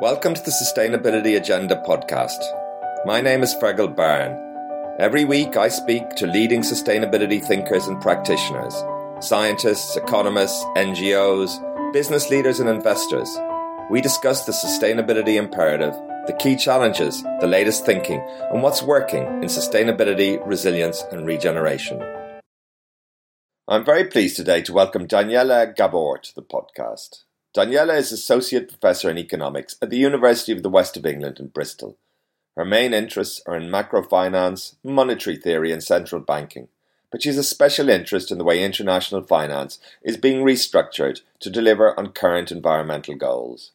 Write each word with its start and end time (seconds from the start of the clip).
Welcome 0.00 0.32
to 0.32 0.42
the 0.42 0.50
Sustainability 0.50 1.36
Agenda 1.36 1.76
podcast. 1.86 2.38
My 3.04 3.20
name 3.20 3.42
is 3.42 3.54
Fergal 3.54 3.94
Byrne. 3.94 4.34
Every 4.98 5.26
week 5.26 5.58
I 5.58 5.68
speak 5.68 6.08
to 6.16 6.26
leading 6.26 6.62
sustainability 6.62 7.44
thinkers 7.44 7.86
and 7.86 8.00
practitioners, 8.00 8.82
scientists, 9.20 9.98
economists, 9.98 10.64
NGOs, 10.74 11.92
business 11.92 12.30
leaders, 12.30 12.60
and 12.60 12.70
investors. 12.70 13.28
We 13.90 14.00
discuss 14.00 14.46
the 14.46 14.52
sustainability 14.52 15.34
imperative, 15.34 15.92
the 16.26 16.36
key 16.40 16.56
challenges, 16.56 17.22
the 17.42 17.46
latest 17.46 17.84
thinking, 17.84 18.26
and 18.50 18.62
what's 18.62 18.82
working 18.82 19.24
in 19.42 19.50
sustainability, 19.50 20.40
resilience, 20.46 21.04
and 21.12 21.26
regeneration. 21.26 22.02
I'm 23.68 23.84
very 23.84 24.04
pleased 24.06 24.36
today 24.36 24.62
to 24.62 24.72
welcome 24.72 25.06
Daniela 25.06 25.76
Gabor 25.76 26.16
to 26.22 26.34
the 26.34 26.42
podcast. 26.42 27.24
Daniela 27.52 27.96
is 27.96 28.12
Associate 28.12 28.68
Professor 28.68 29.10
in 29.10 29.18
Economics 29.18 29.74
at 29.82 29.90
the 29.90 29.96
University 29.96 30.52
of 30.52 30.62
the 30.62 30.70
West 30.70 30.96
of 30.96 31.04
England 31.04 31.40
in 31.40 31.48
Bristol. 31.48 31.96
Her 32.56 32.64
main 32.64 32.94
interests 32.94 33.42
are 33.44 33.56
in 33.56 33.68
macrofinance, 33.68 34.76
monetary 34.84 35.36
theory, 35.36 35.72
and 35.72 35.82
central 35.82 36.20
banking, 36.20 36.68
but 37.10 37.22
she 37.22 37.28
has 37.28 37.36
a 37.36 37.42
special 37.42 37.88
interest 37.88 38.30
in 38.30 38.38
the 38.38 38.44
way 38.44 38.62
international 38.62 39.24
finance 39.24 39.80
is 40.00 40.16
being 40.16 40.44
restructured 40.44 41.22
to 41.40 41.50
deliver 41.50 41.98
on 41.98 42.12
current 42.12 42.52
environmental 42.52 43.16
goals. 43.16 43.72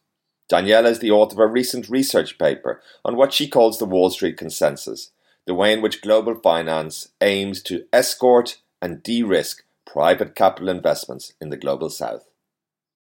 Daniela 0.50 0.92
is 0.92 1.00
the 1.00 1.12
author 1.12 1.44
of 1.44 1.50
a 1.50 1.52
recent 1.52 1.90
research 1.90 2.38
paper 2.38 2.82
on 3.04 3.18
what 3.18 3.34
she 3.34 3.46
calls 3.46 3.78
the 3.78 3.84
Wall 3.84 4.10
Street 4.10 4.38
Consensus, 4.38 5.12
the 5.46 5.54
way 5.54 5.74
in 5.74 5.82
which 5.82 6.02
global 6.02 6.36
finance 6.36 7.10
aims 7.20 7.62
to 7.64 7.84
escort 7.92 8.62
and 8.82 9.04
de 9.04 9.22
risk 9.22 9.66
private 9.86 10.34
capital 10.34 10.70
investments 10.70 11.34
in 11.42 11.50
the 11.50 11.58
global 11.58 11.90
south. 11.90 12.30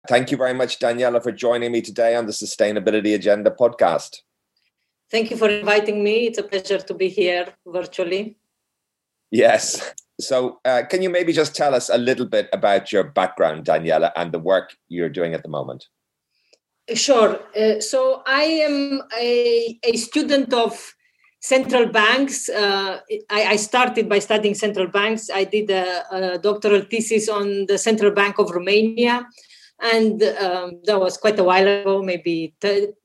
Thank 0.08 0.32
you 0.32 0.38
very 0.38 0.54
much, 0.54 0.80
Daniela, 0.80 1.22
for 1.22 1.32
joining 1.32 1.72
me 1.72 1.82
today 1.82 2.16
on 2.16 2.26
the 2.26 2.32
Sustainability 2.32 3.14
Agenda 3.14 3.52
podcast. 3.52 4.18
Thank 5.12 5.30
you 5.30 5.38
for 5.38 5.50
inviting 5.50 6.04
me. 6.04 6.28
It's 6.28 6.40
a 6.40 6.44
pleasure 6.44 6.80
to 6.80 6.94
be 6.94 7.08
here 7.08 7.54
virtually. 7.68 8.38
Yes. 9.30 9.94
So, 10.20 10.60
uh, 10.66 10.84
can 10.90 11.02
you 11.02 11.10
maybe 11.10 11.34
just 11.34 11.56
tell 11.56 11.76
us 11.76 11.90
a 11.90 11.98
little 11.98 12.26
bit 12.26 12.50
about 12.52 12.92
your 12.92 13.04
background, 13.04 13.66
Daniela, 13.66 14.12
and 14.16 14.32
the 14.32 14.40
work 14.40 14.76
you're 14.90 15.10
doing 15.10 15.34
at 15.34 15.44
the 15.44 15.50
moment? 15.50 15.86
Sure. 16.94 17.40
Uh, 17.56 17.80
so, 17.80 18.24
I 18.26 18.44
am 18.44 19.04
a, 19.18 19.80
a 19.84 19.98
student 19.98 20.52
of 20.54 20.96
central 21.42 21.88
banks. 21.88 22.50
Uh, 22.50 23.00
I, 23.30 23.44
I, 23.46 23.56
started 23.56 24.08
by 24.08 24.20
studying 24.20 24.54
central 24.54 24.88
banks. 24.88 25.30
I 25.34 25.44
did 25.44 25.72
a, 25.72 26.04
a, 26.12 26.38
doctoral 26.38 26.82
thesis 26.82 27.28
on 27.28 27.66
the 27.66 27.80
Central 27.80 28.12
Bank 28.12 28.38
of 28.38 28.52
Romania 28.52 29.28
and 29.82 30.22
um, 30.24 30.80
that 30.86 31.00
was 31.00 31.18
quite 31.18 31.40
a 31.40 31.44
while 31.44 31.68
ago 31.68 32.02
maybe 32.02 32.54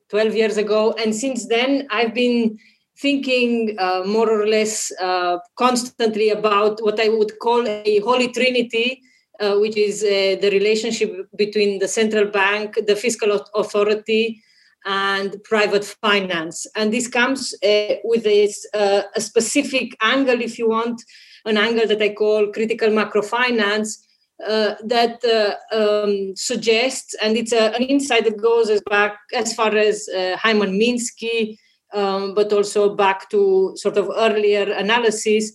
12 0.09 0.35
years 0.35 0.57
ago. 0.57 0.93
And 1.03 1.15
since 1.15 1.47
then 1.47 1.87
i've 1.91 2.13
been 2.13 2.57
thinking 2.99 3.75
uh, 3.79 4.03
more 4.05 4.29
or 4.29 4.47
less 4.47 4.91
uh, 5.01 5.37
constantly 5.55 6.29
about 6.29 6.81
what 6.81 6.99
i 6.99 7.09
would 7.09 7.37
call 7.39 7.67
a 7.67 7.99
holy 7.99 8.29
trinity 8.29 9.01
uh, 9.39 9.55
which 9.57 9.77
is 9.77 10.03
uh, 10.03 10.35
the 10.41 10.49
relationship 10.51 11.27
between 11.35 11.77
the 11.77 11.87
central 11.87 12.25
bank 12.25 12.79
the 12.87 12.95
fiscal 12.95 13.31
authority 13.53 14.41
and 14.87 15.43
private 15.43 15.83
finance. 16.01 16.65
And 16.75 16.93
this 16.93 17.07
comes 17.07 17.53
uh, 17.63 17.95
with 18.03 18.25
a, 18.25 18.49
uh, 18.73 19.01
a 19.15 19.21
specific 19.21 19.97
angle 20.01 20.41
if 20.41 20.57
you 20.57 20.69
want 20.69 21.01
an 21.45 21.57
angle 21.57 21.87
that 21.87 22.01
i 22.01 22.09
call 22.09 22.51
critical 22.51 22.89
macrofinance 22.89 23.99
uh, 24.45 24.75
that 24.83 25.19
uh, 25.25 25.75
um, 25.75 26.35
suggests, 26.35 27.15
and 27.23 27.35
it's 27.35 27.51
a, 27.51 27.73
an 27.75 27.81
insight 27.81 28.23
that 28.23 28.39
goes 28.39 28.69
as 28.69 28.81
back 28.81 29.17
as 29.33 29.51
far 29.55 29.75
as 29.75 30.07
uh, 30.09 30.37
Hyman 30.37 30.79
Minsky, 30.79 31.57
um, 31.91 32.35
but 32.35 32.53
also 32.53 32.95
back 32.95 33.31
to 33.31 33.73
sort 33.75 33.97
of 33.97 34.11
earlier 34.15 34.71
analysis. 34.73 35.53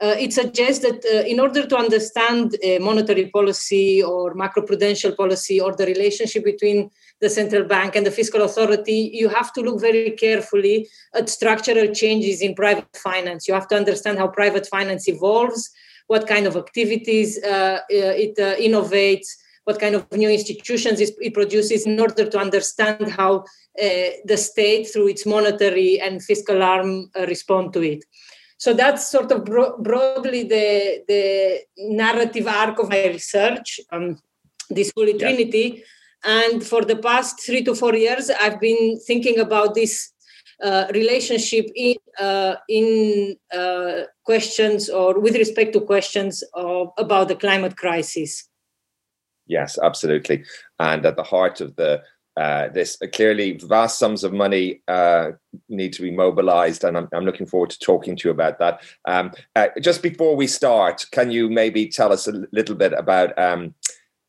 Uh, 0.00 0.14
it 0.16 0.32
suggests 0.32 0.84
that 0.84 1.04
in 1.28 1.40
order 1.40 1.66
to 1.66 1.76
understand 1.76 2.56
monetary 2.80 3.28
policy 3.30 4.02
or 4.02 4.34
macroprudential 4.34 5.14
policy 5.16 5.60
or 5.60 5.74
the 5.74 5.84
relationship 5.84 6.44
between 6.44 6.88
the 7.20 7.28
central 7.28 7.64
bank 7.64 7.96
and 7.96 8.06
the 8.06 8.10
fiscal 8.10 8.42
authority, 8.42 9.10
you 9.12 9.28
have 9.28 9.52
to 9.52 9.60
look 9.60 9.80
very 9.80 10.12
carefully 10.12 10.88
at 11.14 11.28
structural 11.28 11.92
changes 11.92 12.40
in 12.40 12.54
private 12.54 12.96
finance. 12.96 13.48
You 13.48 13.54
have 13.54 13.68
to 13.68 13.76
understand 13.76 14.18
how 14.18 14.28
private 14.28 14.66
finance 14.68 15.08
evolves 15.08 15.70
what 16.12 16.26
kind 16.26 16.46
of 16.48 16.56
activities 16.56 17.38
uh, 17.44 17.78
uh, 17.98 18.14
it 18.24 18.34
uh, 18.36 18.56
innovates, 18.68 19.28
what 19.62 19.78
kind 19.78 19.94
of 19.94 20.02
new 20.10 20.28
institutions 20.38 20.96
it 21.00 21.32
produces 21.32 21.86
in 21.86 22.00
order 22.00 22.26
to 22.28 22.36
understand 22.36 23.08
how 23.20 23.44
the 24.30 24.36
state, 24.36 24.84
through 24.90 25.08
its 25.14 25.24
monetary 25.24 26.00
and 26.00 26.24
fiscal 26.30 26.60
arm, 26.62 27.08
respond 27.28 27.72
to 27.72 27.80
it. 27.92 28.02
So 28.64 28.74
that's 28.74 29.08
sort 29.08 29.30
of 29.30 29.44
bro- 29.44 29.78
broadly 29.78 30.42
the, 30.42 31.04
the 31.06 31.60
narrative 31.78 32.46
arc 32.48 32.80
of 32.80 32.90
my 32.90 33.06
research, 33.06 33.78
um, 33.92 34.18
this 34.68 34.92
Holy 34.96 35.12
yeah. 35.12 35.18
Trinity. 35.18 35.84
And 36.24 36.58
for 36.70 36.82
the 36.90 36.96
past 36.96 37.40
three 37.46 37.62
to 37.64 37.74
four 37.74 37.94
years, 37.94 38.30
I've 38.42 38.60
been 38.60 38.98
thinking 39.06 39.38
about 39.38 39.74
this 39.76 40.12
relationship 40.92 41.66
in, 41.74 41.96
uh, 42.18 42.56
in 42.68 43.36
uh, 43.52 44.02
questions 44.24 44.88
or 44.88 45.18
with 45.18 45.36
respect 45.36 45.72
to 45.72 45.80
questions 45.80 46.42
of, 46.54 46.88
about 46.98 47.28
the 47.28 47.36
climate 47.36 47.76
crisis. 47.76 48.48
Yes, 49.46 49.78
absolutely. 49.82 50.44
And 50.78 51.04
at 51.04 51.16
the 51.16 51.24
heart 51.24 51.60
of 51.60 51.74
the 51.76 52.02
uh, 52.36 52.68
this 52.68 52.96
uh, 53.02 53.06
clearly 53.12 53.58
vast 53.58 53.98
sums 53.98 54.22
of 54.22 54.32
money 54.32 54.80
uh, 54.88 55.32
need 55.68 55.92
to 55.92 56.00
be 56.00 56.10
mobilized, 56.10 56.84
and 56.84 56.96
I'm, 56.96 57.08
I'm, 57.12 57.24
looking 57.24 57.46
forward 57.46 57.70
to 57.70 57.78
talking 57.80 58.16
to 58.16 58.28
you 58.28 58.32
about 58.32 58.58
that. 58.60 58.80
Um, 59.04 59.32
just 59.80 60.00
before 60.00 60.36
we 60.36 60.46
start, 60.46 61.04
can 61.10 61.30
you 61.30 61.50
maybe 61.50 61.88
tell 61.88 62.12
us 62.12 62.28
a 62.28 62.46
little 62.52 62.76
bit 62.76 62.92
about 62.92 63.36
um, 63.38 63.74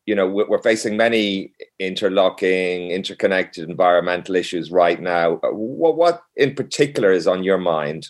you 0.06 0.16
know 0.16 0.28
we're 0.28 0.62
facing 0.62 0.98
many 0.98 1.54
interlocking 1.80 2.92
interconnected 2.92 3.70
environmental 3.70 4.36
issues 4.36 4.72
right 4.72 5.00
now. 5.00 5.40
What, 5.44 5.96
what 5.96 6.24
in 6.36 6.56
particular 6.56 7.12
is 7.12 7.28
on 7.28 7.44
your 7.44 7.58
mind? 7.58 8.10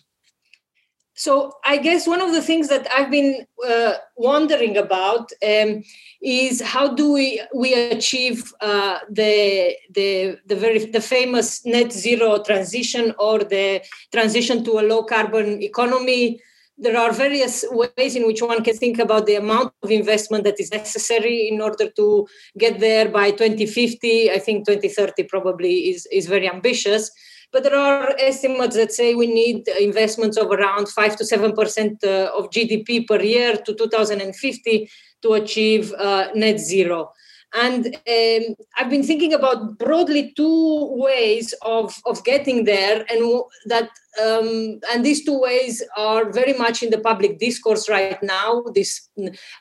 So 1.13 1.53
i 1.65 1.77
guess 1.77 2.07
one 2.07 2.21
of 2.21 2.31
the 2.31 2.41
things 2.41 2.67
that 2.69 2.87
i've 2.95 3.11
been 3.11 3.45
uh, 3.67 3.93
wondering 4.15 4.77
about 4.77 5.29
um, 5.47 5.83
is 6.21 6.61
how 6.61 6.95
do 6.95 7.11
we 7.11 7.41
we 7.53 7.73
achieve 7.73 8.53
uh, 8.61 8.99
the 9.09 9.75
the 9.93 10.39
the 10.45 10.55
very 10.55 10.85
the 10.85 11.01
famous 11.01 11.65
net 11.65 11.91
zero 11.91 12.41
transition 12.41 13.13
or 13.19 13.39
the 13.39 13.81
transition 14.11 14.63
to 14.63 14.79
a 14.79 14.87
low 14.91 15.03
carbon 15.03 15.61
economy 15.61 16.39
there 16.81 16.97
are 16.97 17.13
various 17.13 17.63
ways 17.69 18.15
in 18.15 18.25
which 18.25 18.41
one 18.41 18.63
can 18.63 18.75
think 18.75 18.97
about 18.97 19.27
the 19.27 19.35
amount 19.35 19.71
of 19.83 19.91
investment 19.91 20.43
that 20.45 20.59
is 20.59 20.71
necessary 20.71 21.47
in 21.47 21.61
order 21.61 21.87
to 21.91 22.27
get 22.57 22.79
there 22.79 23.07
by 23.07 23.29
2050. 23.29 24.31
I 24.31 24.39
think 24.39 24.65
2030 24.65 25.23
probably 25.25 25.89
is, 25.91 26.07
is 26.11 26.25
very 26.25 26.49
ambitious. 26.49 27.11
But 27.51 27.63
there 27.63 27.75
are 27.75 28.15
estimates 28.17 28.75
that 28.77 28.91
say 28.91 29.13
we 29.13 29.27
need 29.27 29.67
investments 29.67 30.37
of 30.37 30.47
around 30.47 30.89
5 30.89 31.15
to 31.17 31.23
7% 31.23 32.03
uh, 32.03 32.31
of 32.35 32.49
GDP 32.49 33.07
per 33.07 33.21
year 33.21 33.57
to 33.57 33.75
2050 33.75 34.89
to 35.21 35.33
achieve 35.33 35.93
uh, 35.93 36.29
net 36.33 36.59
zero. 36.59 37.11
And 37.53 37.87
um, 37.87 38.55
I've 38.77 38.89
been 38.89 39.03
thinking 39.03 39.33
about 39.33 39.77
broadly 39.77 40.33
two 40.37 40.89
ways 40.95 41.53
of, 41.63 41.93
of 42.05 42.23
getting 42.23 42.63
there, 42.63 43.05
and 43.09 43.43
that 43.65 43.89
um, 44.21 44.79
and 44.91 45.03
these 45.03 45.25
two 45.25 45.37
ways 45.37 45.83
are 45.97 46.31
very 46.31 46.53
much 46.53 46.81
in 46.81 46.91
the 46.91 46.99
public 46.99 47.39
discourse 47.39 47.89
right 47.89 48.21
now. 48.23 48.63
This 48.73 49.09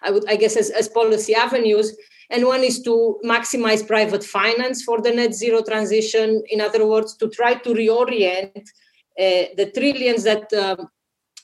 I 0.03 0.13
would 0.13 0.29
I 0.29 0.37
guess 0.37 0.57
as, 0.57 0.71
as 0.71 0.89
policy 0.89 1.35
avenues, 1.35 1.97
and 2.31 2.47
one 2.47 2.63
is 2.63 2.81
to 2.83 3.19
maximize 3.25 3.85
private 3.85 4.23
finance 4.23 4.85
for 4.85 5.01
the 5.01 5.11
net 5.11 5.35
zero 5.35 5.63
transition. 5.63 6.45
In 6.49 6.61
other 6.61 6.87
words, 6.87 7.17
to 7.17 7.29
try 7.29 7.55
to 7.55 7.71
reorient 7.71 8.57
uh, 9.19 9.51
the 9.57 9.73
trillions 9.75 10.23
that 10.23 10.53
um, 10.53 10.89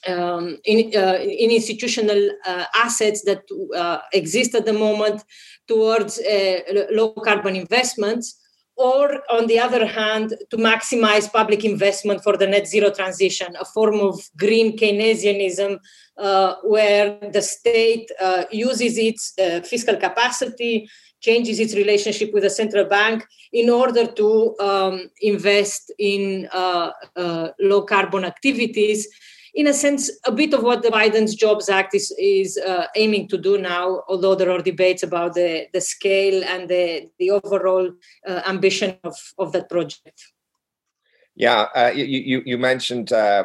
um, 0.06 0.58
in, 0.64 0.93
uh, 0.96 1.19
in, 1.20 1.50
institutional 1.50 2.31
uh, 2.46 2.64
assets 2.75 3.22
that 3.22 3.43
uh, 3.76 3.98
exist 4.12 4.54
at 4.54 4.64
the 4.64 4.72
moment 4.72 5.22
towards 5.66 6.19
uh, 6.20 6.60
low 6.90 7.12
carbon 7.12 7.56
investments, 7.56 8.40
or 8.76 9.22
on 9.31 9.46
the 9.46 9.58
other 9.58 9.87
hand, 9.87 10.34
to 10.50 10.56
maximize 10.56 11.32
public 11.32 11.64
investment 11.64 12.22
for 12.22 12.37
the 12.37 12.46
net 12.46 12.66
zero 12.69 12.90
transition, 12.90 13.56
a 13.58 13.64
form 13.64 14.00
of 14.00 14.20
green 14.37 14.76
Keynesianism 14.76 15.78
uh, 16.19 16.56
where 16.62 17.19
the 17.32 17.40
state 17.40 18.10
uh, 18.20 18.44
uses 18.50 18.98
its 18.98 19.32
fiscal 19.66 19.96
capacity, 19.96 20.88
changes 21.20 21.58
its 21.58 21.75
relationship 21.75 22.32
with 22.34 22.43
the 22.43 22.50
central 22.50 22.84
bank 22.84 23.26
in 23.52 23.70
order 23.70 24.06
to 24.06 24.54
um, 24.60 25.10
invest 25.22 25.90
in 25.98 26.46
low 27.58 27.82
carbon 27.82 28.26
activities 28.26 29.08
in 29.56 29.67
a 29.67 29.73
sense, 29.73 30.11
a 30.26 30.31
bit 30.31 30.53
of 30.53 30.62
what 30.62 30.82
the 30.82 30.91
Biden's 30.91 31.35
Jobs 31.35 31.70
Act 31.70 31.94
is, 31.94 32.14
is 32.19 32.58
uh, 32.58 32.87
aiming 32.94 33.26
to 33.29 33.38
do 33.38 33.56
now, 33.56 34.03
although 34.06 34.35
there 34.35 34.50
are 34.50 34.61
debates 34.61 35.03
about 35.03 35.32
the, 35.32 35.67
the 35.73 35.81
scale 35.81 36.44
and 36.44 36.69
the, 36.69 37.08
the 37.19 37.31
overall 37.31 37.91
uh, 38.29 38.43
ambition 38.47 38.99
of, 39.03 39.17
of 39.38 39.53
that 39.53 39.70
project. 39.70 40.32
Yeah, 41.35 41.69
uh, 41.75 41.91
you, 41.94 42.05
you, 42.05 42.43
you 42.44 42.58
mentioned 42.58 43.12
uh, 43.14 43.44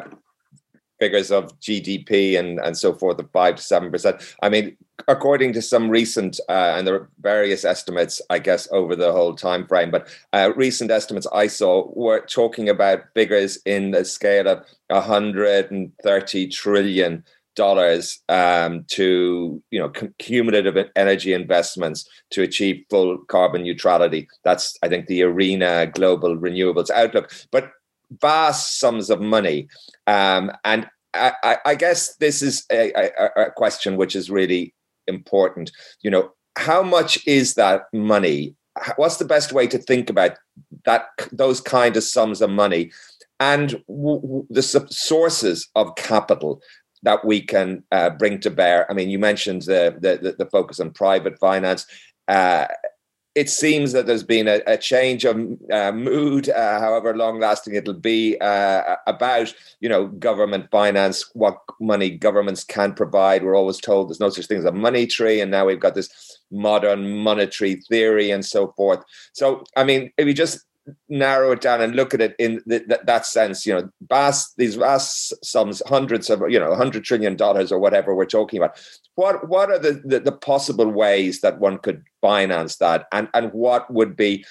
figures 1.02 1.32
of 1.32 1.58
GDP 1.58 2.38
and, 2.38 2.60
and 2.60 2.78
so 2.78 2.92
forth 2.94 3.18
of 3.18 3.28
five 3.32 3.56
to 3.56 3.62
seven 3.62 3.90
percent. 3.90 4.36
I 4.40 4.48
mean, 4.48 4.76
according 5.08 5.52
to 5.54 5.60
some 5.60 5.88
recent 5.88 6.38
uh, 6.48 6.74
and 6.76 6.86
there 6.86 6.94
are 6.94 7.08
various 7.20 7.64
estimates, 7.64 8.22
I 8.30 8.38
guess, 8.38 8.68
over 8.70 8.94
the 8.94 9.10
whole 9.10 9.34
time 9.34 9.66
frame, 9.66 9.90
but 9.90 10.06
uh, 10.32 10.52
recent 10.54 10.92
estimates 10.92 11.26
I 11.32 11.48
saw 11.48 11.90
were 11.92 12.20
talking 12.20 12.68
about 12.68 13.00
figures 13.14 13.58
in 13.66 13.90
the 13.90 14.04
scale 14.04 14.46
of 14.46 14.64
130 14.88 16.48
trillion 16.48 17.24
dollars 17.54 18.20
um, 18.28 18.84
to 18.88 19.60
you 19.72 19.80
know 19.80 19.90
cumulative 20.18 20.88
energy 20.94 21.32
investments 21.32 22.08
to 22.30 22.42
achieve 22.42 22.84
full 22.90 23.18
carbon 23.26 23.64
neutrality. 23.64 24.28
That's 24.44 24.78
I 24.84 24.88
think 24.88 25.06
the 25.06 25.22
IRENA 25.22 25.92
global 25.94 26.36
renewables 26.36 26.90
outlook, 26.90 27.32
but 27.50 27.72
vast 28.20 28.78
sums 28.78 29.10
of 29.10 29.20
money. 29.20 29.68
Um, 30.06 30.52
and 30.64 30.88
I, 31.14 31.58
I, 31.64 31.74
guess 31.74 32.16
this 32.16 32.40
is 32.40 32.64
a, 32.72 32.92
a, 32.94 33.42
a 33.42 33.50
question 33.50 33.96
which 33.96 34.16
is 34.16 34.30
really 34.30 34.74
important. 35.06 35.70
You 36.02 36.10
know, 36.10 36.32
how 36.56 36.82
much 36.82 37.26
is 37.26 37.54
that 37.54 37.82
money? 37.92 38.54
What's 38.96 39.18
the 39.18 39.26
best 39.26 39.52
way 39.52 39.66
to 39.66 39.78
think 39.78 40.08
about 40.08 40.38
that? 40.84 41.06
Those 41.30 41.60
kind 41.60 41.96
of 41.96 42.04
sums 42.04 42.40
of 42.40 42.48
money, 42.48 42.90
and 43.38 43.82
w- 43.86 44.20
w- 44.20 44.46
the 44.48 44.62
sources 44.62 45.68
of 45.74 45.94
capital 45.96 46.62
that 47.02 47.24
we 47.24 47.42
can 47.42 47.82
uh, 47.92 48.10
bring 48.10 48.40
to 48.40 48.50
bear. 48.50 48.90
I 48.90 48.94
mean, 48.94 49.10
you 49.10 49.18
mentioned 49.18 49.62
the 49.62 49.94
the, 50.00 50.34
the 50.38 50.46
focus 50.46 50.80
on 50.80 50.92
private 50.92 51.38
finance. 51.38 51.86
Uh, 52.28 52.66
it 53.34 53.48
seems 53.48 53.92
that 53.92 54.06
there's 54.06 54.22
been 54.22 54.46
a, 54.46 54.60
a 54.66 54.76
change 54.76 55.24
of 55.24 55.36
uh, 55.70 55.92
mood, 55.92 56.50
uh, 56.50 56.80
however 56.80 57.16
long 57.16 57.40
lasting 57.40 57.74
it'll 57.74 57.94
be, 57.94 58.36
uh, 58.40 58.96
about 59.06 59.54
you 59.80 59.88
know 59.88 60.06
government 60.06 60.70
finance, 60.70 61.30
what 61.34 61.58
money 61.80 62.10
governments 62.10 62.64
can 62.64 62.92
provide. 62.92 63.42
We're 63.42 63.56
always 63.56 63.78
told 63.78 64.08
there's 64.08 64.20
no 64.20 64.28
such 64.28 64.46
thing 64.46 64.58
as 64.58 64.64
a 64.64 64.72
money 64.72 65.06
tree, 65.06 65.40
and 65.40 65.50
now 65.50 65.66
we've 65.66 65.80
got 65.80 65.94
this 65.94 66.40
modern 66.50 67.18
monetary 67.18 67.76
theory 67.88 68.30
and 68.30 68.44
so 68.44 68.72
forth. 68.76 69.02
So, 69.32 69.64
I 69.76 69.84
mean, 69.84 70.12
if 70.18 70.26
you 70.26 70.34
just 70.34 70.64
narrow 71.08 71.52
it 71.52 71.60
down 71.60 71.80
and 71.80 71.94
look 71.94 72.12
at 72.12 72.20
it 72.20 72.34
in 72.38 72.62
that 72.66 73.26
sense, 73.26 73.64
you 73.64 73.72
know, 73.72 73.88
vast 74.08 74.56
these 74.56 74.74
vast 74.74 75.32
sums, 75.44 75.82
hundreds 75.86 76.30
of 76.30 76.42
you 76.50 76.58
know, 76.58 76.74
hundred 76.74 77.04
trillion 77.04 77.36
dollars 77.36 77.70
or 77.70 77.78
whatever 77.78 78.14
we're 78.14 78.26
talking 78.26 78.58
about. 78.58 78.80
What 79.14 79.48
what 79.48 79.70
are 79.70 79.78
the, 79.78 80.02
the, 80.04 80.20
the 80.20 80.32
possible 80.32 80.88
ways 80.88 81.40
that 81.40 81.60
one 81.60 81.78
could 81.78 82.04
finance 82.20 82.76
that, 82.76 83.06
and 83.12 83.28
and 83.34 83.52
what 83.52 83.92
would 83.92 84.16
be 84.16 84.44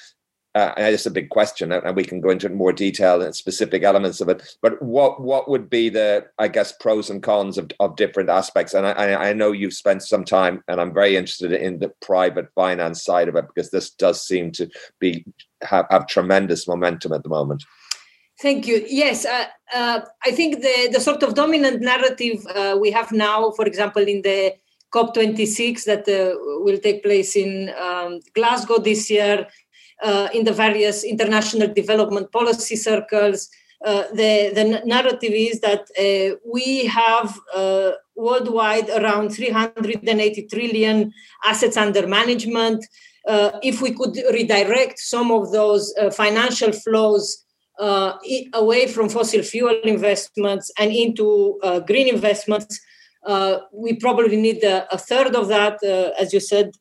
uh, 0.54 0.74
and 0.75 0.94
it's 0.94 1.06
a 1.06 1.12
big 1.12 1.30
question, 1.30 1.72
and 1.72 1.95
we 1.95 2.04
can 2.04 2.19
go 2.19 2.30
into 2.30 2.50
more 2.50 2.74
detail 2.74 3.22
and 3.22 3.34
specific 3.34 3.84
elements 3.84 4.19
of 4.19 4.27
it. 4.27 4.57
But 4.62 4.81
what 4.81 5.22
what 5.22 5.50
would 5.50 5.69
be 5.69 5.88
the, 5.88 6.25
I 6.39 6.50
guess, 6.50 6.74
pros 6.74 7.10
and 7.10 7.24
cons 7.24 7.57
of, 7.57 7.72
of 7.80 7.95
different 7.95 8.30
aspects? 8.30 8.74
And 8.74 8.86
I, 8.86 9.30
I 9.30 9.34
know 9.34 9.54
you've 9.54 9.74
spent 9.74 10.04
some 10.04 10.25
time, 10.25 10.62
and 10.68 10.81
I'm 10.81 10.94
very 10.94 11.16
interested 11.16 11.54
in 11.54 11.80
the 11.80 11.94
private 12.01 12.50
finance 12.54 13.01
side 13.01 13.30
of 13.30 13.36
it 13.38 13.45
because 13.48 13.72
this 13.72 13.92
does 13.92 14.25
seem 14.25 14.51
to 14.54 14.69
be 15.00 15.25
have, 15.63 15.86
have 15.90 16.08
tremendous 16.08 16.68
momentum 16.68 17.13
at 17.13 17.24
the 17.24 17.30
moment. 17.30 17.63
Thank 18.42 18.66
you. 18.66 18.84
Yes, 18.90 19.25
uh, 19.25 19.46
uh, 19.74 20.02
I 20.25 20.31
think 20.31 20.62
the 20.62 20.90
the 20.92 21.00
sort 21.00 21.22
of 21.22 21.36
dominant 21.36 21.81
narrative 21.81 22.46
uh, 22.48 22.75
we 22.80 22.90
have 22.92 23.12
now, 23.12 23.52
for 23.52 23.66
example, 23.66 24.02
in 24.02 24.24
the 24.24 24.56
COP26 24.94 25.86
that 25.86 26.08
uh, 26.10 26.36
will 26.66 26.80
take 26.80 27.04
place 27.04 27.36
in 27.36 27.72
um, 27.80 28.19
Glasgow 28.34 28.80
this 28.80 29.12
year 29.12 29.48
uh, 30.04 30.28
in 30.34 30.44
the 30.44 30.54
various 30.54 31.04
international 31.04 31.74
development 31.74 32.31
policy 32.31 32.75
circles. 32.75 33.50
Uh, 33.86 34.04
the, 34.13 34.52
the 34.54 34.81
narrative 34.86 35.34
is 35.34 35.60
that 35.62 35.88
we 36.46 36.86
have 36.86 37.40
worldwide 38.16 38.90
around 38.90 39.30
380 39.30 40.48
trillion 40.48 41.12
assets 41.46 41.78
under 41.78 42.06
management. 42.06 42.86
Uh, 43.28 43.52
if 43.62 43.82
we 43.82 43.92
could 43.92 44.16
redirect 44.34 45.00
some 45.00 45.32
of 45.32 45.52
those 45.52 45.94
uh, 46.00 46.10
financial 46.10 46.72
flows 46.72 47.46
away 48.54 48.86
from 48.86 49.10
fossil 49.10 49.42
fuel 49.42 49.76
investments 49.84 50.72
and 50.78 50.92
into 50.92 51.60
green 51.88 52.08
investments, 52.08 52.80
we 53.74 53.96
probably 53.96 54.38
need 54.38 54.64
a, 54.64 54.94
a 54.94 55.00
third 55.00 55.36
of 55.36 55.48
that, 55.48 55.84
as 55.84 56.32
you 56.32 56.40
said, 56.40 56.72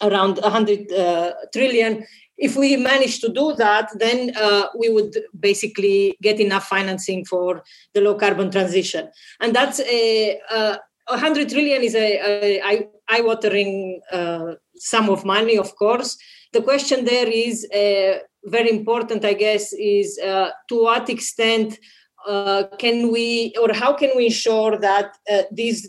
around 0.00 0.38
100 0.38 0.92
uh, 0.92 1.32
trillion 1.52 2.06
if 2.40 2.56
we 2.56 2.76
manage 2.76 3.20
to 3.20 3.28
do 3.28 3.54
that, 3.56 3.90
then 3.94 4.32
uh, 4.34 4.66
we 4.76 4.88
would 4.88 5.14
basically 5.38 6.16
get 6.22 6.40
enough 6.40 6.64
financing 6.64 7.24
for 7.24 7.62
the 7.92 8.00
low 8.00 8.14
carbon 8.14 8.50
transition. 8.50 9.10
And 9.40 9.54
that's 9.54 9.78
a, 9.80 10.40
a 10.50 10.78
100 11.08 11.50
trillion 11.50 11.82
is 11.82 11.94
a, 11.94 12.18
a 12.18 12.88
eye-watering 13.10 14.00
uh, 14.10 14.54
sum 14.80 15.08
of 15.10 15.24
money, 15.24 15.56
of 15.58 15.76
course. 15.76 16.18
The 16.52 16.62
question 16.62 17.04
there 17.04 17.28
is 17.28 17.66
uh, 17.72 18.18
very 18.44 18.70
important, 18.70 19.24
I 19.24 19.34
guess, 19.34 19.72
is 19.72 20.18
uh, 20.18 20.50
to 20.68 20.82
what 20.82 21.08
extent 21.08 21.78
uh, 22.26 22.64
can 22.78 23.12
we, 23.12 23.54
or 23.60 23.72
how 23.72 23.92
can 23.94 24.10
we 24.16 24.26
ensure 24.26 24.76
that 24.78 25.16
uh, 25.30 25.42
these 25.52 25.88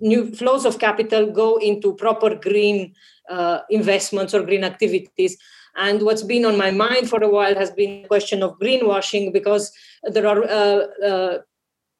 new 0.00 0.32
flows 0.34 0.64
of 0.64 0.78
capital 0.78 1.30
go 1.30 1.56
into 1.56 1.94
proper 1.94 2.34
green 2.34 2.94
uh, 3.30 3.60
investments 3.70 4.34
or 4.34 4.42
green 4.42 4.64
activities. 4.64 5.36
And 5.76 6.02
what's 6.02 6.22
been 6.22 6.44
on 6.44 6.56
my 6.56 6.70
mind 6.70 7.08
for 7.08 7.22
a 7.22 7.28
while 7.28 7.54
has 7.54 7.70
been 7.70 8.02
the 8.02 8.08
question 8.08 8.42
of 8.42 8.58
greenwashing 8.58 9.32
because 9.32 9.72
there 10.04 10.26
are 10.26 10.42
uh, 10.44 10.86
uh, 11.04 11.38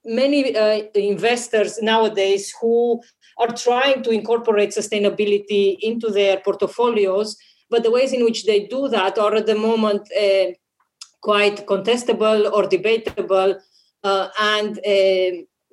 many 0.06 0.56
uh, 0.56 0.82
investors 0.94 1.78
nowadays 1.82 2.52
who 2.60 3.02
are 3.38 3.48
trying 3.48 4.02
to 4.02 4.10
incorporate 4.10 4.70
sustainability 4.70 5.76
into 5.82 6.10
their 6.10 6.38
portfolios, 6.38 7.36
but 7.68 7.82
the 7.82 7.90
ways 7.90 8.12
in 8.12 8.24
which 8.24 8.46
they 8.46 8.66
do 8.66 8.88
that 8.88 9.18
are 9.18 9.34
at 9.34 9.46
the 9.46 9.54
moment 9.54 10.08
uh, 10.18 10.46
quite 11.20 11.66
contestable 11.66 12.50
or 12.52 12.66
debatable. 12.66 13.58
Uh, 14.04 14.28
and 14.40 14.78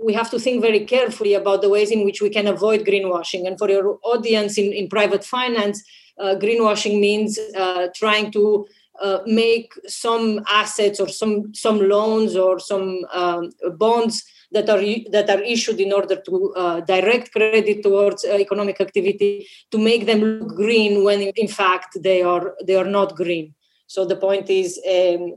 we 0.04 0.14
have 0.14 0.30
to 0.32 0.40
think 0.40 0.62
very 0.62 0.86
carefully 0.86 1.34
about 1.34 1.62
the 1.62 1.70
ways 1.70 1.92
in 1.92 2.04
which 2.04 2.22
we 2.22 2.30
can 2.30 2.48
avoid 2.48 2.86
greenwashing. 2.86 3.48
And 3.48 3.58
for 3.58 3.70
your 3.70 4.00
audience 4.04 4.58
in, 4.58 4.74
in 4.74 4.90
private 4.90 5.24
finance, 5.24 5.84
uh, 6.20 6.36
greenwashing 6.36 7.00
means 7.00 7.40
uh, 7.56 7.88
trying 7.96 8.32
to 8.32 8.68
uh, 9.04 9.20
make 9.26 9.74
some 9.86 10.44
assets 10.48 11.00
or 11.00 11.10
some 11.10 11.54
some 11.54 11.80
loans 11.90 12.36
or 12.36 12.60
some 12.60 12.88
um, 13.14 13.52
bonds 13.78 14.24
that 14.52 14.70
are 14.70 14.82
that 15.12 15.30
are 15.30 15.44
issued 15.44 15.80
in 15.80 15.92
order 15.92 16.16
to 16.28 16.54
uh, 16.56 16.80
direct 16.82 17.32
credit 17.32 17.84
towards 17.84 18.24
uh, 18.24 18.38
economic 18.46 18.80
activity 18.80 19.48
to 19.72 19.78
make 19.78 20.06
them 20.06 20.22
look 20.22 20.56
green 20.56 21.04
when 21.04 21.22
in 21.22 21.48
fact 21.48 21.98
they 22.02 22.22
are 22.22 22.56
they 22.66 22.76
are 22.76 22.92
not 23.00 23.16
green. 23.16 23.54
So 23.88 24.06
the 24.06 24.16
point 24.16 24.50
is. 24.50 24.80
Um, 24.90 25.36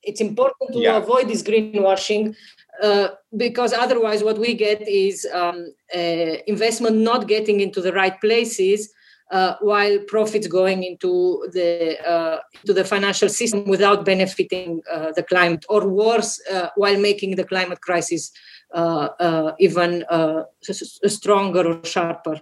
it's 0.00 0.20
important 0.20 0.72
to 0.72 0.78
yeah. 0.78 0.96
avoid 0.96 1.28
this 1.28 1.42
greenwashing 1.42 2.34
uh, 2.82 3.08
because 3.36 3.72
otherwise 3.72 4.22
what 4.22 4.38
we 4.38 4.54
get 4.54 4.80
is 4.86 5.26
um, 5.34 5.74
uh, 5.92 6.34
investment 6.46 6.96
not 6.96 7.26
getting 7.26 7.60
into 7.60 7.80
the 7.80 7.92
right 7.92 8.18
places 8.20 8.90
uh, 9.30 9.54
while 9.60 9.98
profits 10.06 10.46
going 10.46 10.82
into 10.82 11.46
the 11.52 11.98
uh, 12.08 12.38
into 12.62 12.72
the 12.72 12.84
financial 12.84 13.28
system 13.28 13.64
without 13.64 14.04
benefiting 14.04 14.82
uh, 14.90 15.12
the 15.12 15.22
climate 15.22 15.64
or 15.68 15.88
worse 15.88 16.40
while 16.76 16.98
making 16.98 17.36
the 17.36 17.44
climate 17.44 17.80
crisis 17.80 18.30
even 19.58 20.04
stronger 21.06 21.66
or 21.66 21.84
sharper 21.84 22.40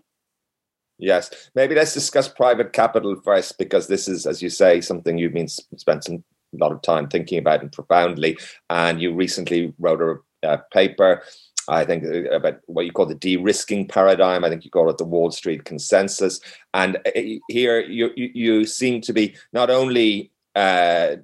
Yes, 0.99 1.51
maybe 1.55 1.75
let's 1.75 1.93
discuss 1.93 2.27
private 2.27 2.73
capital 2.73 3.17
first 3.23 3.59
because 3.59 3.87
this 3.87 4.09
is, 4.09 4.27
as 4.27 4.41
you 4.41 4.49
say, 4.49 4.81
something 4.81 5.19
you've 5.19 5.35
been 5.35 5.49
spent 5.49 6.05
some 6.05 6.25
a 6.55 6.65
lot 6.65 6.73
of 6.73 6.83
time 6.83 7.09
thinking 7.09 7.39
about 7.39 7.61
and 7.61 7.73
profoundly. 7.73 8.39
And 8.71 9.01
you 9.01 9.15
recently 9.15 9.75
wrote 9.79 10.23
a 10.45 10.49
uh, 10.49 10.59
paper. 10.73 11.23
I 11.69 11.85
think 11.85 12.05
uh, 12.05 12.31
about 12.31 12.61
what 12.67 12.85
you 12.87 12.93
call 12.93 13.07
the 13.07 13.15
de-risking 13.15 13.89
paradigm. 13.89 14.45
I 14.45 14.49
think 14.49 14.65
you 14.65 14.71
call 14.71 14.91
it 14.91 14.99
the 14.99 15.05
Wall 15.05 15.31
Street 15.31 15.65
consensus. 15.65 16.41
And 16.75 16.97
uh, 17.07 17.21
here 17.49 17.81
you 17.81 18.11
you 18.15 18.67
seem 18.67 19.01
to 19.03 19.13
be 19.13 19.37
not 19.53 19.71
only 19.71 20.31
uh, 20.55 21.17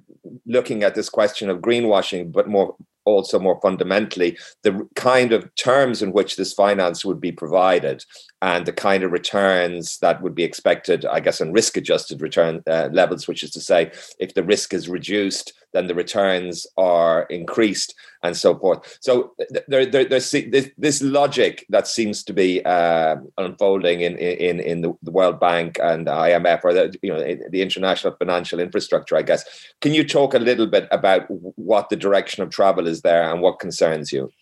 looking 0.45 0.83
at 0.83 0.95
this 0.95 1.09
question 1.09 1.49
of 1.49 1.59
greenwashing, 1.59 2.31
but 2.31 2.47
more 2.47 2.75
also 3.05 3.39
more 3.39 3.59
fundamentally 3.61 4.37
the 4.61 4.87
kind 4.95 5.33
of 5.33 5.53
terms 5.55 6.01
in 6.01 6.13
which 6.13 6.35
this 6.35 6.53
finance 6.53 7.03
would 7.03 7.19
be 7.19 7.31
provided 7.31 8.03
and 8.43 8.65
the 8.65 8.73
kind 8.73 9.03
of 9.03 9.13
returns 9.13 9.99
that 9.99 10.21
would 10.21 10.35
be 10.35 10.43
expected, 10.43 11.05
I 11.05 11.21
guess, 11.21 11.39
on 11.39 11.53
risk 11.53 11.77
adjusted 11.77 12.21
return 12.21 12.61
uh, 12.67 12.89
levels, 12.91 13.25
which 13.25 13.41
is 13.41 13.51
to 13.51 13.61
say, 13.61 13.93
if 14.19 14.33
the 14.33 14.43
risk 14.43 14.73
is 14.73 14.89
reduced, 14.89 15.53
then 15.71 15.87
the 15.87 15.95
returns 15.95 16.67
are 16.75 17.23
increased 17.29 17.95
and 18.21 18.35
so 18.35 18.59
forth. 18.59 18.97
So 18.99 19.31
there, 19.69 19.85
there, 19.85 20.03
there's 20.03 20.29
this, 20.29 20.69
this 20.77 21.01
logic 21.01 21.65
that 21.69 21.87
seems 21.87 22.21
to 22.25 22.33
be 22.33 22.61
uh, 22.65 23.15
unfolding 23.37 24.01
in, 24.01 24.17
in, 24.17 24.59
in 24.59 24.81
the, 24.81 24.93
World 25.09 25.39
Bank 25.39 25.79
and 25.81 26.07
IMF 26.07 26.65
or 26.65 26.73
the, 26.73 26.93
you 27.01 27.13
know, 27.13 27.23
the 27.49 27.61
international 27.61 28.13
financial 28.17 28.59
infrastructure, 28.59 29.15
I 29.15 29.21
guess. 29.21 29.45
Can 29.79 29.93
you 29.93 30.03
talk 30.03 30.33
a 30.33 30.39
little 30.39 30.67
bit 30.67 30.89
about 30.91 31.27
what 31.29 31.87
the 31.87 31.95
direction 31.95 32.43
of 32.43 32.49
travel 32.49 32.87
is 32.87 33.03
there 33.03 33.31
and 33.31 33.41
what 33.41 33.59
concerns 33.59 34.11
you? 34.11 34.33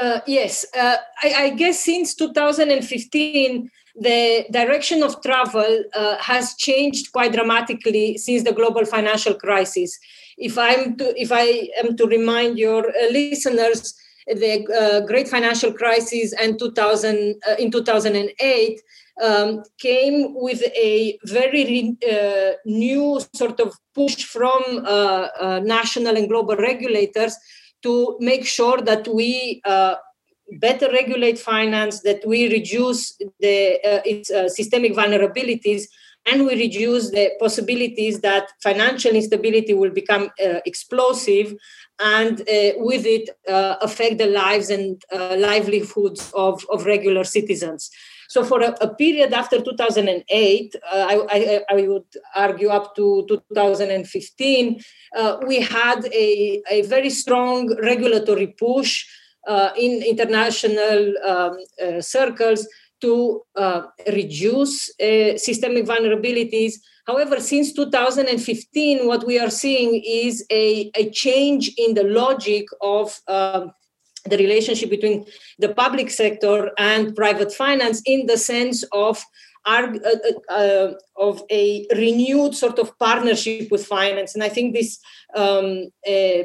Uh, 0.00 0.20
yes, 0.26 0.64
uh, 0.78 0.96
I, 1.22 1.34
I, 1.36 1.50
guess 1.50 1.84
since 1.84 2.14
2015, 2.14 3.70
the 4.00 4.46
direction 4.52 5.02
of 5.02 5.20
travel 5.22 5.84
uh, 5.94 6.16
has 6.18 6.54
changed 6.54 7.10
quite 7.12 7.32
dramatically 7.32 8.16
since 8.16 8.44
the 8.44 8.52
global 8.52 8.84
financial 8.84 9.34
crisis. 9.34 9.98
If 10.36 10.56
I'm 10.56 10.96
to, 10.98 11.20
if 11.20 11.32
I 11.32 11.68
am 11.82 11.96
to 11.96 12.06
remind 12.06 12.58
your 12.58 12.86
uh, 12.86 13.10
listeners, 13.10 13.94
the 14.28 14.66
uh, 14.68 15.06
great 15.06 15.26
financial 15.26 15.72
crisis 15.72 16.32
and 16.32 16.58
2000 16.58 17.34
uh, 17.48 17.54
in 17.58 17.72
2008 17.72 18.80
um, 19.20 19.64
came 19.80 20.34
with 20.36 20.62
a 20.76 21.18
very 21.24 21.96
new 22.66 23.20
sort 23.34 23.58
of 23.58 23.74
push 23.94 24.22
from 24.22 24.62
national 25.66 26.16
and 26.16 26.28
global 26.28 26.54
regulators 26.56 27.36
to 27.82 28.16
make 28.20 28.46
sure 28.46 28.80
that 28.82 29.06
we 29.08 29.60
uh, 29.64 29.96
better 30.52 30.90
regulate 30.90 31.38
finance, 31.38 32.00
that 32.00 32.26
we 32.26 32.50
reduce 32.50 33.16
the 33.40 33.78
uh, 33.84 34.00
its 34.04 34.30
uh, 34.30 34.48
systemic 34.48 34.94
vulnerabilities, 34.94 35.82
and 36.26 36.46
we 36.46 36.54
reduce 36.54 37.10
the 37.10 37.30
possibilities 37.38 38.20
that 38.20 38.50
financial 38.62 39.12
instability 39.12 39.74
will 39.74 39.90
become 39.90 40.30
uh, 40.44 40.60
explosive 40.66 41.54
and 42.00 42.40
uh, 42.42 42.72
with 42.76 43.04
it 43.06 43.30
uh, 43.48 43.76
affect 43.80 44.18
the 44.18 44.26
lives 44.26 44.70
and 44.70 45.02
livelihoods 45.12 46.30
of, 46.34 46.64
of 46.70 46.86
regular 46.86 47.24
citizens. 47.24 47.90
So 48.28 48.44
for 48.44 48.60
a, 48.60 48.76
a 48.82 48.94
period 48.94 49.32
after 49.32 49.60
2008, 49.60 50.76
uh, 50.76 50.80
I, 50.92 51.26
I, 51.30 51.60
I, 51.70 51.88
would 51.88 52.04
argue 52.34 52.68
up 52.68 52.94
to 52.96 53.24
2015, 53.26 54.80
uh, 55.16 55.38
we 55.46 55.60
had 55.60 56.04
a, 56.12 56.62
a 56.70 56.82
very 56.82 57.08
strong 57.08 57.74
regulatory 57.82 58.48
push 58.48 59.06
uh, 59.46 59.70
in 59.78 60.02
international 60.02 61.14
um, 61.26 61.58
uh, 61.82 62.00
circles 62.02 62.68
to 63.00 63.42
uh, 63.56 63.82
reduce 64.08 64.90
uh, 65.00 65.38
systemic 65.38 65.86
vulnerabilities. 65.86 66.74
However, 67.06 67.40
since 67.40 67.72
2015, 67.72 69.06
what 69.06 69.26
we 69.26 69.38
are 69.38 69.50
seeing 69.50 70.02
is 70.04 70.44
a, 70.50 70.90
a 70.94 71.08
change 71.10 71.72
in 71.78 71.94
the 71.94 72.04
logic 72.04 72.66
of 72.82 73.18
um, 73.26 73.72
the 74.24 74.36
relationship 74.36 74.90
between 74.90 75.24
the 75.58 75.70
public 75.74 76.10
sector 76.10 76.70
and 76.78 77.14
private 77.14 77.52
finance 77.52 78.02
in 78.04 78.26
the 78.26 78.36
sense 78.36 78.82
of 78.92 79.22
uh, 79.66 79.88
uh, 80.04 80.52
uh, 80.52 80.92
of 81.16 81.42
a 81.50 81.86
renewed 81.94 82.54
sort 82.54 82.78
of 82.78 82.98
partnership 82.98 83.70
with 83.70 83.84
finance. 83.84 84.34
And 84.34 84.42
i 84.42 84.48
think 84.48 84.72
this 84.72 84.98
um, 85.34 85.90
uh, 86.06 86.42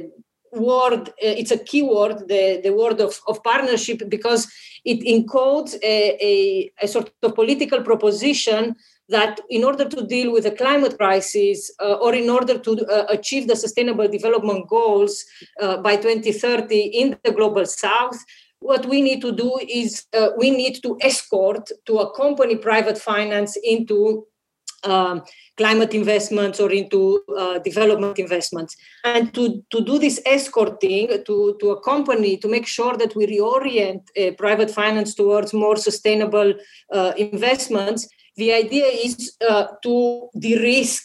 word 0.52 1.10
uh, 1.10 1.36
it's 1.42 1.52
a 1.52 1.58
key 1.58 1.84
word 1.84 2.28
the, 2.28 2.60
the 2.64 2.74
word 2.74 3.00
of, 3.02 3.20
of 3.28 3.44
partnership 3.44 4.02
because 4.10 4.52
it 4.86 5.00
encodes 5.02 5.76
a, 5.82 6.18
a, 6.22 6.72
a 6.82 6.88
sort 6.88 7.12
of 7.24 7.36
political 7.36 7.82
proposition 7.82 8.76
that 9.10 9.40
in 9.50 9.64
order 9.64 9.88
to 9.88 10.06
deal 10.06 10.32
with 10.32 10.44
the 10.44 10.52
climate 10.52 10.98
crisis 10.98 11.72
uh, 11.82 11.96
or 11.96 12.14
in 12.14 12.30
order 12.30 12.58
to 12.58 12.86
uh, 12.88 13.06
achieve 13.10 13.48
the 13.48 13.56
sustainable 13.56 14.08
development 14.08 14.68
goals 14.68 15.24
uh, 15.62 15.78
by 15.78 15.96
2030 15.96 16.80
in 16.80 17.18
the 17.24 17.32
global 17.32 17.66
south 17.66 18.18
what 18.60 18.86
we 18.86 19.02
need 19.02 19.22
to 19.22 19.34
do 19.34 19.60
is 19.70 20.06
uh, 20.18 20.30
we 20.38 20.50
need 20.50 20.82
to 20.82 20.98
escort 21.02 21.70
to 21.86 21.98
accompany 21.98 22.56
private 22.56 22.98
finance 22.98 23.58
into 23.62 24.26
um, 24.86 25.22
climate 25.58 25.94
investments 25.94 26.62
or 26.62 26.72
into 26.72 27.22
uh, 27.38 27.60
development 27.60 28.20
investments. 28.20 28.76
And 29.04 29.34
to, 29.34 29.64
to 29.70 29.82
do 29.82 30.00
this 30.00 30.22
escorting, 30.26 31.10
to, 31.26 31.58
to 31.60 31.72
accompany, 31.72 32.38
to 32.38 32.48
make 32.48 32.66
sure 32.66 32.96
that 32.98 33.16
we 33.16 33.28
reorient 33.28 34.04
uh, 34.18 34.32
private 34.38 34.72
finance 34.72 35.14
towards 35.14 35.54
more 35.54 35.76
sustainable 35.76 36.54
investments, 37.18 38.08
the 38.36 38.54
idea 38.54 38.86
is 38.86 39.36
uh, 39.48 39.68
to 39.84 40.30
de-risk 40.38 41.04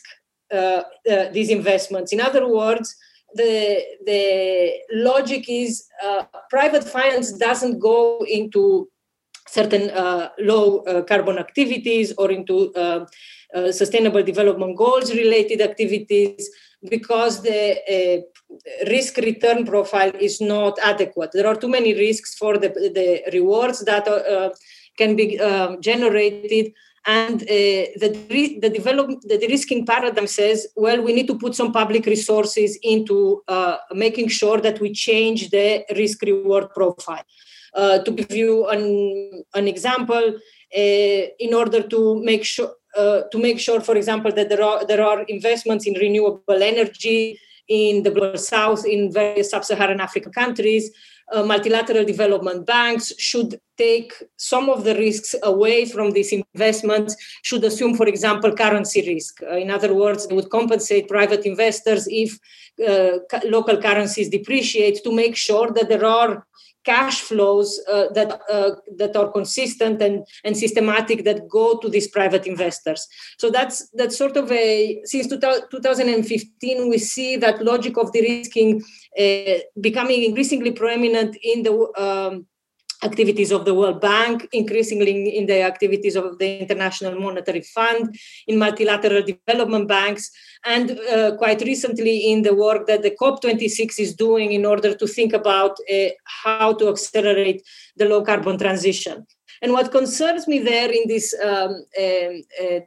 uh, 0.50 0.82
uh, 1.11 1.28
these 1.30 1.50
investments. 1.50 2.12
In 2.12 2.20
other 2.20 2.49
words, 2.49 2.97
the 3.35 3.85
the 4.06 4.73
logic 4.92 5.44
is 5.47 5.85
uh, 6.02 6.25
private 6.49 6.85
finance 6.85 7.32
doesn't 7.32 7.78
go 7.78 8.25
into 8.26 8.88
certain 9.47 9.90
uh, 9.90 10.30
low 10.38 10.78
uh, 10.78 11.02
carbon 11.02 11.38
activities 11.38 12.14
or 12.16 12.30
into 12.30 12.73
sustainable 13.73 14.23
development 14.23 14.76
goals 14.76 15.12
related 15.14 15.61
activities 15.62 16.50
because 16.90 17.42
the 17.42 18.25
risk 18.87 19.16
return 19.16 19.64
profile 19.64 20.12
is 20.20 20.38
not 20.40 20.78
adequate. 20.82 21.30
There 21.32 21.47
are 21.47 21.56
too 21.56 21.68
many 21.68 21.94
risks 21.94 22.35
for 22.35 22.58
the, 22.58 22.68
the 22.68 23.23
rewards 23.32 23.85
that 23.87 24.06
can 24.99 25.16
be 25.16 25.40
um, 25.40 25.80
generated 25.80 26.75
and 27.09 27.43
uh, 27.43 27.85
the, 28.03 28.09
the 28.62 28.69
develop 28.69 29.07
the 29.23 29.38
de-risking 29.38 29.87
paradigm 29.87 30.27
says 30.27 30.67
well 30.77 31.00
we 31.07 31.15
need 31.17 31.27
to 31.27 31.38
put 31.38 31.55
some 31.55 31.73
public 31.73 32.05
resources 32.05 32.79
into 32.83 33.43
uh, 33.49 33.77
making 33.93 34.29
sure 34.29 34.59
that 34.61 34.79
we 34.79 34.93
change 34.93 35.50
the 35.50 35.85
risk 35.97 36.23
reward 36.23 36.67
profile. 36.75 37.25
Uh, 37.75 37.99
to 37.99 38.11
give 38.11 38.33
you 38.33 38.67
an, 38.69 39.45
an 39.55 39.69
example 39.69 40.27
uh, 40.77 41.23
in 41.47 41.53
order 41.55 41.83
to 41.83 42.00
make 42.25 42.43
sure 42.43 42.73
uh, 42.97 43.21
to 43.31 43.38
make 43.38 43.59
sure 43.61 43.81
for 43.81 43.95
example 43.97 44.33
that 44.33 44.49
there 44.49 44.62
are 44.62 44.85
there 44.87 45.05
are 45.05 45.23
investments 45.37 45.87
in 45.87 45.95
renewable 45.95 46.62
energy 46.62 47.38
in 47.69 48.03
the 48.03 48.11
global 48.11 48.38
south 48.38 48.87
in 48.87 49.12
various 49.12 49.50
sub-saharan 49.50 50.00
african 50.00 50.33
countries 50.33 50.91
uh, 51.32 51.42
multilateral 51.42 52.04
development 52.04 52.66
banks 52.66 53.12
should 53.18 53.61
take 53.76 54.12
some 54.37 54.68
of 54.68 54.85
the 54.85 54.94
risks 54.94 55.35
away 55.42 55.85
from 55.85 56.11
these 56.11 56.32
investments, 56.32 57.16
should 57.42 57.62
assume, 57.64 57.94
for 57.94 58.06
example, 58.06 58.54
currency 58.54 59.06
risk. 59.06 59.42
Uh, 59.42 59.56
in 59.56 59.70
other 59.70 59.94
words, 59.94 60.26
they 60.26 60.35
would 60.35 60.50
compensate 60.50 61.08
private 61.08 61.44
investors 61.44 62.08
if 62.11 62.38
uh, 62.87 63.18
local 63.44 63.76
currencies 63.80 64.28
depreciate 64.28 65.02
to 65.04 65.12
make 65.12 65.37
sure 65.37 65.70
that 65.70 65.88
there 65.88 66.04
are 66.04 66.47
cash 66.88 67.21
flows 67.21 67.68
uh, 67.92 68.07
that 68.16 68.30
uh, 68.50 68.71
that 68.97 69.14
are 69.14 69.30
consistent 69.38 70.00
and, 70.00 70.26
and 70.45 70.57
systematic 70.57 71.25
that 71.25 71.47
go 71.49 71.78
to 71.78 71.88
these 71.88 72.09
private 72.09 72.47
investors. 72.47 73.07
So 73.38 73.50
that's 73.50 73.76
that's 73.99 74.16
sort 74.16 74.37
of 74.38 74.50
a 74.50 75.00
since 75.04 75.26
2015 75.26 76.88
we 76.88 76.99
see 76.99 77.37
that 77.37 77.62
logic 77.62 77.95
of 77.99 78.12
de-risking 78.12 78.83
uh, 79.23 79.59
becoming 79.88 80.23
increasingly 80.25 80.73
prominent 80.73 81.37
in 81.42 81.62
the 81.62 81.75
um, 82.07 82.47
activities 83.02 83.52
of 83.52 83.64
the 83.64 83.75
World 83.75 84.00
Bank, 84.00 84.49
increasingly 84.52 85.37
in 85.37 85.47
the 85.47 85.62
activities 85.62 86.17
of 86.17 86.38
the 86.38 86.59
International 86.59 87.19
Monetary 87.19 87.62
Fund, 87.62 88.19
in 88.47 88.59
multilateral 88.59 89.23
development 89.23 89.88
banks, 89.88 90.31
and 90.64 90.90
uh, 90.90 91.37
quite 91.37 91.61
recently 91.62 92.33
in 92.33 92.43
the 92.43 92.55
work 92.55 92.87
that 92.87 93.02
the 93.02 93.17
COP26 93.21 94.00
is 94.00 94.14
doing 94.14 94.52
in 94.52 94.67
order 94.67 94.95
to 94.95 95.07
think 95.07 95.33
about 95.33 95.76
uh, 95.93 96.09
how 96.25 96.73
to 96.75 96.88
accelerate 96.88 97.62
the 97.97 98.05
low 98.05 98.23
carbon 98.23 98.59
transition. 98.59 99.26
And 99.62 99.73
what 99.73 99.93
concerns 99.93 100.47
me 100.47 100.59
there 100.61 100.90
in 100.90 101.09
this 101.09 101.35
um, 101.43 101.85
uh, 101.99 102.05
uh 102.64 102.81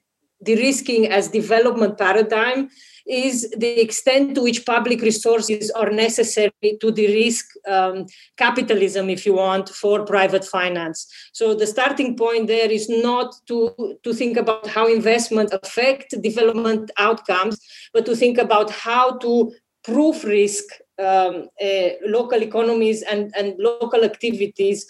de-risking 0.44 1.08
as 1.08 1.28
development 1.28 1.98
paradigm 1.98 2.70
is 3.08 3.50
the 3.58 3.82
extent 3.82 4.36
to 4.36 4.44
which 4.44 4.66
public 4.66 5.02
resources 5.02 5.72
are 5.72 5.90
necessary 5.90 6.52
to 6.80 6.92
de-risk 6.92 7.46
um, 7.68 8.06
capitalism, 8.38 9.10
if 9.10 9.26
you 9.26 9.34
want, 9.34 9.70
for 9.70 10.06
private 10.06 10.46
finance. 10.46 11.08
So 11.34 11.54
the 11.54 11.68
starting 11.68 12.16
point 12.16 12.48
there 12.48 12.72
is 12.72 12.90
not 12.90 13.34
to, 13.48 13.98
to 14.04 14.14
think 14.14 14.38
about 14.38 14.68
how 14.68 14.88
investment 14.88 15.54
affect 15.54 16.16
development 16.22 16.92
outcomes, 16.98 17.60
but 17.94 18.06
to 18.06 18.16
think 18.16 18.38
about 18.38 18.70
how 18.72 19.18
to 19.18 19.54
proof 19.84 20.24
risk 20.24 20.64
um, 21.00 21.48
uh, 21.62 21.90
local 22.06 22.42
economies 22.44 23.02
and, 23.02 23.34
and 23.36 23.56
local 23.58 24.04
activities 24.04 24.86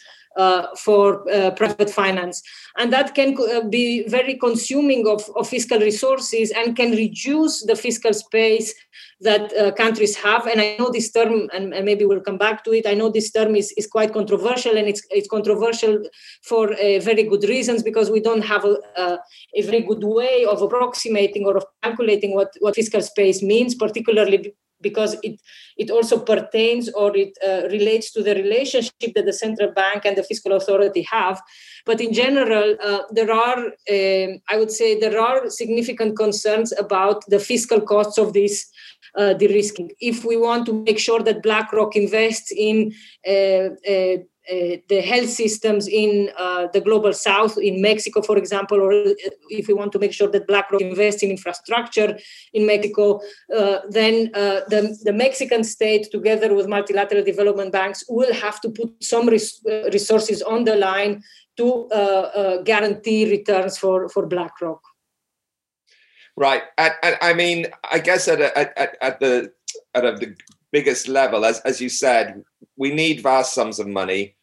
for 0.78 1.30
uh, 1.32 1.52
private 1.52 1.90
finance. 1.90 2.42
And 2.78 2.92
that 2.94 3.16
can 3.16 3.38
uh, 3.38 3.68
be 3.68 4.08
very 4.08 4.36
consuming 4.38 5.08
of, 5.08 5.30
of 5.36 5.48
fiscal 5.48 5.80
resources 5.80 6.52
and 6.52 6.76
can 6.76 6.92
reduce 6.92 7.66
the 7.66 7.76
fiscal 7.76 8.14
space 8.14 8.74
that 9.22 9.56
uh, 9.56 9.72
countries 9.72 10.16
have. 10.16 10.48
And 10.48 10.60
I 10.60 10.76
know 10.80 10.90
this 10.90 11.12
term, 11.12 11.50
and, 11.54 11.74
and, 11.74 11.86
maybe 11.86 12.06
we'll 12.06 12.22
come 12.22 12.38
back 12.38 12.64
to 12.64 12.72
it. 12.74 12.88
I 12.88 12.96
know 12.96 13.10
this 13.10 13.32
term 13.32 13.56
is, 13.56 13.72
is 13.78 13.88
quite 13.88 14.14
controversial, 14.14 14.78
and 14.78 14.88
it's, 14.88 15.02
it's 15.12 15.28
controversial 15.28 16.02
for 16.42 16.74
uh, 16.74 17.00
very 17.00 17.24
good 17.24 17.44
reasons 17.44 17.84
because 17.84 18.10
we 18.10 18.20
don't 18.20 18.42
have 18.42 18.66
a, 18.66 18.78
a, 18.98 19.20
a, 19.56 19.62
very 19.62 19.82
good 19.82 20.04
way 20.04 20.46
of 20.46 20.62
approximating 20.62 21.46
or 21.46 21.58
of 21.58 21.66
calculating 21.84 22.34
what, 22.34 22.52
what 22.60 22.76
fiscal 22.76 23.02
space 23.02 23.44
means, 23.44 23.76
particularly 23.76 24.54
because 24.82 25.16
it 25.24 25.40
it 25.78 25.90
also 25.90 26.20
pertains 26.20 26.90
or 26.94 27.16
it 27.16 27.34
uh, 27.46 27.68
relates 27.70 28.12
to 28.12 28.22
the 28.22 28.36
relationship 28.36 29.14
that 29.16 29.26
the 29.26 29.34
central 29.34 29.72
bank 29.72 30.06
and 30.06 30.18
the 30.18 30.24
fiscal 30.24 30.54
authority 30.54 31.02
have. 31.04 31.42
But 31.86 32.02
in 32.02 32.14
general 32.14 32.76
uh, 32.84 33.02
there 33.12 33.32
are 33.32 33.60
um, 33.96 34.40
i 34.50 34.58
would 34.58 34.72
say 34.72 35.00
there 35.00 35.20
are 35.20 35.50
significant 35.50 36.18
concerns 36.18 36.72
about 36.78 37.24
the 37.28 37.40
fiscal 37.40 37.82
costs 37.82 38.18
of 38.18 38.34
this 38.34 38.70
uh, 39.18 39.34
de-risking. 39.34 39.92
If 40.00 40.24
we 40.26 40.38
want 40.38 40.66
to 40.68 40.74
make 40.84 41.00
sure 41.00 41.22
that 41.24 41.44
BlackRock 41.44 41.96
invests 41.96 42.52
in 42.52 42.94
uh, 43.28 43.70
uh, 44.50 44.78
the 44.90 45.02
health 45.02 45.30
systems 45.30 45.88
in 45.88 46.30
uh, 46.38 46.68
the 46.74 46.82
global 46.82 47.14
south, 47.14 47.58
in 47.58 47.82
Mexico, 47.82 48.22
for 48.22 48.38
example, 48.38 48.82
or 48.82 48.92
uh, 48.92 49.14
if 49.50 49.68
we 49.68 49.74
want 49.74 49.92
to 49.92 50.00
make 50.00 50.14
sure 50.14 50.30
that 50.30 50.48
BlackRock 50.48 50.82
invests 50.82 51.24
in 51.24 51.30
infrastructure 51.30 52.18
in 52.54 52.66
Mexico, 52.66 53.22
uh, 53.56 53.80
then 53.90 54.32
uh, 54.34 54.62
the, 54.68 54.98
the 55.04 55.14
Mexican 55.14 55.64
state, 55.64 56.10
together 56.12 56.56
with 56.56 56.68
multilateral 56.68 57.24
development 57.24 57.72
banks, 57.72 58.04
will 58.10 58.34
have 58.34 58.60
to 58.62 58.70
put 58.70 59.04
some 59.04 59.28
res- 59.28 59.62
resources 59.94 60.42
on 60.42 60.64
the 60.64 60.76
line 60.76 61.22
to 61.58 61.88
guarantee 62.66 63.30
returns 63.30 63.78
for, 63.78 64.10
for 64.10 64.26
BlackRock. 64.26 64.82
Right. 66.38 66.64
At, 66.78 66.94
at, 67.04 67.18
I 67.22 67.34
mean, 67.34 67.68
I 67.92 68.00
guess 68.00 68.28
at, 68.28 68.42
a, 68.42 68.58
at, 68.58 68.98
at 69.02 69.20
the 69.20 69.52
at 69.94 70.06
a, 70.06 70.14
the 70.14 70.36
biggest 70.72 71.08
level, 71.08 71.46
as, 71.46 71.60
as 71.62 71.82
you 71.82 71.90
said, 71.90 72.44
we 72.82 72.90
need 72.92 73.22
vast 73.22 73.54
sums 73.54 73.78
of 73.78 73.88
money. 73.88 74.34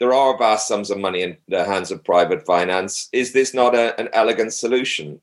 There 0.00 0.12
are 0.12 0.36
vast 0.36 0.66
sums 0.66 0.90
of 0.90 0.98
money 0.98 1.22
in 1.22 1.36
the 1.46 1.64
hands 1.64 1.92
of 1.92 2.02
private 2.02 2.44
finance. 2.44 3.08
Is 3.12 3.32
this 3.32 3.54
not 3.54 3.76
a, 3.76 3.86
an 4.00 4.08
elegant 4.12 4.52
solution? 4.52 5.20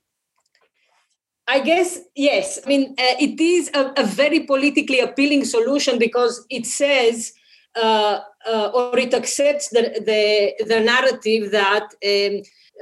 I 1.45 1.59
guess 1.59 1.99
yes. 2.15 2.47
I 2.63 2.69
mean, 2.69 2.83
uh, 2.91 3.15
it 3.27 3.37
is 3.41 3.69
a, 3.73 3.91
a, 3.97 4.05
very 4.05 4.41
politically 4.51 5.01
appealing 5.01 5.43
solution 5.43 5.99
because 5.99 6.45
it 6.49 6.65
says 6.65 7.33
uh, 7.75 8.19
uh, 8.47 8.67
or 8.73 8.97
it 8.97 9.13
accepts 9.13 9.67
the 9.75 9.83
the, 10.09 10.23
the 10.71 10.79
narrative 10.93 11.51
that 11.59 11.87
um, 12.11 12.33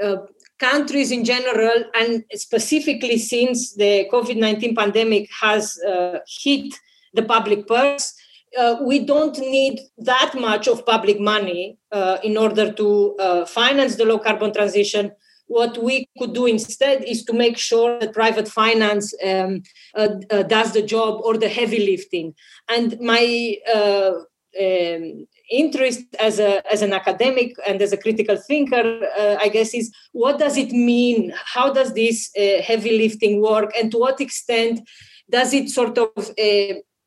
uh, 0.05 0.17
countries 0.59 1.09
in 1.11 1.25
general, 1.25 1.77
and 1.99 2.23
specifically 2.35 3.17
since 3.17 3.73
the 3.73 4.07
COVID 4.13 4.37
nineteen 4.37 4.75
pandemic 4.75 5.27
has 5.45 5.79
uh, 5.91 6.19
hit 6.43 6.71
the 7.15 7.23
public 7.23 7.67
purse, 7.67 8.13
uh, 8.57 8.77
we 8.81 8.99
don't 8.99 9.37
need 9.39 9.79
that 9.97 10.33
much 10.39 10.67
of 10.67 10.85
public 10.85 11.19
money 11.19 11.77
uh, 11.91 12.17
in 12.23 12.37
order 12.37 12.71
to 12.71 13.15
uh, 13.19 13.45
finance 13.45 13.95
the 13.95 14.05
low 14.05 14.19
carbon 14.19 14.53
transition. 14.53 15.11
What 15.47 15.77
we 15.77 16.07
could 16.17 16.33
do 16.33 16.45
instead 16.45 17.03
is 17.03 17.23
to 17.25 17.33
make 17.33 17.57
sure 17.57 17.99
that 17.99 18.13
private 18.13 18.47
finance 18.47 19.13
um, 19.25 19.63
uh, 19.95 20.09
uh, 20.29 20.43
does 20.43 20.71
the 20.71 20.81
job 20.81 21.19
or 21.23 21.37
the 21.37 21.49
heavy 21.49 21.85
lifting. 21.85 22.33
And 22.69 22.97
my 23.01 23.57
uh, 23.73 24.13
um, 24.59 25.27
interest 25.49 26.03
as 26.19 26.39
a 26.39 26.61
as 26.71 26.81
an 26.81 26.93
academic 26.93 27.53
and 27.67 27.81
as 27.81 27.91
a 27.91 27.97
critical 27.97 28.37
thinker, 28.37 29.01
I 29.17 29.49
guess, 29.49 29.73
is 29.73 29.93
what 30.13 30.39
does 30.39 30.57
it 30.57 30.71
mean? 30.71 31.33
How 31.35 31.73
does 31.73 31.93
this 31.93 32.29
heavy 32.35 32.97
lifting 32.97 33.41
work, 33.41 33.71
and 33.77 33.91
to 33.91 33.97
what 33.97 34.21
extent 34.21 34.81
does 35.29 35.53
it 35.53 35.69
sort 35.69 35.97
of 35.97 36.31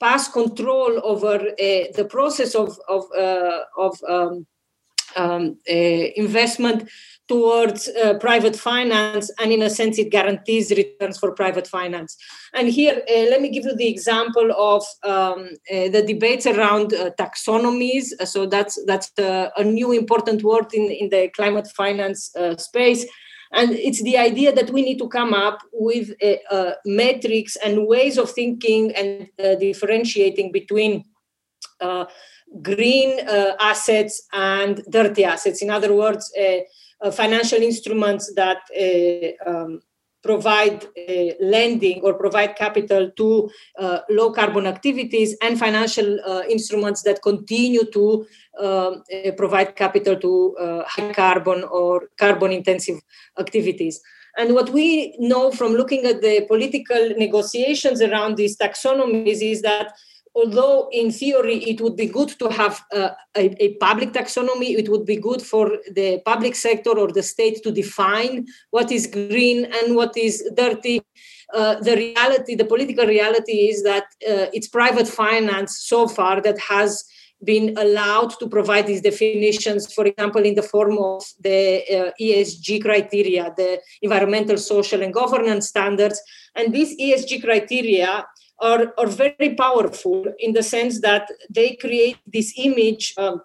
pass 0.04 0.28
control 0.28 1.00
over 1.02 1.36
uh, 1.36 1.84
the 1.98 2.06
process 2.16 2.54
of 2.54 2.70
of, 2.96 3.02
uh, 3.26 3.60
of 3.86 3.94
um, 4.14 4.46
um, 5.16 5.44
uh, 5.70 6.04
investment 6.24 6.88
towards 7.26 7.88
uh, 7.88 8.14
private 8.26 8.56
finance 8.56 9.30
and 9.40 9.50
in 9.50 9.62
a 9.62 9.70
sense 9.70 9.98
it 9.98 10.10
guarantees 10.10 10.70
returns 10.70 11.16
for 11.18 11.32
private 11.32 11.66
finance. 11.66 12.16
And 12.52 12.68
here 12.68 12.96
uh, 13.08 13.26
let 13.32 13.40
me 13.40 13.48
give 13.48 13.64
you 13.64 13.76
the 13.76 13.88
example 13.88 14.48
of 14.72 14.82
um, 15.04 15.40
uh, 15.72 15.88
the 15.94 16.02
debates 16.06 16.46
around 16.46 16.88
taxonomies. 17.22 18.06
So 18.26 18.44
that's 18.54 18.74
that's 18.90 19.08
a 19.18 19.64
new 19.64 19.92
important 19.92 20.42
word 20.42 20.66
in, 20.74 20.90
in 21.00 21.08
the 21.08 21.30
climate 21.38 21.68
finance 21.68 22.20
space 22.58 23.06
and 23.54 23.70
it's 23.72 24.02
the 24.02 24.18
idea 24.18 24.52
that 24.52 24.70
we 24.70 24.82
need 24.82 24.98
to 24.98 25.08
come 25.08 25.32
up 25.32 25.60
with 25.72 26.10
a, 26.20 26.40
a 26.50 26.74
metrics 26.84 27.56
and 27.56 27.86
ways 27.86 28.18
of 28.18 28.30
thinking 28.30 28.92
and 28.94 29.28
uh, 29.38 29.54
differentiating 29.54 30.50
between 30.52 31.04
uh, 31.80 32.06
green 32.62 33.26
uh, 33.28 33.52
assets 33.60 34.26
and 34.32 34.82
dirty 34.90 35.24
assets. 35.24 35.62
In 35.62 35.70
other 35.70 35.94
words, 35.94 36.32
uh, 36.38 36.58
uh, 37.00 37.10
financial 37.10 37.60
instruments 37.62 38.32
that 38.34 38.58
uh, 38.76 39.50
um, 39.50 39.80
provide 40.24 40.84
uh, 40.84 41.32
lending 41.38 42.00
or 42.02 42.14
provide 42.14 42.56
capital 42.56 43.10
to 43.10 43.50
uh, 43.78 43.98
low 44.08 44.32
carbon 44.32 44.66
activities 44.66 45.36
and 45.42 45.58
financial 45.58 46.18
uh, 46.26 46.42
instruments 46.48 47.02
that 47.02 47.22
continue 47.22 47.84
to 47.84 48.26
um, 48.58 49.02
uh, 49.12 49.30
provide 49.36 49.76
capital 49.76 50.16
to 50.16 50.56
uh, 50.58 50.82
high 50.86 51.12
carbon 51.12 51.62
or 51.64 52.08
carbon 52.16 52.52
intensive 52.52 52.98
activities. 53.38 54.00
And 54.36 54.54
what 54.54 54.70
we 54.70 55.14
know 55.18 55.52
from 55.52 55.74
looking 55.74 56.06
at 56.06 56.22
the 56.22 56.44
political 56.48 57.10
negotiations 57.16 58.00
around 58.00 58.36
these 58.36 58.56
taxonomies 58.56 59.40
is 59.42 59.62
that 59.62 59.92
although 60.34 60.88
in 60.92 61.10
theory 61.10 61.58
it 61.64 61.80
would 61.80 61.96
be 61.96 62.06
good 62.06 62.28
to 62.40 62.48
have 62.48 62.84
uh, 62.92 63.10
a, 63.36 63.64
a, 63.64 63.74
public 63.74 64.12
taxonomy, 64.12 64.76
it 64.76 64.88
would 64.88 65.06
be 65.06 65.16
good 65.16 65.40
for 65.40 65.78
the 65.92 66.20
public 66.24 66.54
sector 66.54 66.90
or 66.90 67.08
the 67.12 67.22
state 67.22 67.62
to 67.62 67.70
define 67.70 68.46
what 68.70 68.90
is 68.90 69.06
green 69.06 69.64
and 69.64 69.94
what 69.94 70.16
is 70.16 70.42
dirty. 70.54 71.02
Uh, 71.52 71.76
the 71.80 71.96
reality, 71.96 72.54
the 72.54 72.64
political 72.64 73.06
reality 73.06 73.68
is 73.68 73.82
that 73.84 74.04
uh, 74.28 74.50
it's 74.52 74.68
private 74.68 75.06
finance 75.06 75.78
so 75.84 76.08
far 76.08 76.40
that 76.40 76.58
has 76.58 77.04
been 77.44 77.76
allowed 77.76 78.30
to 78.38 78.48
provide 78.48 78.86
these 78.86 79.02
definitions, 79.02 79.92
for 79.92 80.06
example, 80.06 80.42
in 80.42 80.54
the 80.54 80.62
form 80.62 80.98
of 80.98 81.22
the 81.40 81.82
uh, 81.90 82.10
ESG 82.20 82.82
criteria, 82.82 83.52
the 83.56 83.80
environmental, 84.02 84.56
social, 84.56 85.02
and 85.02 85.12
governance 85.12 85.68
standards. 85.68 86.20
And 86.54 86.72
these 86.72 86.98
ESG 86.98 87.42
criteria 87.42 88.24
are, 88.64 88.94
are 88.98 89.06
very 89.06 89.54
powerful 89.54 90.24
in 90.38 90.54
the 90.54 90.62
sense 90.62 91.00
that 91.02 91.28
they 91.50 91.76
create 91.76 92.16
this 92.26 92.54
image 92.56 93.14
um, 93.18 93.42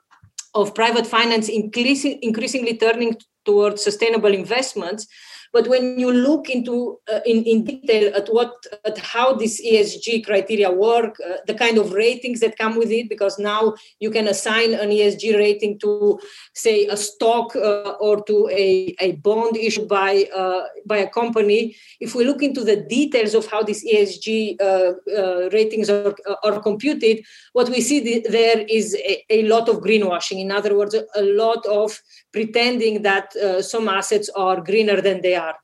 of 0.55 0.73
private 0.73 1.05
finance 1.05 1.49
increasing, 1.49 2.17
increasingly 2.21 2.77
turning 2.77 3.17
towards 3.45 3.83
sustainable 3.83 4.33
investments 4.33 5.07
but 5.51 5.67
when 5.67 5.99
you 5.99 6.11
look 6.11 6.49
into 6.49 6.99
uh, 7.11 7.19
in, 7.25 7.43
in 7.43 7.63
detail 7.63 8.13
at 8.15 8.27
what 8.27 8.53
at 8.85 8.97
how 8.97 9.33
this 9.33 9.61
ESG 9.65 10.25
criteria 10.25 10.71
work, 10.71 11.15
uh, 11.25 11.37
the 11.47 11.53
kind 11.53 11.77
of 11.77 11.93
ratings 11.93 12.39
that 12.41 12.57
come 12.57 12.77
with 12.77 12.91
it, 12.91 13.09
because 13.09 13.39
now 13.39 13.73
you 13.99 14.11
can 14.11 14.27
assign 14.27 14.73
an 14.73 14.89
ESG 14.89 15.37
rating 15.37 15.79
to, 15.79 16.19
say, 16.53 16.85
a 16.87 16.97
stock 16.97 17.55
uh, 17.55 17.95
or 17.99 18.23
to 18.25 18.47
a, 18.51 18.95
a 18.99 19.13
bond 19.13 19.57
issued 19.57 19.87
by 19.87 20.25
uh, 20.35 20.63
by 20.85 20.97
a 20.97 21.09
company. 21.09 21.75
If 21.99 22.15
we 22.15 22.25
look 22.25 22.43
into 22.43 22.63
the 22.63 22.77
details 22.77 23.33
of 23.33 23.47
how 23.47 23.63
these 23.63 23.83
ESG 23.85 24.61
uh, 24.61 24.93
uh, 25.17 25.49
ratings 25.51 25.89
are, 25.89 26.15
are 26.43 26.59
computed, 26.61 27.23
what 27.53 27.69
we 27.69 27.81
see 27.81 28.19
there 28.19 28.65
is 28.69 28.95
a, 28.95 29.23
a, 29.29 29.43
lot 29.43 29.69
of 29.69 29.77
greenwashing. 29.77 30.39
In 30.39 30.51
other 30.51 30.77
words, 30.77 30.93
a 30.93 31.21
lot 31.21 31.65
of 31.65 31.99
pretending 32.31 33.01
that 33.01 33.33
some 33.61 33.87
assets 33.89 34.29
are 34.35 34.61
greener 34.61 35.01
than 35.01 35.21
they 35.21 35.35
are. 35.35 35.55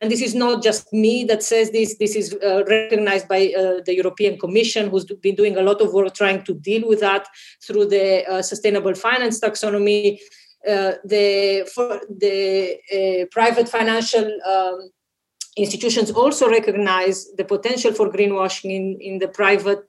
And 0.00 0.10
this 0.10 0.22
is 0.22 0.34
not 0.34 0.62
just 0.62 0.92
me 0.92 1.24
that 1.24 1.42
says 1.42 1.70
this, 1.70 1.96
this 1.98 2.16
is 2.16 2.34
uh, 2.42 2.64
recognized 2.64 3.28
by 3.28 3.52
uh, 3.56 3.82
the 3.84 3.94
European 3.94 4.38
Commission, 4.38 4.88
who's 4.88 5.04
been 5.04 5.34
doing 5.34 5.58
a 5.58 5.62
lot 5.62 5.82
of 5.82 5.92
work 5.92 6.14
trying 6.14 6.42
to 6.44 6.54
deal 6.54 6.88
with 6.88 7.00
that 7.00 7.28
through 7.66 7.86
the 7.86 8.26
uh, 8.26 8.42
sustainable 8.42 8.94
finance 8.94 9.40
taxonomy. 9.40 10.18
Uh, 10.66 10.92
the 11.04 11.70
for 11.74 12.00
the 12.08 12.78
uh, 12.90 13.26
private 13.30 13.68
financial 13.68 14.24
um, 14.46 14.90
institutions 15.58 16.10
also 16.10 16.48
recognize 16.48 17.26
the 17.36 17.44
potential 17.44 17.92
for 17.92 18.10
greenwashing 18.10 18.70
in, 18.70 18.98
in 19.02 19.18
the 19.18 19.28
private 19.28 19.84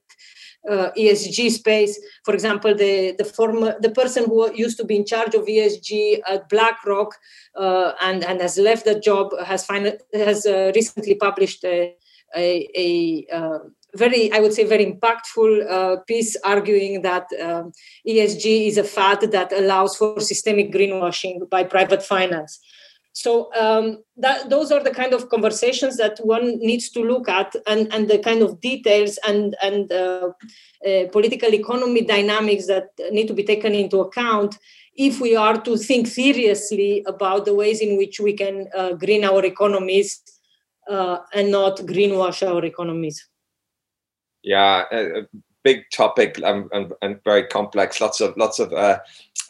uh, 0.70 0.92
ESG 0.98 1.52
space. 1.52 2.00
For 2.24 2.34
example, 2.34 2.76
the 2.76 3.16
the 3.18 3.26
former 3.26 3.76
the 3.80 3.92
person 3.92 4.26
who 4.26 4.54
used 4.54 4.78
to 4.78 4.86
be 4.86 4.96
in 4.96 5.06
charge 5.06 5.36
of 5.36 5.46
ESG 5.46 6.22
at 6.28 6.50
BlackRock 6.50 7.16
uh, 7.56 7.94
and 8.02 8.24
and 8.24 8.42
has 8.42 8.58
left 8.58 8.86
the 8.86 9.00
job 9.00 9.32
has 9.46 9.66
fin- 9.66 10.00
has 10.14 10.46
uh, 10.46 10.72
recently 10.76 11.16
published 11.16 11.64
a, 11.64 11.96
a, 12.36 12.68
a 12.76 13.28
uh, 13.32 13.60
very, 13.96 14.32
I 14.32 14.40
would 14.40 14.54
say, 14.54 14.66
very 14.66 14.86
impactful 14.86 15.70
uh, 15.70 15.96
piece 16.02 16.36
arguing 16.44 17.02
that 17.04 17.28
um, 17.42 17.72
ESG 18.08 18.68
is 18.68 18.78
a 18.78 18.84
fad 18.84 19.22
that 19.32 19.52
allows 19.54 19.96
for 19.96 20.20
systemic 20.20 20.72
greenwashing 20.72 21.50
by 21.50 21.64
private 21.64 22.04
finance. 22.04 22.60
So 23.16 23.50
um, 23.56 24.04
that, 24.18 24.50
those 24.50 24.74
are 24.74 24.84
the 24.84 24.92
kind 24.92 25.14
of 25.14 25.30
conversations 25.30 25.96
that 25.98 26.20
one 26.22 26.60
needs 26.60 26.90
to 26.90 27.00
look 27.00 27.30
at, 27.30 27.56
and, 27.66 27.92
and 27.94 28.10
the 28.10 28.20
kind 28.20 28.42
of 28.42 28.60
details 28.60 29.18
and 29.26 29.56
and 29.64 29.90
uh, 29.90 30.32
uh, 30.86 31.08
political 31.14 31.54
economy 31.54 32.02
dynamics 32.02 32.68
that 32.68 32.90
need 33.12 33.28
to 33.30 33.34
be 33.34 33.44
taken 33.44 33.74
into 33.74 34.02
account 34.02 34.58
if 34.98 35.22
we 35.22 35.34
are 35.34 35.62
to 35.62 35.78
think 35.78 36.08
seriously 36.08 37.06
about 37.08 37.46
the 37.46 37.56
ways 37.56 37.80
in 37.80 37.98
which 37.98 38.20
we 38.20 38.34
can 38.34 38.68
uh, 38.78 38.92
green 38.94 39.24
our 39.24 39.46
economies 39.46 40.22
uh, 40.90 41.20
and 41.34 41.50
not 41.50 41.78
greenwash 41.78 42.46
our 42.46 42.66
economies. 42.66 43.30
Yeah, 44.44 44.84
a, 44.92 45.20
a 45.20 45.28
big 45.66 45.90
topic 45.92 46.38
and, 46.38 46.70
and, 46.72 46.94
and, 47.02 47.22
very 47.24 47.46
complex. 47.48 48.00
Lots 48.00 48.22
of 48.22 48.38
lots 48.38 48.60
of 48.60 48.72
uh, 48.72 49.00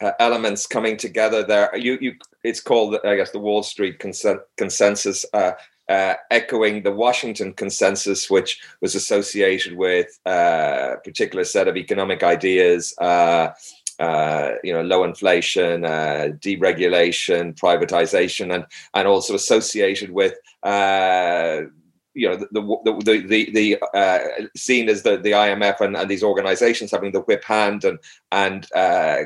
uh, 0.02 0.12
elements 0.18 0.66
coming 0.66 0.96
together 0.96 1.44
there. 1.44 1.76
You 1.76 1.98
you, 2.00 2.14
it's 2.42 2.60
called 2.60 2.96
I 3.04 3.14
guess 3.16 3.30
the 3.30 3.38
Wall 3.38 3.62
Street 3.62 4.00
consensus. 4.00 5.24
Uh, 5.32 5.52
uh, 5.88 6.14
echoing 6.32 6.82
the 6.82 6.90
Washington 6.90 7.52
consensus, 7.52 8.28
which 8.28 8.60
was 8.80 8.96
associated 8.96 9.76
with 9.76 10.18
uh, 10.26 10.94
a 10.94 11.00
particular 11.04 11.44
set 11.44 11.68
of 11.68 11.76
economic 11.76 12.24
ideas, 12.24 12.92
uh, 12.98 13.50
uh, 14.00 14.50
you 14.64 14.72
know, 14.72 14.82
low 14.82 15.04
inflation, 15.04 15.84
uh, 15.84 16.28
deregulation, 16.40 17.54
privatization, 17.54 18.52
and 18.52 18.64
and 18.94 19.06
also 19.06 19.34
associated 19.34 20.10
with 20.10 20.34
uh, 20.64 21.62
you 22.16 22.28
know 22.28 22.36
the 22.36 22.48
the 22.50 23.02
the, 23.04 23.26
the, 23.26 23.50
the 23.52 23.82
uh, 23.94 24.18
seen 24.56 24.88
as 24.88 25.02
the 25.02 25.18
the 25.18 25.32
IMF 25.32 25.80
and, 25.80 25.96
and 25.96 26.10
these 26.10 26.22
organizations 26.22 26.90
having 26.90 27.12
the 27.12 27.20
whip 27.20 27.44
hand 27.44 27.84
and 27.84 27.98
and 28.32 28.66
uh, 28.72 29.24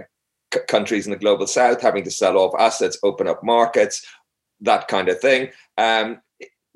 c- 0.53 0.61
countries 0.69 1.07
in 1.07 1.13
the 1.13 1.19
global 1.19 1.47
south 1.47 1.81
having 1.81 2.05
to 2.05 2.11
sell 2.11 2.37
off 2.37 2.53
assets, 2.59 2.99
open 3.03 3.29
up 3.29 3.43
markets, 3.45 4.05
that 4.61 4.89
kind 4.89 5.09
of 5.09 5.21
thing. 5.21 5.49
Um, 5.79 6.21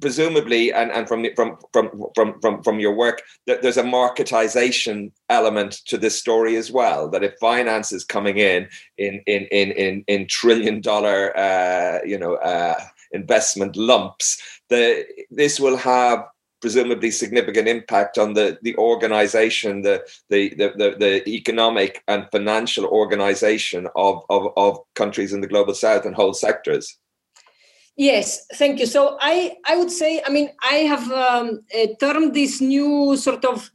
presumably 0.00 0.72
and, 0.72 0.90
and 0.90 1.07
from, 1.07 1.24
from 1.37 1.57
from 1.72 2.05
from 2.14 2.40
from 2.40 2.62
from 2.62 2.81
your 2.81 2.94
work 2.94 3.22
there's 3.46 3.77
a 3.77 3.83
marketization 3.83 5.12
element 5.29 5.81
to 5.87 5.96
this 5.96 6.18
story 6.18 6.57
as 6.57 6.70
well 6.70 7.09
that 7.09 7.22
if 7.22 7.33
finance 7.38 7.92
is 7.92 8.05
coming 8.05 8.38
in 8.38 8.68
in 8.98 9.22
in 9.27 9.44
in 9.53 9.70
in, 9.72 10.05
in 10.09 10.27
trillion 10.27 10.81
dollar 10.81 11.37
uh, 11.37 12.00
you 12.05 12.18
know 12.18 12.35
uh, 12.37 12.79
investment 13.12 13.77
lumps 13.77 14.53
the 14.74 15.04
this 15.30 15.54
will 15.64 15.76
have 15.76 16.18
presumably 16.64 17.10
significant 17.10 17.68
impact 17.76 18.14
on 18.24 18.32
the 18.38 18.46
the 18.66 18.74
organization 18.76 19.82
the 19.82 19.96
the 20.30 20.42
the, 20.60 20.96
the, 21.02 21.12
economic 21.40 22.02
and 22.08 22.26
financial 22.32 22.87
organization 22.87 23.82
of, 24.06 24.14
of 24.37 24.42
of 24.56 24.72
countries 24.94 25.32
in 25.34 25.40
the 25.42 25.52
global 25.54 25.74
south 25.74 26.04
and 26.06 26.14
whole 26.16 26.34
sectors 26.46 26.87
Yes, 27.96 28.44
thank 28.54 28.80
you. 28.80 28.87
So 28.87 29.16
I, 29.20 29.56
I 29.68 29.76
would 29.76 29.90
say, 29.90 30.20
I 30.26 30.28
mean, 30.28 30.50
I 30.60 30.76
have 30.92 31.12
um, 31.12 31.60
uh, 31.72 31.87
termed 32.00 32.34
this 32.34 32.60
new 32.60 33.16
sort 33.16 33.44
of 33.44 33.70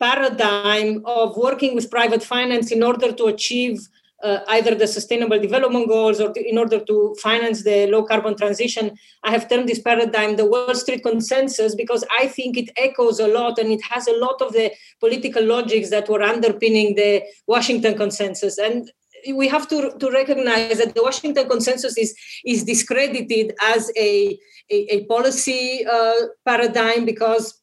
paradigm 0.00 1.02
of 1.04 1.36
working 1.36 1.74
with 1.74 1.90
private 1.90 2.22
finance 2.22 2.72
in 2.72 2.82
order 2.82 3.12
to 3.12 3.24
achieve 3.26 3.86
uh, 4.22 4.40
either 4.48 4.74
the 4.74 4.86
sustainable 4.86 5.38
development 5.38 5.88
goals 5.88 6.20
or 6.20 6.32
to, 6.32 6.48
in 6.48 6.58
order 6.58 6.80
to 6.80 7.14
finance 7.22 7.62
the 7.62 7.86
low 7.86 8.02
carbon 8.02 8.36
transition. 8.36 8.96
I 9.22 9.30
have 9.30 9.48
termed 9.48 9.68
this 9.68 9.78
paradigm 9.80 10.36
the 10.36 10.46
Wall 10.46 10.74
Street 10.74 11.02
consensus 11.02 11.74
because 11.74 12.04
I 12.18 12.26
think 12.26 12.56
it 12.56 12.70
echoes 12.76 13.20
a 13.20 13.28
lot 13.28 13.58
and 13.58 13.70
it 13.70 13.82
has 13.90 14.08
a 14.08 14.16
lot 14.16 14.40
of 14.42 14.52
the 14.52 14.72
political 15.00 15.44
logics 15.44 15.90
that 15.90 16.08
were 16.08 16.22
underpinning 16.22 16.94
the 16.94 17.22
Washington 17.46 17.96
consensus. 17.96 18.58
And 18.58 18.90
we 19.34 19.48
have 19.48 19.68
to, 19.68 19.92
to 19.98 20.10
recognize 20.10 20.78
that 20.78 20.94
the 20.94 21.02
Washington 21.02 21.48
consensus 21.48 21.96
is, 21.96 22.14
is 22.44 22.64
discredited 22.64 23.52
as 23.62 23.90
a, 23.96 24.38
a, 24.70 24.94
a 24.94 25.04
policy 25.04 25.84
uh, 25.86 26.12
paradigm 26.44 27.04
because 27.04 27.57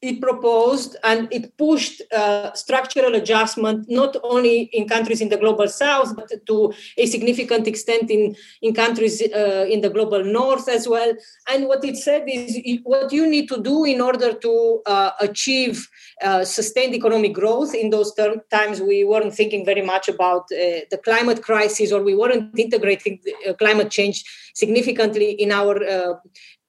it 0.00 0.20
proposed 0.20 0.96
and 1.02 1.28
it 1.32 1.56
pushed 1.56 2.02
uh, 2.12 2.52
structural 2.52 3.14
adjustment 3.14 3.86
not 3.88 4.16
only 4.22 4.62
in 4.72 4.88
countries 4.88 5.20
in 5.20 5.28
the 5.28 5.36
global 5.36 5.68
south 5.68 6.14
but 6.14 6.30
to 6.46 6.72
a 6.96 7.06
significant 7.06 7.66
extent 7.66 8.10
in, 8.10 8.36
in 8.62 8.74
countries 8.74 9.20
uh, 9.22 9.66
in 9.68 9.80
the 9.80 9.90
global 9.90 10.22
north 10.24 10.68
as 10.68 10.86
well. 10.86 11.12
And 11.48 11.66
what 11.66 11.84
it 11.84 11.96
said 11.96 12.24
is 12.28 12.60
what 12.84 13.12
you 13.12 13.28
need 13.28 13.48
to 13.48 13.60
do 13.60 13.84
in 13.84 14.00
order 14.00 14.32
to 14.32 14.82
uh, 14.86 15.10
achieve 15.20 15.88
uh, 16.22 16.44
sustained 16.44 16.94
economic 16.94 17.34
growth 17.34 17.74
in 17.74 17.90
those 17.90 18.14
times 18.50 18.80
we 18.80 19.04
weren't 19.04 19.34
thinking 19.34 19.64
very 19.64 19.82
much 19.82 20.08
about 20.08 20.42
uh, 20.52 20.86
the 20.90 21.00
climate 21.04 21.42
crisis 21.42 21.92
or 21.92 22.02
we 22.02 22.14
weren't 22.14 22.56
integrating 22.58 23.18
uh, 23.48 23.52
climate 23.54 23.90
change 23.90 24.24
significantly 24.54 25.30
in 25.32 25.52
our 25.52 25.76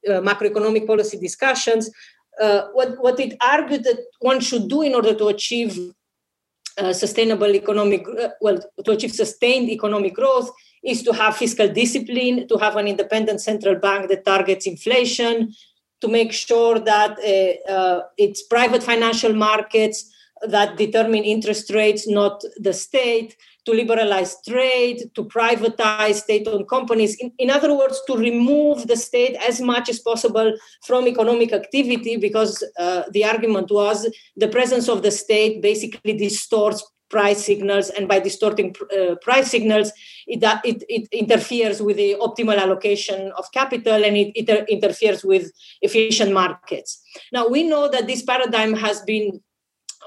macroeconomic 0.07 0.87
policy 0.87 1.17
discussions 1.17 1.89
uh, 2.39 2.67
what, 2.73 3.01
what 3.01 3.19
it 3.19 3.35
argued 3.41 3.83
that 3.83 3.99
one 4.19 4.39
should 4.39 4.67
do 4.67 4.81
in 4.81 4.95
order 4.95 5.13
to 5.13 5.27
achieve 5.27 5.77
uh, 6.77 6.93
sustainable 6.93 7.53
economic, 7.55 8.05
uh, 8.07 8.29
well, 8.41 8.59
to 8.85 8.91
achieve 8.91 9.11
sustained 9.11 9.69
economic 9.69 10.15
growth 10.15 10.49
is 10.83 11.03
to 11.03 11.11
have 11.11 11.35
fiscal 11.35 11.67
discipline, 11.67 12.47
to 12.47 12.57
have 12.57 12.77
an 12.77 12.87
independent 12.87 13.41
central 13.41 13.75
bank 13.75 14.09
that 14.09 14.23
targets 14.23 14.65
inflation, 14.65 15.53
to 16.01 16.07
make 16.07 16.31
sure 16.31 16.79
that 16.79 17.17
uh, 17.19 17.71
uh, 17.71 18.01
it's 18.17 18.43
private 18.43 18.81
financial 18.81 19.33
markets 19.33 20.09
that 20.47 20.77
determine 20.77 21.23
interest 21.23 21.69
rates, 21.71 22.07
not 22.07 22.43
the 22.57 22.73
state, 22.73 23.35
to 23.65 23.73
liberalize 23.73 24.37
trade, 24.47 25.11
to 25.15 25.23
privatize 25.25 26.15
state 26.15 26.47
owned 26.47 26.67
companies. 26.67 27.15
In, 27.19 27.31
in, 27.37 27.49
other 27.49 27.75
words, 27.77 28.01
to 28.07 28.15
remove 28.15 28.87
the 28.87 28.95
state 28.95 29.35
as 29.47 29.61
much 29.61 29.89
as 29.89 29.99
possible 29.99 30.53
from 30.85 31.07
economic 31.07 31.53
activity, 31.53 32.17
because 32.17 32.63
uh, 32.79 33.03
the 33.11 33.25
argument 33.25 33.69
was 33.69 34.09
the 34.35 34.47
presence 34.47 34.87
of 34.87 35.03
the 35.03 35.11
state 35.11 35.61
basically 35.61 36.17
distorts 36.17 36.83
price 37.09 37.43
signals, 37.43 37.89
and 37.89 38.07
by 38.07 38.19
distorting 38.19 38.75
uh, 38.97 39.15
price 39.15 39.49
signals, 39.49 39.91
it, 40.27 40.43
it, 40.63 40.83
it, 40.87 41.07
interferes 41.11 41.81
with 41.81 41.97
the 41.97 42.15
optimal 42.21 42.57
allocation 42.57 43.31
of 43.35 43.51
capital 43.51 44.05
and 44.05 44.15
it, 44.15 44.31
it 44.35 44.69
interferes 44.69 45.23
with 45.23 45.51
efficient 45.81 46.31
markets. 46.31 47.01
Now, 47.33 47.47
we 47.47 47.63
know 47.63 47.89
that 47.89 48.05
this 48.05 48.21
paradigm 48.21 48.75
has 48.75 49.01
been 49.01 49.41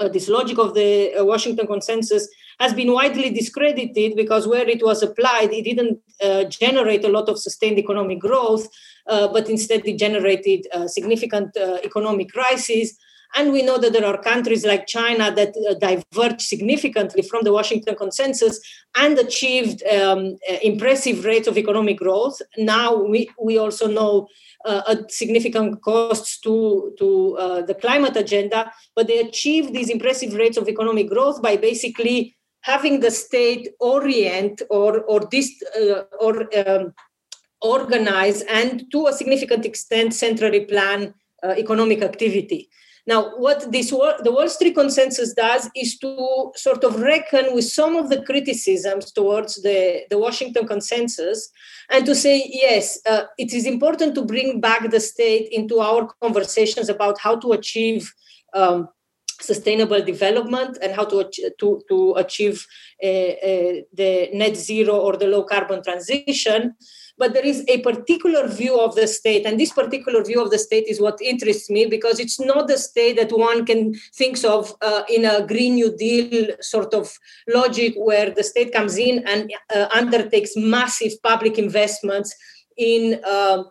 uh, 0.01 0.09
this 0.09 0.29
logic 0.29 0.59
of 0.59 0.75
the 0.75 1.15
uh, 1.15 1.25
Washington 1.25 1.67
consensus 1.67 2.29
has 2.61 2.73
been 2.75 2.93
widely 2.93 3.31
discredited 3.31 4.17
because 4.17 4.47
where 4.47 4.69
it 4.69 4.83
was 4.85 5.03
applied, 5.03 5.53
it 5.53 5.65
didn't 5.65 5.99
uh, 6.23 6.45
generate 6.45 7.05
a 7.05 7.09
lot 7.09 7.29
of 7.29 7.39
sustained 7.39 7.79
economic 7.79 8.21
growth, 8.21 8.69
uh, 9.07 9.29
but 9.29 9.49
instead 9.49 9.87
it 9.87 9.99
generated 9.99 10.67
uh, 10.73 10.87
significant 10.87 11.57
uh, 11.57 11.79
economic 11.85 12.31
crisis. 12.31 12.97
And 13.35 13.51
we 13.51 13.63
know 13.63 13.79
that 13.79 13.95
there 13.95 14.05
are 14.05 14.21
countries 14.21 14.67
like 14.67 14.87
China 14.87 15.35
that 15.35 15.55
diverged 15.81 16.43
significantly 16.43 17.23
from 17.23 17.45
the 17.45 17.53
Washington 17.53 17.95
consensus 17.97 18.61
and 18.95 19.19
achieved 19.19 19.83
um, 19.85 20.37
impressive 20.63 21.25
rates 21.25 21.49
of 21.49 21.57
economic 21.57 21.97
growth. 21.97 22.43
Now 22.59 22.95
we, 22.95 23.31
we 23.43 23.57
also 23.57 23.87
know 23.89 24.29
uh, 24.65 24.83
at 24.89 25.11
significant 25.11 25.83
costs 25.83 26.41
to, 26.41 26.95
to 26.99 27.37
uh, 27.39 27.63
the 27.63 27.75
climate 27.75 28.17
agenda, 28.17 28.73
but 28.95 29.07
they 29.07 29.19
achieved 29.19 29.73
these 29.73 29.91
impressive 29.91 30.35
rates 30.35 30.57
of 30.57 30.69
economic 30.69 31.09
growth 31.09 31.43
by 31.43 31.57
basically 31.57 32.37
having 32.63 33.01
the 33.01 33.11
state 33.11 33.69
orient 33.81 34.63
or 34.71 35.03
or 35.03 35.21
this 35.31 35.51
uh, 35.77 36.03
or 36.21 36.49
um, 36.67 36.95
organize 37.61 38.43
and 38.43 38.91
to 38.91 39.07
a 39.07 39.13
significant 39.13 39.65
extent 39.65 40.15
centrally 40.15 40.65
plan 40.65 41.15
uh, 41.43 41.55
economic 41.57 42.03
activity. 42.03 42.69
Now, 43.05 43.37
what 43.37 43.73
this 43.73 43.91
the 43.91 44.31
Wall 44.33 44.49
Street 44.49 44.75
consensus 44.75 45.35
does 45.35 45.69
is 45.75 45.99
to 45.99 46.53
sort 46.55 46.85
of 46.85 47.01
reckon 47.01 47.53
with 47.53 47.65
some 47.65 47.97
of 47.97 48.11
the 48.11 48.23
criticisms 48.23 49.11
towards 49.11 49.61
the, 49.63 50.03
the 50.09 50.19
Washington 50.19 50.69
consensus 50.69 51.51
and 51.91 52.07
to 52.07 52.15
say, 52.15 52.49
yes, 52.49 53.01
uh, 53.07 53.25
it 53.39 53.53
is 53.53 53.67
important 53.67 54.15
to 54.15 54.25
bring 54.25 54.61
back 54.61 54.89
the 54.91 55.01
state 55.01 55.49
into 55.51 55.81
our 55.81 56.09
conversations 56.23 56.89
about 56.89 57.19
how 57.19 57.35
to 57.37 57.53
achieve 57.53 58.13
um, 58.55 58.89
sustainable 59.41 60.03
development 60.03 60.79
and 60.81 60.95
how 60.95 61.05
to, 61.05 61.29
to, 61.59 61.83
to 61.89 62.15
achieve 62.17 62.65
uh, 63.03 63.07
uh, 63.07 63.73
the 63.93 64.31
net 64.33 64.57
zero 64.57 64.97
or 64.97 65.17
the 65.17 65.27
low 65.27 65.43
carbon 65.43 65.83
transition. 65.83 66.75
But 67.23 67.35
there 67.35 67.47
is 67.47 67.65
a 67.69 67.79
particular 67.83 68.49
view 68.49 68.81
of 68.81 68.97
the 68.97 69.07
state, 69.07 69.47
and 69.47 69.61
this 69.61 69.73
particular 69.73 70.25
view 70.25 70.43
of 70.43 70.51
the 70.51 70.59
state 70.59 70.87
is 70.89 71.01
what 71.01 71.23
interests 71.23 71.71
me 71.71 71.87
because 71.87 72.19
it's 72.19 72.41
not 72.41 72.67
the 72.67 72.77
state 72.77 73.15
that 73.15 73.31
one 73.31 73.65
can 73.65 73.95
think 74.13 74.45
of 74.45 74.75
uh, 74.83 75.05
in 75.09 75.25
a 75.25 75.47
Green 75.47 75.77
New 75.77 75.97
Deal 75.97 76.49
sort 76.61 76.93
of 76.93 77.17
logic 77.47 77.95
where 77.95 78.33
the 78.33 78.43
state 78.43 78.73
comes 78.73 78.99
in 78.99 79.23
and 79.25 79.53
uh, 79.73 79.87
undertakes 79.95 80.57
massive 80.57 81.13
public 81.23 81.59
investments 81.59 82.35
in 82.77 83.21
uh, 83.25 83.63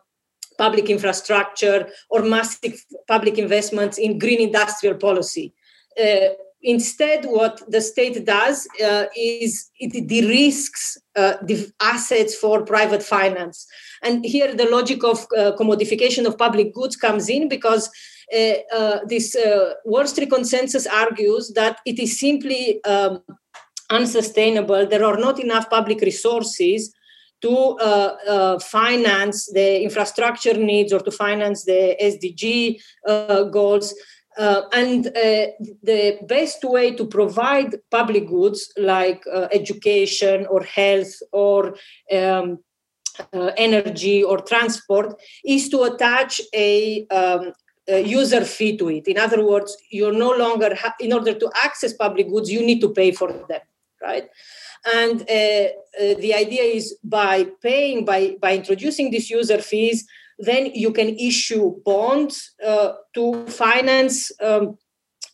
public 0.58 0.90
infrastructure 0.90 1.90
or 2.10 2.22
massive 2.22 2.86
public 3.06 3.38
investments 3.38 3.98
in 3.98 4.18
green 4.18 4.40
industrial 4.40 4.96
policy. 4.96 5.54
Uh, 6.62 6.70
instead, 6.70 7.26
what 7.26 7.62
the 7.70 7.82
state 7.82 8.26
does 8.26 8.68
uh, 8.84 9.06
is 9.16 9.70
it 9.80 10.08
de-risks 10.08 10.98
uh, 11.16 11.34
the 11.44 11.72
assets 11.82 12.36
for 12.36 12.66
private 12.66 13.04
finance. 13.04 13.68
And 14.04 14.26
here 14.26 14.56
the 14.56 14.70
logic 14.70 15.04
of 15.04 15.28
uh, 15.38 15.52
commodification 15.58 16.26
of 16.26 16.38
public 16.38 16.74
goods 16.74 16.96
comes 16.96 17.30
in 17.30 17.50
because 17.50 17.90
uh, 18.34 18.54
uh, 18.74 19.00
this 19.08 19.36
Wall 19.86 20.08
Street 20.08 20.30
consensus 20.30 20.88
argues 20.88 21.52
that 21.54 21.80
it 21.86 22.00
is 22.00 22.20
simply 22.20 22.84
um, 22.86 23.22
unsustainable. 23.90 24.88
There 24.88 25.06
are 25.06 25.18
not 25.18 25.40
enough 25.40 25.70
public 25.70 26.02
resources 26.02 26.94
to 27.42 27.50
uh, 27.50 28.16
uh, 28.28 28.60
finance 28.60 29.52
the 29.52 29.82
infrastructure 29.82 30.54
needs 30.54 30.94
or 30.94 31.00
to 31.00 31.12
finance 31.12 31.66
the 31.66 31.98
SDG 32.02 32.82
uh, 33.08 33.44
goals. 33.44 33.94
Uh, 34.38 34.62
and 34.72 35.08
uh, 35.08 35.48
the 35.84 36.18
best 36.28 36.64
way 36.64 36.96
to 36.96 37.06
provide 37.06 37.76
public 37.90 38.28
goods 38.28 38.72
like 38.78 39.22
uh, 39.34 39.48
education 39.52 40.46
or 40.46 40.64
health 40.64 41.14
or 41.34 41.76
um, 42.14 42.60
energy 43.58 44.24
or 44.24 44.40
transport 44.40 45.20
is 45.44 45.68
to 45.68 45.84
attach 45.84 46.40
a, 46.54 47.06
um, 47.08 47.52
a 47.90 48.02
user 48.02 48.46
fee 48.46 48.78
to 48.78 48.90
it. 48.90 49.06
In 49.08 49.18
other 49.18 49.46
words, 49.46 49.76
you're 49.90 50.14
no 50.14 50.32
longer, 50.32 50.76
ha- 50.76 50.96
in 51.00 51.12
order 51.12 51.34
to 51.34 51.52
access 51.64 51.94
public 51.94 52.30
goods, 52.30 52.50
you 52.50 52.66
need 52.66 52.80
to 52.80 52.90
pay 52.90 53.12
for 53.12 53.32
them, 53.34 53.62
right? 54.02 54.30
And 54.86 55.22
uh, 55.30 55.34
uh, 55.34 56.16
the 56.20 56.34
idea 56.34 56.64
is 56.64 56.98
by 57.04 57.48
paying, 57.62 58.06
by, 58.06 58.38
by 58.42 58.56
introducing 58.56 59.12
these 59.12 59.30
user 59.30 59.62
fees, 59.62 60.08
then 60.42 60.72
you 60.74 60.92
can 60.92 61.10
issue 61.10 61.76
bonds 61.86 62.52
uh, 62.66 62.94
to 63.14 63.46
finance 63.48 64.32
um, 64.42 64.78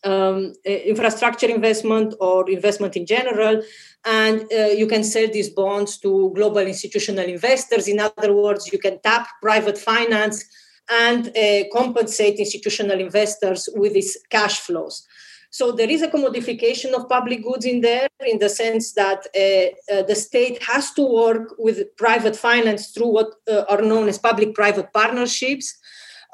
um, 0.04 0.52
infrastructure 0.64 1.48
investment 1.48 2.14
or 2.20 2.48
investment 2.50 2.96
in 2.96 3.06
general. 3.06 3.62
And 4.04 4.42
uh, 4.52 4.66
you 4.66 4.86
can 4.86 5.02
sell 5.02 5.28
these 5.28 5.50
bonds 5.50 5.98
to 5.98 6.32
global 6.34 6.58
institutional 6.58 7.24
investors. 7.24 7.88
In 7.88 7.98
other 7.98 8.32
words, 8.32 8.70
you 8.72 8.78
can 8.78 9.00
tap 9.00 9.28
private 9.42 9.78
finance 9.78 10.44
and 10.90 11.36
uh, 11.36 11.64
compensate 11.72 12.38
institutional 12.38 13.00
investors 13.00 13.68
with 13.74 13.94
these 13.94 14.16
cash 14.30 14.60
flows. 14.60 15.06
So 15.50 15.72
there 15.72 15.88
is 15.88 16.02
a 16.02 16.08
commodification 16.08 16.92
of 16.92 17.08
public 17.08 17.42
goods 17.42 17.64
in 17.64 17.80
there 17.80 18.08
in 18.26 18.38
the 18.38 18.48
sense 18.48 18.92
that 18.92 19.26
uh, 19.34 19.94
uh, 19.94 20.02
the 20.02 20.14
state 20.14 20.62
has 20.62 20.92
to 20.92 21.02
work 21.02 21.54
with 21.58 21.96
private 21.96 22.36
finance 22.36 22.90
through 22.90 23.08
what 23.08 23.34
uh, 23.50 23.64
are 23.68 23.80
known 23.80 24.08
as 24.08 24.18
public 24.18 24.54
private 24.54 24.92
partnerships 24.92 25.78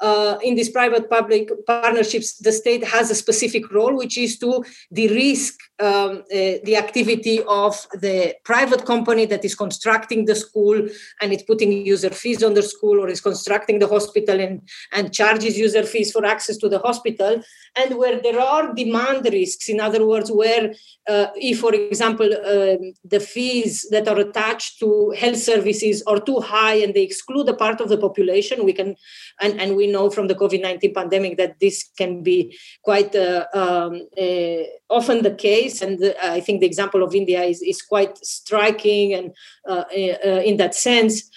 uh, 0.01 0.37
in 0.43 0.55
these 0.55 0.69
private 0.69 1.09
public 1.09 1.49
partnerships, 1.65 2.37
the 2.37 2.51
state 2.51 2.83
has 2.83 3.09
a 3.09 3.15
specific 3.15 3.71
role, 3.71 3.95
which 3.95 4.17
is 4.17 4.37
to 4.39 4.63
de-risk 4.91 5.57
um, 5.79 6.23
uh, 6.31 6.59
the 6.63 6.75
activity 6.77 7.41
of 7.47 7.87
the 7.93 8.35
private 8.43 8.85
company 8.85 9.25
that 9.25 9.43
is 9.43 9.55
constructing 9.55 10.25
the 10.25 10.35
school 10.35 10.87
and 11.21 11.33
it's 11.33 11.43
putting 11.43 11.71
user 11.71 12.09
fees 12.09 12.43
on 12.43 12.53
the 12.53 12.63
school 12.63 12.99
or 12.99 13.09
is 13.09 13.21
constructing 13.21 13.79
the 13.79 13.87
hospital 13.87 14.39
and, 14.39 14.61
and 14.93 15.13
charges 15.13 15.57
user 15.57 15.83
fees 15.83 16.11
for 16.11 16.25
access 16.25 16.57
to 16.57 16.69
the 16.69 16.79
hospital. 16.79 17.41
And 17.75 17.97
where 17.97 18.21
there 18.21 18.39
are 18.39 18.73
demand 18.73 19.27
risks, 19.31 19.67
in 19.67 19.81
other 19.81 20.05
words, 20.05 20.31
where 20.31 20.73
uh, 21.09 21.27
if, 21.35 21.59
for 21.59 21.73
example, 21.73 22.25
um, 22.25 22.93
the 23.03 23.19
fees 23.19 23.85
that 23.91 24.07
are 24.07 24.19
attached 24.19 24.79
to 24.79 25.13
health 25.17 25.37
services 25.37 26.01
are 26.07 26.19
too 26.19 26.39
high 26.39 26.75
and 26.75 26.93
they 26.93 27.03
exclude 27.03 27.49
a 27.49 27.53
part 27.53 27.81
of 27.81 27.89
the 27.89 27.97
population, 27.97 28.63
we 28.63 28.71
can, 28.71 28.95
and, 29.41 29.59
and 29.59 29.75
we 29.75 29.84
we 29.85 29.91
know 29.91 30.09
from 30.09 30.27
the 30.27 30.35
COVID 30.35 30.61
19 30.61 30.93
pandemic 30.93 31.37
that 31.37 31.59
this 31.59 31.89
can 31.97 32.23
be 32.23 32.57
quite 32.83 33.15
uh, 33.15 33.45
um, 33.53 34.07
uh, 34.19 34.63
often 34.89 35.23
the 35.23 35.35
case. 35.37 35.81
And 35.81 36.03
uh, 36.03 36.13
I 36.21 36.39
think 36.39 36.59
the 36.59 36.65
example 36.65 37.03
of 37.03 37.15
India 37.15 37.43
is, 37.43 37.61
is 37.61 37.81
quite 37.81 38.17
striking 38.25 39.13
and 39.13 39.33
uh, 39.67 39.83
uh, 39.91 40.41
in 40.49 40.57
that 40.57 40.75
sense. 40.75 41.29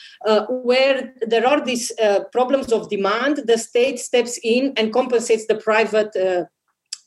where 0.68 1.14
there 1.32 1.46
are 1.46 1.64
these 1.64 1.92
problems 2.32 2.72
of 2.72 2.90
demand, 2.90 3.34
the 3.46 3.58
state 3.58 3.98
steps 3.98 4.38
in 4.42 4.72
and 4.76 4.92
compensates 4.92 5.46
the 5.46 5.54
private 5.54 6.12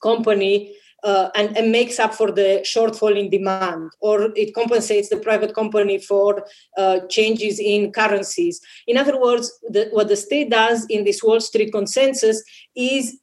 company 0.02 0.74
uh, 1.04 1.30
and, 1.36 1.58
and, 1.58 1.72
makes 1.72 2.00
up 2.00 2.14
for 2.14 2.32
the 2.32 2.62
shortfall 2.64 3.18
in 3.18 3.30
demand, 3.30 3.92
or 4.00 4.32
it 4.36 4.54
compensates 4.54 5.10
the 5.10 5.18
private 5.18 5.56
company 5.56 5.98
for 5.98 6.46
uh, 6.78 7.00
changes 7.10 7.60
in 7.60 7.92
currencies. 7.92 8.62
In 8.88 8.98
other 8.98 9.20
words, 9.20 9.52
the, 9.70 9.90
what 9.92 10.10
the 10.10 10.16
state 10.16 10.50
does 10.50 10.86
in 10.90 11.04
this 11.04 11.24
Wall 11.24 11.40
Street 11.40 11.72
consensus 11.72 12.44
is 12.76 13.21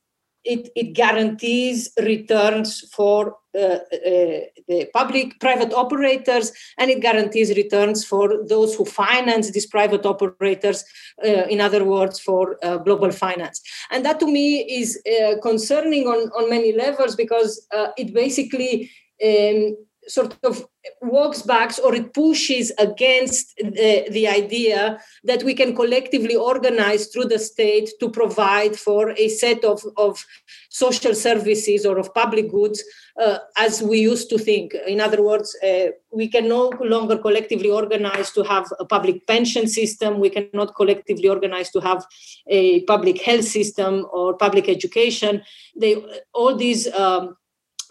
it, 0.48 0.70
it 0.74 0.94
guarantees 0.94 1.90
returns 1.98 2.80
for 2.92 3.37
uh, 3.54 3.61
uh, 3.61 4.40
the 4.68 4.88
public 4.94 5.38
private 5.40 5.72
operators 5.72 6.52
and 6.78 6.90
it 6.90 7.00
guarantees 7.00 7.50
returns 7.56 8.04
for 8.04 8.46
those 8.46 8.74
who 8.74 8.84
finance 8.84 9.50
these 9.50 9.66
private 9.66 10.06
operators 10.06 10.84
uh, 11.24 11.44
in 11.54 11.61
other 11.61 11.84
words 11.84 12.18
for 12.18 12.56
uh, 12.62 12.78
global 12.78 13.11
finance. 13.11 13.61
And 13.90 14.04
that 14.04 14.20
to 14.20 14.26
me 14.26 14.61
is 14.61 15.00
uh, 15.06 15.40
concerning 15.42 16.06
on, 16.06 16.30
on 16.30 16.48
many 16.48 16.72
levels 16.72 17.14
because 17.14 17.66
uh, 17.74 17.88
it 17.96 18.14
basically 18.14 18.90
um, 19.24 19.76
sort 20.09 20.37
of 20.42 20.64
walks 21.03 21.42
back 21.42 21.73
or 21.85 21.94
it 21.94 22.14
pushes 22.14 22.73
against 22.79 23.57
the, 23.57 24.07
the 24.11 24.27
idea 24.27 24.99
that 25.25 25.42
we 25.42 25.55
can 25.55 25.75
collectively 25.75 26.35
organize 26.35 27.09
through 27.09 27.27
the 27.27 27.38
state 27.38 27.90
to 28.01 28.09
provide 28.09 28.77
for 28.77 29.11
a 29.11 29.29
set 29.29 29.64
of, 29.64 29.83
of 29.97 30.25
social 30.71 31.14
services 31.14 31.85
or 31.85 31.99
of 31.99 32.12
public 32.14 32.51
goods 32.51 32.83
uh, 33.21 33.38
as 33.57 33.83
we 33.83 33.99
used 33.99 34.31
to 34.31 34.38
think. 34.38 34.75
In 34.87 35.01
other 35.01 35.23
words, 35.23 35.57
uh, 35.62 35.88
we 36.12 36.29
can 36.29 36.49
no 36.49 36.73
longer 36.81 37.18
collectively 37.18 37.71
organize 37.71 38.31
to 38.33 38.42
have 38.44 38.66
a 38.79 38.85
public 38.85 39.27
pension 39.27 39.66
system. 39.66 40.21
We 40.21 40.31
cannot 40.31 40.75
collectively 40.75 41.29
organize 41.29 41.71
to 41.71 41.81
have 41.81 42.07
a 42.47 42.83
public 42.85 43.21
health 43.21 43.44
system 43.44 44.07
or 44.12 44.37
public 44.37 44.68
education. 44.68 45.42
They, 45.77 46.03
all 46.33 46.57
these 46.57 46.87
um, 46.92 47.37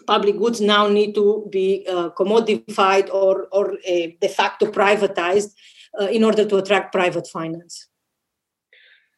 public 0.08 0.38
goods 0.38 0.60
now 0.60 0.88
need 0.88 1.14
to 1.14 1.46
be 1.50 1.86
uh, 1.86 2.08
commodified 2.18 3.06
or, 3.12 3.46
or 3.52 3.74
uh, 3.74 4.06
de 4.22 4.28
facto 4.28 4.66
privatized 4.66 5.50
uh, 6.00 6.06
in 6.06 6.24
order 6.24 6.44
to 6.46 6.56
attract 6.56 6.92
private 6.92 7.26
finance. 7.28 7.88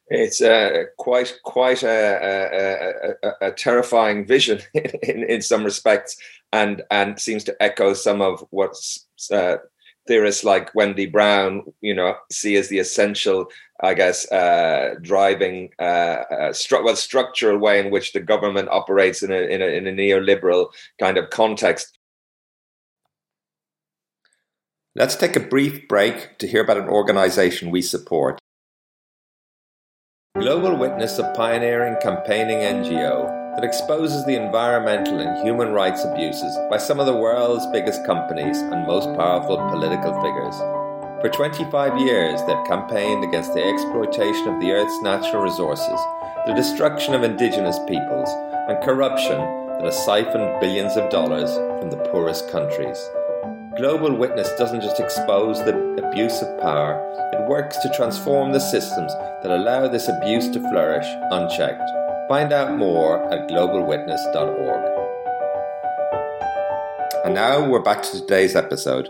It's 0.07 0.41
uh, 0.41 0.83
quite 0.97 1.33
quite 1.45 1.83
a, 1.83 1.99
a, 2.31 3.27
a, 3.27 3.47
a 3.47 3.51
terrifying 3.53 4.27
vision 4.27 4.59
in, 4.73 5.23
in, 5.23 5.41
some 5.41 5.63
respects, 5.63 6.17
and 6.51 6.83
and 6.91 7.17
seems 7.17 7.45
to 7.45 7.55
echo 7.63 7.93
some 7.93 8.21
of 8.21 8.45
what's 8.49 9.07
uh, 9.31 9.57
theorists 10.07 10.43
like 10.43 10.73
Wendy 10.75 11.05
Brown, 11.05 11.63
you 11.81 11.93
know, 11.93 12.15
see 12.31 12.55
as 12.55 12.69
the 12.69 12.79
essential 12.79 13.47
I 13.81 13.95
guess, 13.95 14.31
uh, 14.31 14.95
driving 15.01 15.71
uh, 15.79 15.81
uh, 15.81 16.49
stru- 16.51 16.83
well, 16.83 16.95
structural 16.95 17.57
way 17.57 17.79
in 17.79 17.89
which 17.89 18.13
the 18.13 18.19
government 18.19 18.69
operates 18.69 19.23
in 19.23 19.31
a, 19.31 19.41
in 19.41 19.61
a, 19.61 19.65
in 19.65 19.87
a 19.87 19.91
neoliberal 19.91 20.67
kind 20.99 21.17
of 21.17 21.31
context. 21.31 21.97
Let's 24.95 25.15
take 25.15 25.35
a 25.35 25.39
brief 25.39 25.87
break 25.87 26.37
to 26.39 26.47
hear 26.47 26.63
about 26.63 26.77
an 26.77 26.89
organization 26.89 27.71
we 27.71 27.81
support. 27.81 28.39
Global 30.37 30.75
Witness, 30.77 31.17
a 31.17 31.33
pioneering 31.35 31.97
campaigning 32.01 32.57
NGO 32.57 33.40
that 33.55 33.63
exposes 33.63 34.25
the 34.25 34.35
environmental 34.35 35.19
and 35.19 35.45
human 35.45 35.73
rights 35.73 36.03
abuses 36.05 36.57
by 36.69 36.77
some 36.77 36.99
of 36.99 37.05
the 37.05 37.15
world's 37.15 37.67
biggest 37.67 38.05
companies 38.05 38.57
and 38.59 38.87
most 38.87 39.05
powerful 39.17 39.57
political 39.69 40.13
figures. 40.21 40.55
For 41.21 41.29
25 41.29 41.99
years, 41.99 42.41
they've 42.43 42.65
campaigned 42.65 43.23
against 43.23 43.53
the 43.53 43.63
exploitation 43.63 44.47
of 44.47 44.59
the 44.59 44.71
Earth's 44.71 45.01
natural 45.01 45.43
resources, 45.43 45.99
the 46.47 46.53
destruction 46.55 47.13
of 47.13 47.23
indigenous 47.23 47.77
peoples, 47.87 48.29
and 48.69 48.83
corruption 48.83 49.37
that 49.37 49.85
has 49.85 50.05
siphoned 50.05 50.59
billions 50.59 50.97
of 50.97 51.09
dollars 51.09 51.53
from 51.79 51.91
the 51.91 52.09
poorest 52.11 52.49
countries. 52.49 52.97
Global 53.77 54.13
Witness 54.15 54.49
doesn't 54.57 54.81
just 54.81 54.99
expose 54.99 55.57
the 55.59 55.77
abuse 56.03 56.41
of 56.41 56.59
power, 56.59 56.99
it 57.33 57.47
works 57.47 57.77
to 57.77 57.93
transform 57.95 58.51
the 58.51 58.59
systems 58.59 59.13
that 59.43 59.51
allow 59.51 59.87
this 59.87 60.07
abuse 60.07 60.47
to 60.49 60.59
flourish 60.59 61.07
unchecked. 61.31 62.00
Find 62.31 62.53
out 62.53 62.77
more 62.77 63.29
at 63.33 63.49
globalwitness.org. 63.49 64.99
And 67.25 67.35
now 67.35 67.67
we're 67.69 67.81
back 67.81 68.01
to 68.03 68.21
today's 68.21 68.55
episode. 68.55 69.09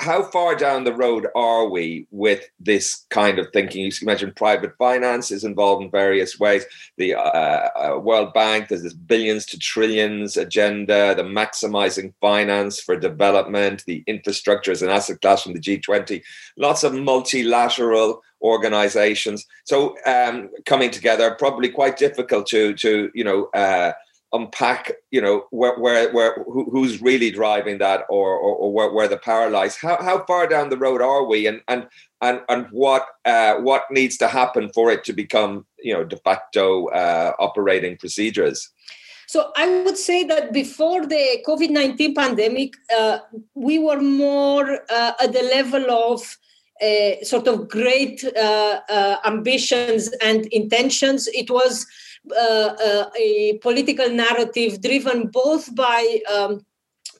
how 0.00 0.22
far 0.22 0.54
down 0.56 0.84
the 0.84 0.94
road 0.94 1.26
are 1.36 1.68
we 1.68 2.06
with 2.10 2.48
this 2.58 3.06
kind 3.10 3.38
of 3.38 3.46
thinking? 3.52 3.84
You 3.84 3.92
mentioned 4.02 4.34
private 4.34 4.72
finance 4.78 5.30
is 5.30 5.44
involved 5.44 5.84
in 5.84 5.90
various 5.90 6.40
ways. 6.40 6.64
The 6.96 7.14
uh, 7.14 7.20
uh, 7.20 7.98
World 7.98 8.32
Bank, 8.32 8.68
there's 8.68 8.82
this 8.82 8.94
billions 8.94 9.44
to 9.46 9.58
trillions 9.58 10.38
agenda, 10.38 11.14
the 11.14 11.22
maximizing 11.22 12.14
finance 12.20 12.80
for 12.80 12.96
development, 12.96 13.84
the 13.86 14.02
infrastructure 14.06 14.72
as 14.72 14.80
an 14.80 14.88
asset 14.88 15.20
class 15.20 15.42
from 15.42 15.52
the 15.52 15.60
G20, 15.60 16.22
lots 16.56 16.82
of 16.82 16.94
multilateral 16.94 18.22
organizations. 18.42 19.46
So 19.64 19.96
um, 20.06 20.50
coming 20.66 20.90
together, 20.90 21.34
probably 21.34 21.68
quite 21.68 21.96
difficult 21.96 22.46
to, 22.48 22.74
to 22.74 23.10
you 23.14 23.24
know, 23.24 23.48
uh, 23.54 23.92
unpack 24.32 24.92
you 25.10 25.20
know 25.20 25.44
where 25.50 25.76
where, 25.78 26.12
where 26.12 26.44
who, 26.44 26.70
who's 26.70 27.02
really 27.02 27.30
driving 27.30 27.78
that 27.78 28.04
or 28.08 28.34
or, 28.36 28.54
or 28.56 28.72
where, 28.72 28.92
where 28.92 29.08
the 29.08 29.18
power 29.18 29.50
lies. 29.50 29.76
How, 29.76 30.00
how 30.00 30.24
far 30.24 30.46
down 30.46 30.68
the 30.68 30.76
road 30.76 31.02
are 31.02 31.24
we? 31.24 31.46
And 31.46 31.60
and 31.68 31.88
and 32.20 32.40
and 32.48 32.66
what 32.70 33.06
uh, 33.24 33.56
what 33.56 33.84
needs 33.90 34.16
to 34.18 34.28
happen 34.28 34.70
for 34.72 34.90
it 34.90 35.04
to 35.04 35.12
become 35.12 35.66
you 35.82 35.94
know 35.94 36.04
de 36.04 36.16
facto 36.18 36.86
uh, 36.88 37.32
operating 37.38 37.96
procedures? 37.96 38.70
So 39.26 39.52
I 39.56 39.82
would 39.84 39.96
say 39.96 40.24
that 40.24 40.52
before 40.52 41.06
the 41.06 41.42
COVID 41.46 41.70
19 41.70 42.14
pandemic, 42.14 42.74
uh, 42.96 43.18
we 43.54 43.78
were 43.78 44.00
more 44.00 44.80
uh, 44.90 45.12
at 45.22 45.32
the 45.32 45.42
level 45.42 45.90
of 45.90 46.36
sort 47.22 47.46
of 47.46 47.68
great 47.68 48.24
uh, 48.24 48.80
uh, 48.88 49.16
ambitions 49.24 50.08
and 50.22 50.46
intentions. 50.46 51.28
It 51.28 51.50
was 51.50 51.86
uh, 52.30 52.74
uh, 52.84 53.10
a 53.18 53.58
political 53.62 54.08
narrative 54.10 54.80
driven 54.82 55.28
both 55.28 55.74
by 55.74 56.20
um, 56.30 56.64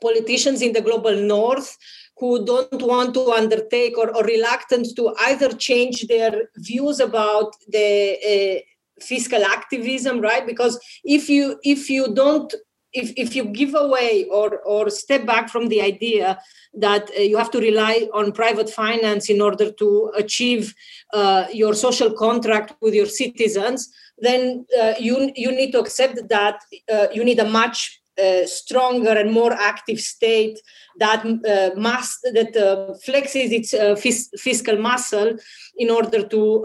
politicians 0.00 0.62
in 0.62 0.72
the 0.72 0.80
global 0.80 1.14
north 1.16 1.76
who 2.18 2.44
don't 2.44 2.82
want 2.82 3.14
to 3.14 3.30
undertake 3.30 3.96
or, 3.96 4.14
or 4.14 4.22
reluctant 4.24 4.88
to 4.96 5.14
either 5.20 5.52
change 5.52 6.06
their 6.06 6.48
views 6.56 7.00
about 7.00 7.54
the 7.68 8.62
fiscal 9.00 9.42
activism 9.42 10.20
right 10.20 10.46
because 10.46 10.78
if 11.04 11.30
you 11.30 11.58
if 11.62 11.88
you 11.88 12.12
don't 12.12 12.54
if, 12.92 13.12
if 13.16 13.37
you 13.37 13.44
give 13.44 13.74
away 13.74 14.26
or 14.31 14.59
or 14.61 14.90
step 14.90 15.26
back 15.26 15.48
from 15.48 15.68
the 15.68 15.81
idea 15.81 16.38
that 16.74 17.11
uh, 17.16 17.20
you 17.20 17.37
have 17.37 17.50
to 17.50 17.61
rely 17.61 18.09
on 18.12 18.33
private 18.33 18.70
finance 18.70 19.29
in 19.31 19.40
order 19.40 19.70
to 19.70 20.12
achieve 20.16 20.74
uh, 21.12 21.46
your 21.53 21.74
social 21.74 22.12
contract 22.12 22.74
with 22.81 22.94
your 22.94 23.07
citizens 23.07 23.92
then 24.18 24.66
uh, 24.81 24.94
you 24.98 25.33
you 25.37 25.50
need 25.50 25.72
to 25.72 25.81
accept 25.81 26.29
that 26.29 26.61
uh, 26.92 27.07
you 27.12 27.24
need 27.24 27.38
a 27.38 27.48
much 27.48 28.00
uh, 28.22 28.44
stronger 28.44 29.12
and 29.12 29.33
more 29.33 29.53
active 29.53 30.00
state 30.00 30.59
that 30.98 31.24
uh, 31.24 31.81
must 31.81 32.20
that 32.35 32.53
flexes 33.07 33.50
its 33.53 33.70
fis- 34.00 34.31
fiscal 34.37 34.76
muscle 34.76 35.37
in 35.76 35.90
order 35.90 36.26
to 36.26 36.64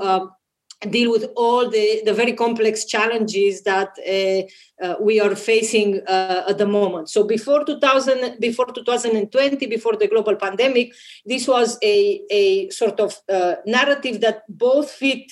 deal 0.86 1.12
with 1.12 1.26
all 1.36 1.69
the, 1.69 2.02
the 2.06 2.13
very 2.13 2.34
complex 2.34 2.86
challenges 2.86 3.63
that 3.63 3.89
uh, 4.00 4.84
uh, 4.84 4.95
we 5.00 5.19
are 5.19 5.36
facing 5.36 6.02
uh, 6.08 6.45
at 6.50 6.58
the 6.58 6.65
moment. 6.65 7.10
So 7.10 7.24
before 7.24 7.63
2000, 7.65 8.39
before 8.39 8.67
2020, 8.67 9.65
before 9.67 9.95
the 9.95 10.08
global 10.08 10.36
pandemic, 10.36 10.93
this 11.26 11.48
was 11.48 11.78
a, 11.84 12.21
a 12.30 12.69
sort 12.69 13.00
of 13.00 13.19
narrative 13.65 14.21
that 14.21 14.43
both 14.50 14.91
fit 14.91 15.32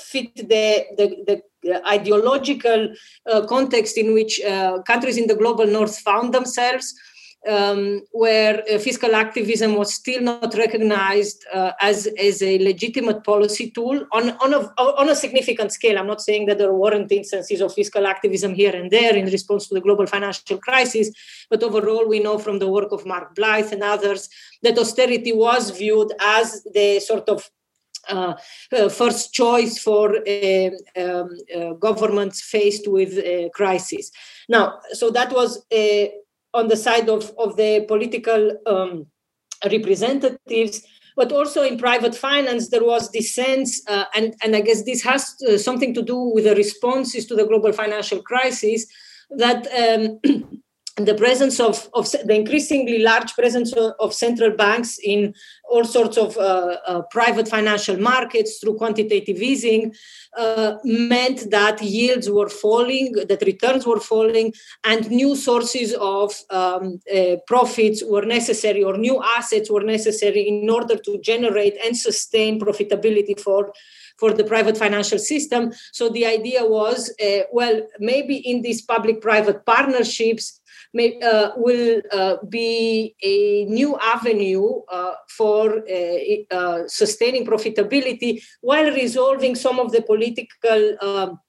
fit 0.00 0.34
the, 0.34 0.86
the, 0.96 1.24
the 1.26 1.42
ideological 1.86 2.94
uh, 3.30 3.46
context 3.46 3.96
in 3.98 4.14
which 4.14 4.40
uh, 4.42 4.80
countries 4.82 5.16
in 5.16 5.26
the 5.26 5.34
global 5.34 5.66
north 5.66 5.98
found 5.98 6.32
themselves. 6.32 6.94
Um, 7.46 8.02
where 8.10 8.64
uh, 8.68 8.78
fiscal 8.78 9.14
activism 9.14 9.76
was 9.76 9.94
still 9.94 10.20
not 10.20 10.54
recognized 10.54 11.46
uh, 11.54 11.70
as, 11.80 12.08
as 12.18 12.42
a 12.42 12.58
legitimate 12.58 13.22
policy 13.22 13.70
tool 13.70 14.04
on, 14.12 14.30
on, 14.30 14.54
a, 14.54 14.58
on 14.76 15.08
a 15.08 15.14
significant 15.14 15.70
scale. 15.72 15.98
I'm 15.98 16.08
not 16.08 16.20
saying 16.20 16.46
that 16.46 16.58
there 16.58 16.74
weren't 16.74 17.12
instances 17.12 17.60
of 17.60 17.72
fiscal 17.72 18.08
activism 18.08 18.54
here 18.54 18.74
and 18.74 18.90
there 18.90 19.14
in 19.14 19.26
response 19.26 19.68
to 19.68 19.74
the 19.74 19.80
global 19.80 20.04
financial 20.06 20.58
crisis, 20.58 21.10
but 21.48 21.62
overall, 21.62 22.08
we 22.08 22.18
know 22.18 22.38
from 22.38 22.58
the 22.58 22.68
work 22.68 22.90
of 22.90 23.06
Mark 23.06 23.36
Blyth 23.36 23.70
and 23.70 23.84
others 23.84 24.28
that 24.62 24.76
austerity 24.76 25.32
was 25.32 25.70
viewed 25.70 26.12
as 26.20 26.64
the 26.74 26.98
sort 26.98 27.28
of 27.28 27.48
uh, 28.08 28.34
uh, 28.72 28.88
first 28.88 29.32
choice 29.32 29.78
for 29.78 30.16
uh, 30.26 30.70
um, 30.96 31.30
uh, 31.54 31.72
governments 31.74 32.42
faced 32.42 32.88
with 32.88 33.16
a 33.18 33.50
crisis. 33.54 34.10
Now, 34.48 34.80
so 34.92 35.10
that 35.10 35.32
was 35.32 35.58
uh, 35.70 36.06
on 36.54 36.68
the 36.68 36.76
side 36.76 37.08
of, 37.08 37.32
of 37.38 37.56
the 37.56 37.84
political 37.86 38.52
um, 38.66 39.06
representatives, 39.70 40.82
but 41.16 41.32
also 41.32 41.62
in 41.62 41.78
private 41.78 42.14
finance, 42.14 42.68
there 42.68 42.84
was 42.84 43.10
this 43.10 43.34
sense, 43.34 43.82
uh, 43.88 44.04
and, 44.14 44.34
and 44.42 44.54
I 44.54 44.60
guess 44.60 44.84
this 44.84 45.02
has 45.02 45.34
something 45.62 45.92
to 45.94 46.02
do 46.02 46.16
with 46.16 46.44
the 46.44 46.54
responses 46.54 47.26
to 47.26 47.34
the 47.34 47.46
global 47.46 47.72
financial 47.72 48.22
crisis, 48.22 48.86
that 49.30 49.66
um, 49.76 50.20
the 51.06 51.14
presence 51.14 51.60
of, 51.60 51.88
of 51.94 52.10
the 52.10 52.34
increasingly 52.34 52.98
large 52.98 53.34
presence 53.34 53.72
of, 53.72 54.14
central 54.14 54.50
banks 54.50 54.98
in 55.04 55.34
all 55.70 55.84
sorts 55.84 56.16
of 56.16 56.36
uh, 56.38 56.76
uh, 56.86 57.02
private 57.10 57.46
financial 57.46 57.98
markets 57.98 58.58
through 58.58 58.76
quantitative 58.76 59.36
easing 59.36 59.94
uh, 60.36 60.74
meant 60.84 61.50
that 61.50 61.82
yields 61.82 62.30
were 62.30 62.48
falling, 62.48 63.12
that 63.28 63.42
returns 63.42 63.86
were 63.86 64.00
falling, 64.00 64.52
and 64.84 65.10
new 65.10 65.36
sources 65.36 65.94
of 66.00 66.34
um, 66.50 67.00
uh, 67.14 67.36
profits 67.46 68.02
were 68.02 68.24
necessary 68.24 68.82
or 68.82 68.96
new 68.96 69.22
assets 69.22 69.70
were 69.70 69.84
necessary 69.84 70.48
in 70.48 70.68
order 70.70 70.96
to 70.96 71.18
generate 71.18 71.76
and 71.84 71.96
sustain 71.96 72.58
profitability 72.58 73.38
for 73.38 73.72
for 74.18 74.32
the 74.32 74.44
private 74.44 74.76
financial 74.76 75.18
system. 75.18 75.72
So 75.92 76.08
the 76.08 76.26
idea 76.26 76.66
was, 76.66 77.14
uh, 77.24 77.44
well, 77.52 77.86
maybe 78.00 78.36
in 78.36 78.62
these 78.62 78.82
public-private 78.82 79.64
partnerships, 79.64 80.60
may, 80.94 81.20
uh, 81.20 81.52
will 81.56 82.02
uh, 82.12 82.36
be 82.48 83.14
a 83.22 83.64
new 83.66 83.98
avenue 83.98 84.80
uh, 84.90 85.14
for 85.28 85.82
uh, 85.88 86.54
uh, 86.54 86.82
sustaining 86.86 87.46
profitability 87.46 88.42
while 88.60 88.90
resolving 88.92 89.54
some 89.54 89.78
of 89.78 89.92
the 89.92 90.02
political 90.02 90.96
um, 91.00 91.40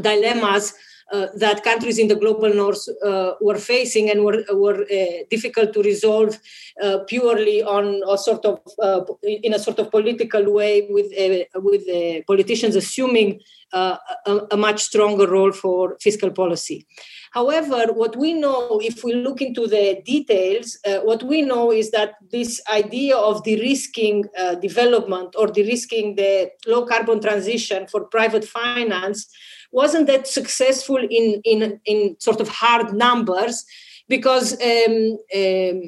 dilemmas 0.00 0.74
that 1.12 1.64
countries 1.64 1.98
in 1.98 2.08
the 2.08 2.14
global 2.14 2.52
north 2.52 2.86
uh, 3.04 3.32
were 3.40 3.58
facing 3.58 4.10
and 4.10 4.24
were, 4.24 4.44
were 4.52 4.82
uh, 4.82 5.24
difficult 5.30 5.72
to 5.72 5.82
resolve 5.82 6.38
purely 7.06 7.62
on 7.62 8.02
a 8.08 8.16
sort 8.16 8.44
of 8.44 8.60
in 9.22 9.54
a 9.54 9.58
sort 9.58 9.78
of 9.78 9.90
political 9.90 10.52
way 10.52 10.86
with 10.90 11.10
with 11.56 11.84
politicians 12.26 12.76
assuming 12.76 13.40
a, 13.72 13.98
a, 14.50 14.56
much 14.56 14.82
stronger 14.82 15.26
role 15.26 15.52
for 15.52 15.96
fiscal 16.00 16.30
policy. 16.30 16.86
However, 17.32 17.92
what 17.92 18.16
we 18.16 18.32
know, 18.32 18.80
if 18.82 19.04
we 19.04 19.12
look 19.12 19.42
into 19.42 19.66
the 19.66 20.00
details, 20.04 20.78
uh, 20.86 21.00
what 21.00 21.22
we 21.22 21.42
know 21.42 21.70
is 21.70 21.90
that 21.90 22.14
this 22.32 22.60
idea 22.72 23.16
of 23.16 23.44
de-risking 23.44 24.24
uh, 24.38 24.54
development 24.54 25.34
or 25.36 25.48
de-risking 25.48 26.16
the 26.16 26.50
low 26.66 26.86
carbon 26.86 27.20
transition 27.20 27.86
for 27.86 28.04
private 28.04 28.44
finance 28.44 29.28
wasn't 29.70 30.06
that 30.06 30.26
successful 30.26 30.96
in, 30.96 31.40
in, 31.44 31.80
in 31.84 32.16
sort 32.18 32.40
of 32.40 32.48
hard 32.48 32.94
numbers 32.94 33.64
because 34.08 34.56
um, 34.62 35.18
um, 35.34 35.82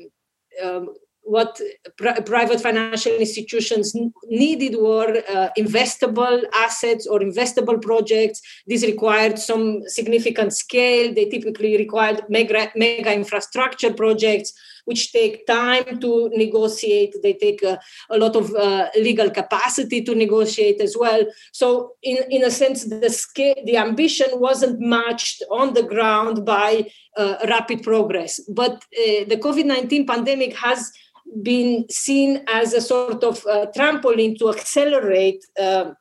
um, 0.62 0.94
what 1.22 1.60
pr- 1.96 2.20
private 2.26 2.60
financial 2.60 3.12
institutions 3.12 3.94
needed 4.26 4.76
were 4.78 5.22
uh, 5.28 5.48
investable 5.56 6.42
assets 6.54 7.06
or 7.06 7.20
investable 7.20 7.80
projects. 7.80 8.40
This 8.66 8.82
required 8.82 9.38
some 9.38 9.82
significant 9.86 10.52
scale. 10.52 11.14
They 11.14 11.26
typically 11.26 11.76
required 11.76 12.24
mega, 12.28 12.72
mega 12.74 13.12
infrastructure 13.14 13.92
projects, 13.92 14.52
which 14.84 15.12
take 15.12 15.46
time 15.46 16.00
to 16.00 16.30
negotiate. 16.34 17.14
They 17.22 17.34
take 17.34 17.62
uh, 17.62 17.76
a 18.10 18.18
lot 18.18 18.36
of 18.36 18.54
uh, 18.54 18.88
legal 18.96 19.30
capacity 19.30 20.02
to 20.02 20.14
negotiate 20.14 20.80
as 20.80 20.96
well. 20.98 21.22
So, 21.52 21.92
in, 22.02 22.18
in 22.30 22.44
a 22.44 22.50
sense, 22.50 22.84
the 22.84 23.10
scale, 23.10 23.54
the 23.64 23.76
ambition 23.76 24.28
wasn't 24.34 24.80
matched 24.80 25.42
on 25.50 25.74
the 25.74 25.82
ground 25.82 26.44
by 26.44 26.90
uh, 27.16 27.36
rapid 27.48 27.82
progress. 27.82 28.40
But 28.48 28.72
uh, 28.72 29.24
the 29.28 29.38
COVID 29.40 29.64
19 29.64 30.06
pandemic 30.06 30.56
has 30.56 30.92
been 31.42 31.86
seen 31.90 32.44
as 32.48 32.72
a 32.72 32.80
sort 32.80 33.22
of 33.24 33.44
uh, 33.46 33.66
trampoline 33.76 34.38
to 34.38 34.50
accelerate 34.50 35.44
uh, 35.58 35.92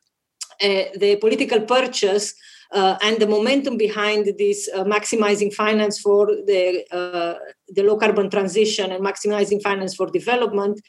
uh, 0.61 0.83
the 0.97 1.17
political 1.21 1.61
purchase 1.61 2.33
uh, 2.71 2.97
and 3.01 3.19
the 3.19 3.27
momentum 3.27 3.77
behind 3.77 4.33
this 4.37 4.69
uh, 4.75 4.83
maximizing 4.83 5.51
finance 5.53 5.99
for 5.99 6.27
the, 6.27 6.85
uh, 6.91 7.33
the 7.69 7.83
low 7.83 7.97
carbon 7.97 8.29
transition 8.29 8.91
and 8.91 9.03
maximizing 9.03 9.61
finance 9.61 9.95
for 9.95 10.07
development, 10.07 10.79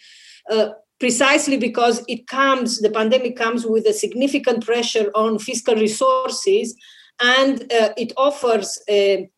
precisely 0.99 1.57
because 1.57 2.05
it 2.09 2.27
comes, 2.27 2.81
the 2.81 2.90
pandemic 2.90 3.35
comes 3.35 3.64
with 3.64 3.87
a 3.87 3.93
significant 3.93 4.64
pressure 4.64 5.11
on 5.14 5.38
fiscal 5.38 5.75
resources 5.75 6.77
and 7.21 7.66
it 7.71 8.12
offers 8.19 8.79
a, 8.88 9.31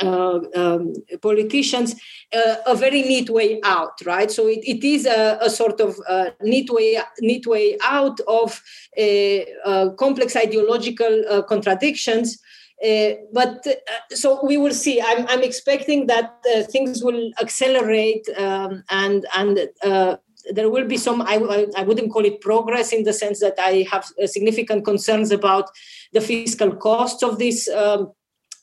uh, 0.00 0.40
um, 0.54 0.94
politicians 1.20 1.94
uh, 2.32 2.56
a 2.66 2.74
very 2.74 3.02
neat 3.02 3.30
way 3.30 3.60
out, 3.64 4.00
right? 4.06 4.30
So 4.30 4.48
it, 4.48 4.60
it 4.64 4.84
is 4.84 5.06
a, 5.06 5.38
a 5.40 5.50
sort 5.50 5.80
of 5.80 6.00
uh, 6.08 6.30
neat 6.40 6.70
way 6.70 6.98
neat 7.20 7.46
way 7.46 7.76
out 7.82 8.18
of 8.20 8.62
complex 9.98 10.36
ideological 10.36 11.44
contradictions. 11.48 12.38
Uh, 12.82 13.14
but 13.32 13.64
uh, 13.64 13.74
so 14.14 14.44
we 14.44 14.56
will 14.56 14.74
see. 14.74 15.00
I'm, 15.00 15.24
I'm 15.28 15.42
expecting 15.42 16.08
that 16.08 16.34
uh, 16.52 16.62
things 16.62 17.04
will 17.04 17.30
accelerate 17.40 18.28
um, 18.36 18.82
and 18.90 19.24
and 19.36 19.68
there 20.50 20.68
will 20.68 20.88
be 20.88 20.96
some 20.96 21.22
I, 21.22 21.66
I 21.76 21.82
wouldn't 21.84 22.12
call 22.12 22.24
it 22.24 22.40
progress 22.40 22.92
in 22.92 23.04
the 23.04 23.12
sense 23.12 23.38
that 23.38 23.54
i 23.60 23.86
have 23.88 24.10
significant 24.26 24.84
concerns 24.84 25.30
about 25.30 25.70
the 26.12 26.20
fiscal 26.20 26.74
costs 26.74 27.22
of 27.22 27.38
this 27.38 27.68
um, 27.68 28.12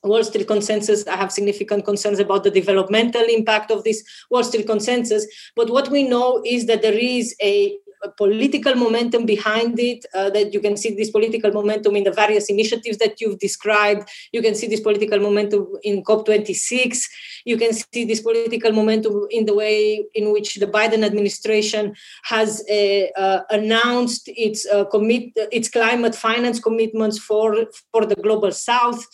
Wall 0.04 0.24
Street 0.24 0.48
consensus. 0.48 1.06
I 1.08 1.18
have 1.18 1.32
significant 1.32 1.86
concerns 1.86 2.20
about 2.20 2.44
the 2.44 2.52
developmental 2.52 3.24
impact 3.24 3.72
of 3.72 3.84
this 3.84 4.04
Wall 4.30 4.44
Street 4.44 4.66
consensus. 4.66 5.26
But 5.56 5.70
what 5.70 5.90
we 5.90 6.04
know 6.04 6.42
is 6.46 6.66
that 6.68 6.82
there 6.82 6.98
is 6.98 7.36
a, 7.42 7.78
political 8.18 8.76
momentum 8.76 9.26
behind 9.26 9.78
it, 9.80 10.06
uh, 10.14 10.30
that 10.30 10.54
you 10.54 10.60
can 10.62 10.78
see 10.78 10.96
this 10.96 11.12
political 11.12 11.52
momentum 11.52 11.96
in 11.96 12.04
the 12.04 12.12
various 12.12 12.50
initiatives 12.50 12.98
that 12.98 13.20
you've 13.20 13.40
described. 13.40 14.08
You 14.32 14.42
can 14.42 14.56
see 14.56 14.68
this 14.68 14.80
political 14.80 15.20
momentum 15.20 15.68
in 15.84 16.04
COP26. 16.04 17.04
You 17.46 17.58
can 17.58 17.74
see 17.74 18.06
this 18.06 18.22
political 18.22 18.72
momentum 18.72 19.28
in 19.32 19.46
the 19.46 19.54
way 19.54 20.06
in 20.16 20.32
which 20.32 20.56
the 20.56 20.68
Biden 20.68 21.04
administration 21.04 21.94
has 22.24 22.64
uh, 22.70 23.20
uh, 23.20 23.42
announced 23.50 24.30
its, 24.30 24.66
uh, 24.68 24.86
commit, 24.86 25.32
its 25.52 25.70
climate 25.70 26.16
finance 26.16 26.60
commitments 26.60 27.20
for, 27.20 27.66
for 27.92 28.06
the 28.06 28.16
global 28.16 28.52
south 28.52 29.06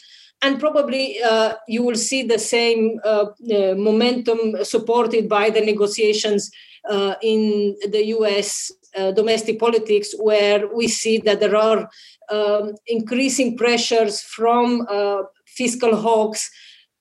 and 0.41 0.59
probably 0.59 1.21
uh, 1.21 1.53
you 1.67 1.83
will 1.83 1.95
see 1.95 2.23
the 2.23 2.39
same 2.39 2.99
uh, 3.03 3.25
uh, 3.51 3.73
momentum 3.75 4.63
supported 4.63 5.27
by 5.27 5.49
the 5.49 5.61
negotiations 5.61 6.51
uh, 6.89 7.15
in 7.21 7.75
the 7.89 8.05
US 8.17 8.71
uh, 8.95 9.11
domestic 9.11 9.59
politics, 9.59 10.13
where 10.19 10.67
we 10.73 10.87
see 10.87 11.17
that 11.19 11.39
there 11.39 11.55
are 11.55 11.89
um, 12.29 12.75
increasing 12.87 13.57
pressures 13.57 14.21
from 14.21 14.85
uh, 14.89 15.23
fiscal 15.47 15.95
hawks 15.95 16.49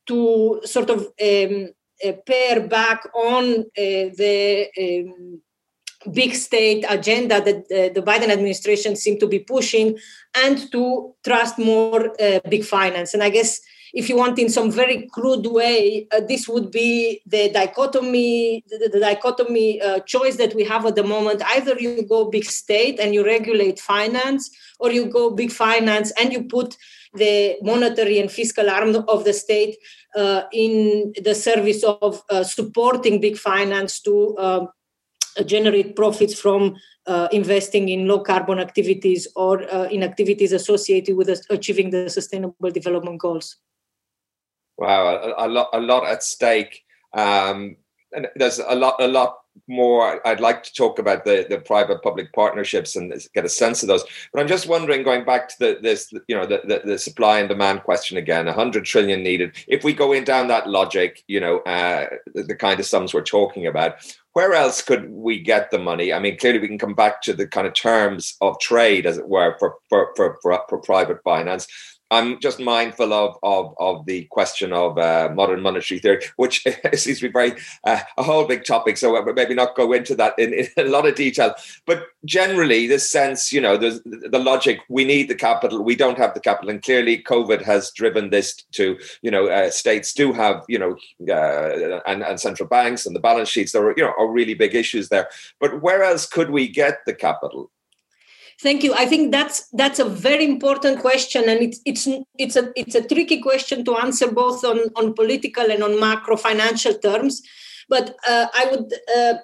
to 0.06 0.60
sort 0.64 0.90
of 0.90 1.00
um, 1.22 1.68
pare 2.26 2.66
back 2.66 3.02
on 3.14 3.64
the 3.76 4.68
um, 4.78 5.40
big 6.12 6.34
state 6.34 6.84
agenda 6.88 7.40
that 7.40 7.56
uh, 7.56 7.92
the 7.92 8.02
Biden 8.02 8.28
administration 8.28 8.96
seemed 8.96 9.20
to 9.20 9.26
be 9.26 9.38
pushing 9.38 9.98
and 10.34 10.70
to 10.72 11.14
trust 11.24 11.58
more 11.58 12.10
uh, 12.20 12.40
big 12.48 12.64
finance. 12.64 13.14
And 13.14 13.22
I 13.22 13.30
guess 13.30 13.60
if 13.94 14.08
you 14.08 14.16
want 14.16 14.38
in 14.38 14.48
some 14.48 14.70
very 14.72 15.08
crude 15.12 15.46
way, 15.46 16.08
uh, 16.12 16.20
this 16.28 16.48
would 16.48 16.70
be 16.70 17.22
the 17.26 17.48
dichotomy, 17.50 18.64
the, 18.68 18.90
the 18.92 19.00
dichotomy 19.00 19.80
uh, 19.80 20.00
choice 20.00 20.36
that 20.36 20.54
we 20.54 20.64
have 20.64 20.84
at 20.84 20.96
the 20.96 21.04
moment. 21.04 21.42
Either 21.46 21.78
you 21.78 22.02
go 22.02 22.28
big 22.28 22.44
state 22.44 22.98
and 22.98 23.14
you 23.14 23.24
regulate 23.24 23.78
finance, 23.78 24.50
or 24.80 24.90
you 24.90 25.06
go 25.06 25.30
big 25.30 25.52
finance 25.52 26.12
and 26.18 26.32
you 26.32 26.42
put 26.42 26.76
the 27.14 27.56
monetary 27.62 28.18
and 28.18 28.32
fiscal 28.32 28.68
arm 28.68 28.96
of 29.08 29.24
the 29.24 29.32
state 29.32 29.76
uh, 30.16 30.42
in 30.52 31.12
the 31.22 31.34
service 31.34 31.84
of 31.84 32.22
uh, 32.30 32.42
supporting 32.42 33.20
big 33.20 33.36
finance 33.36 34.00
to 34.00 34.36
um, 34.38 34.68
generate 35.42 35.96
profits 35.96 36.38
from 36.38 36.76
uh, 37.06 37.28
investing 37.32 37.88
in 37.88 38.06
low 38.06 38.20
carbon 38.20 38.58
activities 38.58 39.28
or 39.36 39.62
uh, 39.72 39.84
in 39.84 40.02
activities 40.02 40.52
associated 40.52 41.16
with 41.16 41.28
achieving 41.50 41.90
the 41.90 42.08
sustainable 42.08 42.70
development 42.70 43.20
goals. 43.20 43.56
Wow, 44.78 45.34
a, 45.38 45.46
a 45.46 45.48
lot, 45.48 45.68
a 45.72 45.80
lot 45.80 46.06
at 46.06 46.22
stake. 46.22 46.82
Um, 47.12 47.76
and 48.12 48.28
there's 48.36 48.58
a 48.58 48.74
lot, 48.74 48.96
a 49.00 49.08
lot 49.08 49.38
more 49.66 50.26
i'd 50.26 50.40
like 50.40 50.62
to 50.62 50.72
talk 50.72 50.98
about 50.98 51.24
the 51.24 51.46
the 51.48 51.58
private 51.58 52.02
public 52.02 52.32
partnerships 52.32 52.96
and 52.96 53.14
get 53.34 53.44
a 53.44 53.48
sense 53.48 53.82
of 53.82 53.88
those. 53.88 54.04
But 54.32 54.40
i'm 54.40 54.48
just 54.48 54.68
wondering 54.68 55.02
going 55.02 55.24
back 55.24 55.48
to 55.48 55.54
the, 55.58 55.78
this 55.80 56.12
you 56.28 56.36
know 56.36 56.46
the, 56.46 56.60
the, 56.64 56.82
the 56.84 56.98
supply 56.98 57.38
and 57.38 57.48
demand 57.48 57.82
question 57.82 58.18
again 58.18 58.46
100 58.46 58.84
trillion 58.84 59.22
needed. 59.22 59.56
If 59.66 59.84
we 59.84 59.92
go 59.92 60.12
in 60.12 60.24
down 60.24 60.48
that 60.48 60.68
logic 60.68 61.22
you 61.28 61.40
know 61.40 61.58
uh, 61.60 62.08
the, 62.34 62.42
the 62.42 62.56
kind 62.56 62.78
of 62.78 62.86
sums 62.86 63.14
we're 63.14 63.22
talking 63.22 63.66
about 63.66 63.96
where 64.32 64.52
else 64.52 64.82
could 64.82 65.08
we 65.10 65.40
get 65.40 65.70
the 65.70 65.78
money? 65.78 66.12
I 66.12 66.18
mean 66.18 66.38
clearly 66.38 66.58
we 66.58 66.68
can 66.68 66.78
come 66.78 66.94
back 66.94 67.22
to 67.22 67.32
the 67.32 67.46
kind 67.46 67.66
of 67.66 67.74
terms 67.74 68.36
of 68.40 68.58
trade 68.60 69.06
as 69.06 69.18
it 69.18 69.28
were 69.28 69.56
for 69.58 69.76
for 69.88 70.12
for, 70.16 70.38
for, 70.42 70.60
for 70.68 70.78
private 70.78 71.22
finance 71.22 71.66
I'm 72.10 72.38
just 72.40 72.60
mindful 72.60 73.12
of 73.12 73.36
of, 73.42 73.74
of 73.78 74.06
the 74.06 74.24
question 74.30 74.72
of 74.72 74.98
uh, 74.98 75.30
modern 75.34 75.62
monetary 75.62 76.00
theory, 76.00 76.22
which 76.36 76.64
seems 76.94 77.18
to 77.18 77.28
be 77.28 77.32
very 77.32 77.54
uh, 77.84 78.00
a 78.16 78.22
whole 78.22 78.46
big 78.46 78.64
topic. 78.64 78.96
So 78.96 79.16
uh, 79.16 79.32
maybe 79.34 79.54
not 79.54 79.74
go 79.74 79.92
into 79.92 80.14
that 80.16 80.38
in, 80.38 80.52
in, 80.52 80.68
a 80.76 80.88
lot 80.88 81.06
of 81.06 81.14
detail. 81.14 81.54
But 81.86 82.04
generally, 82.24 82.86
this 82.86 83.10
sense, 83.10 83.52
you 83.52 83.60
know, 83.60 83.76
the 83.76 84.00
the 84.30 84.38
logic: 84.38 84.80
we 84.88 85.04
need 85.04 85.28
the 85.28 85.34
capital, 85.34 85.82
we 85.82 85.96
don't 85.96 86.18
have 86.18 86.34
the 86.34 86.40
capital, 86.40 86.70
and 86.70 86.82
clearly, 86.82 87.22
COVID 87.22 87.62
has 87.62 87.90
driven 87.92 88.30
this 88.30 88.54
to 88.72 88.98
you 89.22 89.30
know 89.30 89.48
uh, 89.48 89.70
states 89.70 90.12
do 90.12 90.32
have 90.32 90.62
you 90.68 90.78
know 90.78 90.96
uh, 91.34 92.00
and 92.06 92.22
and 92.22 92.40
central 92.40 92.68
banks 92.68 93.06
and 93.06 93.16
the 93.16 93.20
balance 93.20 93.48
sheets. 93.48 93.72
There 93.72 93.86
are 93.86 93.94
you 93.96 94.04
know 94.04 94.14
are 94.18 94.30
really 94.30 94.54
big 94.54 94.74
issues 94.74 95.08
there. 95.08 95.28
But 95.60 95.82
where 95.82 96.02
else 96.02 96.26
could 96.26 96.50
we 96.50 96.68
get 96.68 96.98
the 97.06 97.14
capital? 97.14 97.70
Thank 98.60 98.82
you. 98.82 98.94
I 98.94 99.06
think 99.06 99.32
that's 99.32 99.68
that's 99.70 99.98
a 99.98 100.04
very 100.04 100.44
important 100.44 101.00
question, 101.00 101.48
and 101.48 101.60
it's 101.60 101.80
it's 101.84 102.08
it's 102.38 102.56
a 102.56 102.72
it's 102.76 102.94
a 102.94 103.06
tricky 103.06 103.40
question 103.40 103.84
to 103.84 103.96
answer 103.96 104.30
both 104.30 104.64
on 104.64 104.78
on 104.96 105.14
political 105.14 105.70
and 105.70 105.82
on 105.82 105.98
macro 105.98 106.36
financial 106.36 106.94
terms. 106.94 107.42
But 107.88 108.16
uh, 108.28 108.46
I 108.54 108.66
would 108.70 108.92
uh, 109.16 109.34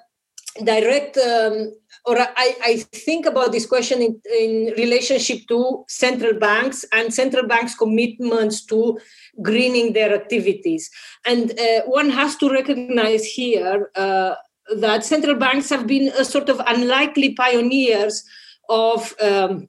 direct 0.63 1.17
um, 1.17 1.73
or 2.05 2.17
I, 2.19 2.55
I, 2.63 2.77
think 2.93 3.25
about 3.25 3.51
this 3.51 3.65
question 3.65 4.01
in, 4.01 4.19
in, 4.39 4.73
relationship 4.75 5.47
to 5.49 5.85
central 5.87 6.33
banks 6.33 6.83
and 6.91 7.13
central 7.13 7.47
banks' 7.47 7.75
commitments 7.75 8.65
to 8.65 8.99
greening 9.41 9.93
their 9.93 10.13
activities. 10.13 10.89
And 11.25 11.51
uh, 11.59 11.81
one 11.85 12.09
has 12.09 12.35
to 12.37 12.49
recognize 12.49 13.25
here 13.25 13.91
uh, 13.95 14.33
that 14.77 15.05
central 15.05 15.35
banks 15.35 15.69
have 15.69 15.85
been 15.85 16.11
a 16.17 16.25
sort 16.25 16.49
of 16.49 16.59
unlikely 16.65 17.35
pioneers 17.35 18.23
of 18.71 19.13
um, 19.21 19.67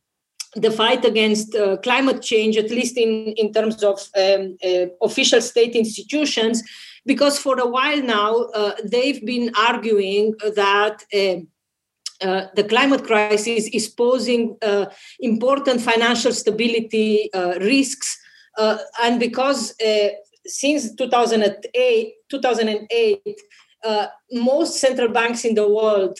the 0.55 0.71
fight 0.71 1.05
against 1.05 1.55
uh, 1.55 1.77
climate 1.79 2.23
change, 2.23 2.57
at 2.57 2.71
least 2.71 2.97
in, 2.97 3.35
in 3.37 3.53
terms 3.53 3.83
of 3.83 3.99
um, 4.17 4.57
uh, 4.65 4.87
official 5.03 5.41
state 5.41 5.75
institutions, 5.75 6.63
because 7.05 7.39
for 7.39 7.59
a 7.59 7.67
while 7.67 8.03
now 8.03 8.35
uh, 8.55 8.73
they've 8.85 9.25
been 9.27 9.53
arguing 9.57 10.35
that. 10.57 11.05
Um, 11.15 11.49
uh, 12.23 12.47
the 12.55 12.63
climate 12.63 13.03
crisis 13.03 13.69
is 13.73 13.89
posing 13.89 14.57
uh, 14.63 14.87
important 15.19 15.81
financial 15.81 16.33
stability 16.33 17.29
uh, 17.35 17.55
risks, 17.59 18.17
and 19.03 19.19
because 19.19 19.75
since 20.47 20.95
2008, 20.95 22.13
2008 22.29 23.41
most 24.31 24.79
central 24.79 25.09
banks 25.09 25.45
in 25.45 25.57
the 25.57 25.69
world 25.69 26.17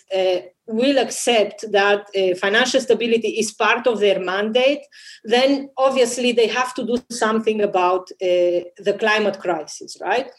will 0.67 0.99
accept 0.99 1.65
that 1.73 2.07
uh, 2.17 2.35
financial 2.37 2.81
stability 2.81 3.29
is 3.29 3.53
part 3.53 3.87
of 3.87 4.01
their 4.01 4.21
mandate, 4.21 4.81
then 5.25 5.69
obviously 5.77 6.33
they 6.33 6.47
have 6.47 6.73
to 6.75 6.85
do 6.85 6.97
something 7.11 7.61
about 7.61 8.11
uh, 8.23 8.63
the 8.79 8.97
climate 8.99 9.41
crisis, 9.41 9.97
right? 10.01 10.31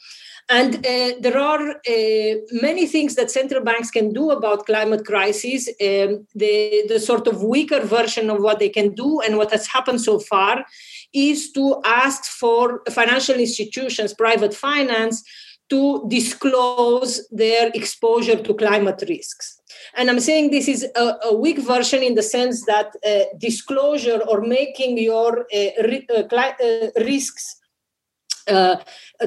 And 0.49 0.76
uh, 0.86 1.11
there 1.21 1.38
are 1.38 1.69
uh, 1.69 2.36
many 2.51 2.86
things 2.86 3.15
that 3.15 3.32
central 3.32 3.63
banks 3.63 3.89
can 3.89 4.11
do 4.11 4.32
about 4.32 4.65
climate 4.65 5.05
crisis. 5.05 5.69
Um, 5.69 6.28
the, 6.36 6.86
the 6.89 6.99
sort 6.99 7.28
of 7.28 7.43
weaker 7.43 7.80
version 7.80 8.30
of 8.30 8.41
what 8.41 8.59
they 8.59 8.69
can 8.69 8.93
do 8.93 9.21
and 9.21 9.38
what 9.38 9.51
has 9.51 9.67
happened 9.67 10.01
so 10.01 10.19
far 10.19 10.65
is 11.13 11.51
to 11.53 11.80
ask 11.86 12.26
for 12.26 12.82
financial 12.89 13.36
institutions, 13.36 14.13
private 14.13 14.53
finance, 14.53 15.24
to 15.69 16.05
disclose 16.09 17.26
their 17.32 17.71
exposure 17.74 18.36
to 18.36 18.53
climate 18.53 19.03
risks. 19.07 19.61
And 19.95 20.09
I'm 20.09 20.19
saying 20.19 20.51
this 20.51 20.67
is 20.67 20.86
a, 20.95 21.15
a 21.25 21.36
weak 21.36 21.59
version 21.59 22.01
in 22.03 22.15
the 22.15 22.23
sense 22.23 22.65
that 22.65 22.95
uh, 23.05 23.25
disclosure 23.38 24.21
or 24.27 24.41
making 24.41 24.97
your 24.97 25.45
uh, 25.53 25.69
uh, 26.09 26.23
uh 26.34 26.89
risks 26.97 27.59
uh, 28.47 28.77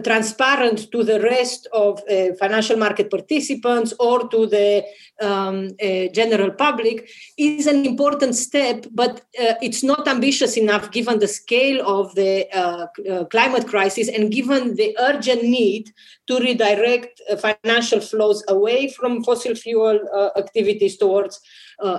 transparent 0.00 0.90
to 0.92 1.02
the 1.04 1.20
rest 1.20 1.68
of 1.72 2.00
uh, 2.10 2.34
financial 2.38 2.76
market 2.76 3.10
participants 3.10 3.92
or 3.98 4.28
to 4.28 4.46
the 4.46 4.84
um, 5.20 5.68
uh, 5.82 6.12
general 6.12 6.50
public 6.50 7.08
is 7.36 7.66
an 7.66 7.84
important 7.86 8.34
step, 8.34 8.86
but 8.92 9.22
uh, 9.40 9.54
it's 9.62 9.82
not 9.82 10.06
ambitious 10.08 10.56
enough 10.56 10.90
given 10.90 11.18
the 11.18 11.28
scale 11.28 11.86
of 11.86 12.14
the 12.14 12.46
uh, 12.54 12.86
uh, 13.10 13.24
climate 13.26 13.66
crisis 13.66 14.08
and 14.08 14.30
given 14.30 14.74
the 14.76 14.96
urgent 15.00 15.42
need 15.42 15.92
to 16.26 16.38
redirect 16.38 17.20
financial 17.40 18.00
flows 18.00 18.42
away 18.48 18.88
from 18.88 19.22
fossil 19.22 19.54
fuel 19.54 20.00
activities 20.36 20.96
towards 20.96 21.36
uh, 21.36 21.40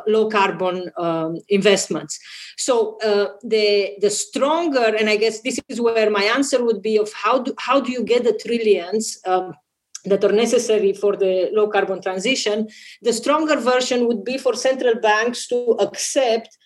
low 0.08 0.30
carbon 0.30 0.92
um, 0.98 1.38
investments. 1.50 2.20
So 2.58 2.98
uh, 3.04 3.34
the 3.44 3.96
the 4.02 4.10
stronger, 4.10 4.96
and 5.00 5.10
I 5.10 5.18
guess 5.18 5.42
this 5.42 5.60
is 5.70 5.80
where 5.82 6.10
my 6.10 6.24
answer 6.24 6.64
would 6.64 6.82
be 6.82 6.98
of 6.98 7.12
how 7.14 7.40
do 7.40 7.54
how 7.60 7.80
do 7.80 7.92
you 7.92 8.04
get 8.04 8.24
the 8.24 8.34
trillions. 8.34 9.20
Um, 9.26 9.54
that 10.06 10.24
are 10.24 10.32
necessary 10.32 10.94
for 10.94 11.18
the 11.18 11.50
low 11.52 11.68
carbon 11.68 12.02
transition, 12.02 12.70
the 13.02 13.12
stronger 13.12 13.60
version 13.60 14.08
would 14.08 14.24
be 14.24 14.38
for 14.38 14.54
central 14.54 14.96
banks 14.96 15.48
to 15.48 15.72
accept 15.82 16.58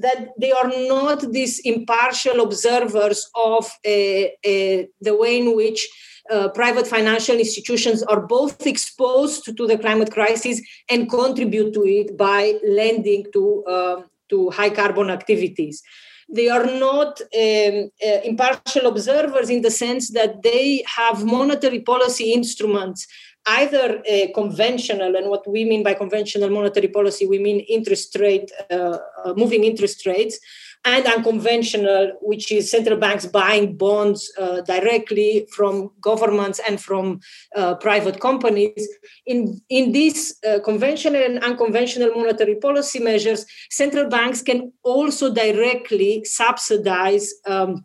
that 0.00 0.28
they 0.40 0.52
are 0.52 0.68
not 0.88 1.32
these 1.32 1.60
impartial 1.60 2.40
observers 2.40 3.28
of 3.34 3.64
uh, 3.86 3.90
uh, 3.90 4.82
the 5.00 5.16
way 5.16 5.38
in 5.38 5.56
which 5.56 5.88
uh, 6.30 6.48
private 6.50 6.86
financial 6.86 7.36
institutions 7.36 8.02
are 8.02 8.20
both 8.20 8.66
exposed 8.66 9.56
to 9.56 9.66
the 9.66 9.78
climate 9.78 10.10
crisis 10.12 10.60
and 10.88 11.10
contribute 11.10 11.72
to 11.74 11.84
it 11.86 12.16
by 12.16 12.54
lending 12.66 13.24
to, 13.32 13.64
um, 13.66 14.04
to 14.28 14.50
high 14.50 14.70
carbon 14.70 15.10
activities. 15.10 15.82
They 16.30 16.50
are 16.50 16.66
not 16.66 17.20
um, 17.20 17.90
uh, 18.06 18.20
impartial 18.24 18.86
observers 18.86 19.48
in 19.48 19.62
the 19.62 19.70
sense 19.70 20.10
that 20.10 20.42
they 20.42 20.84
have 20.86 21.24
monetary 21.24 21.80
policy 21.80 22.32
instruments 22.32 23.06
either 23.46 24.02
conventional, 24.34 25.16
and 25.16 25.30
what 25.30 25.48
we 25.48 25.64
mean 25.64 25.82
by 25.82 25.94
conventional 25.94 26.50
monetary 26.50 26.88
policy, 26.88 27.26
we 27.26 27.38
mean 27.38 27.60
interest 27.60 28.16
rate, 28.20 28.50
uh, 28.70 28.98
uh, 29.24 29.34
moving 29.36 29.64
interest 29.64 30.04
rates, 30.06 30.38
and 30.84 31.06
unconventional, 31.06 32.12
which 32.20 32.50
is 32.52 32.70
central 32.70 32.98
banks 32.98 33.26
buying 33.26 33.76
bonds 33.76 34.32
uh, 34.38 34.60
directly 34.62 35.46
from 35.52 35.90
governments 36.00 36.60
and 36.66 36.80
from 36.80 37.20
uh, 37.56 37.74
private 37.76 38.20
companies. 38.20 38.88
In, 39.26 39.60
in 39.68 39.92
these 39.92 40.38
uh, 40.48 40.60
conventional 40.64 41.22
and 41.22 41.42
unconventional 41.44 42.10
monetary 42.14 42.56
policy 42.56 43.00
measures, 43.00 43.44
central 43.70 44.08
banks 44.08 44.42
can 44.42 44.72
also 44.82 45.32
directly 45.32 46.24
subsidize. 46.24 47.32
Um, 47.46 47.84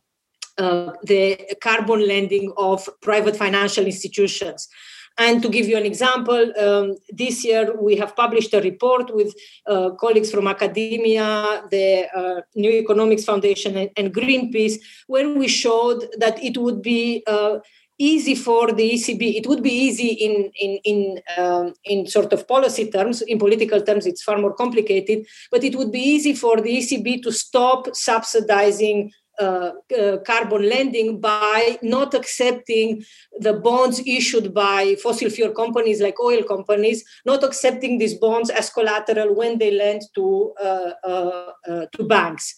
uh, 0.59 0.91
the 1.01 1.35
carbon 1.61 2.07
lending 2.07 2.53
of 2.57 2.87
private 3.01 3.35
financial 3.35 3.85
institutions. 3.85 4.69
And 5.17 5.43
to 5.43 5.49
give 5.49 5.67
you 5.67 5.77
an 5.77 5.85
example, 5.85 6.51
um, 6.59 6.95
this 7.09 7.45
year 7.45 7.75
we 7.79 7.95
have 7.97 8.15
published 8.15 8.53
a 8.53 8.61
report 8.61 9.13
with 9.13 9.33
uh, 9.67 9.91
colleagues 9.91 10.31
from 10.31 10.47
academia, 10.47 11.63
the 11.69 12.07
uh, 12.15 12.41
New 12.55 12.71
Economics 12.71 13.23
Foundation, 13.23 13.77
and, 13.77 13.91
and, 13.95 14.13
Greenpeace, 14.13 14.79
where 15.05 15.29
we 15.29 15.47
showed 15.47 16.07
that 16.17 16.43
it 16.43 16.57
would 16.57 16.81
be 16.81 17.23
uh, 17.27 17.59
easy 17.99 18.33
for 18.33 18.71
the 18.71 18.93
ECB. 18.93 19.35
It 19.35 19.45
would 19.45 19.61
be 19.61 19.71
easy 19.71 20.07
in 20.07 20.51
in 20.59 20.79
in 20.83 21.21
um, 21.37 21.73
in 21.85 22.07
sort 22.07 22.33
of 22.33 22.47
policy 22.47 22.89
terms. 22.89 23.21
In 23.21 23.37
political 23.37 23.81
terms, 23.81 24.07
it's 24.07 24.23
far 24.23 24.39
more 24.39 24.53
complicated. 24.53 25.27
But 25.51 25.63
it 25.63 25.75
would 25.75 25.91
be 25.91 26.01
easy 26.01 26.33
for 26.33 26.59
the 26.59 26.75
ECB 26.77 27.21
to 27.23 27.31
stop 27.31 27.95
subsidizing 27.95 29.11
uh, 29.39 29.71
uh, 29.99 30.17
carbon 30.17 30.69
lending 30.69 31.19
by 31.19 31.79
not 31.81 32.13
accepting 32.13 33.03
the 33.39 33.53
bonds 33.53 33.99
issued 34.05 34.53
by 34.53 34.95
fossil 35.01 35.27
fuel 35.27 35.51
companies 35.51 36.01
like 36.01 36.19
oil 36.19 36.43
companies, 36.43 37.03
not 37.25 37.43
accepting 37.43 37.97
these 37.97 38.13
bonds 38.13 38.51
as 38.51 38.69
collateral 38.69 39.33
when 39.33 39.57
they 39.57 39.71
lend 39.71 40.03
to 40.13 40.53
uh, 40.63 40.91
uh, 41.03 41.51
uh 41.67 41.85
to 41.93 42.03
banks. 42.03 42.55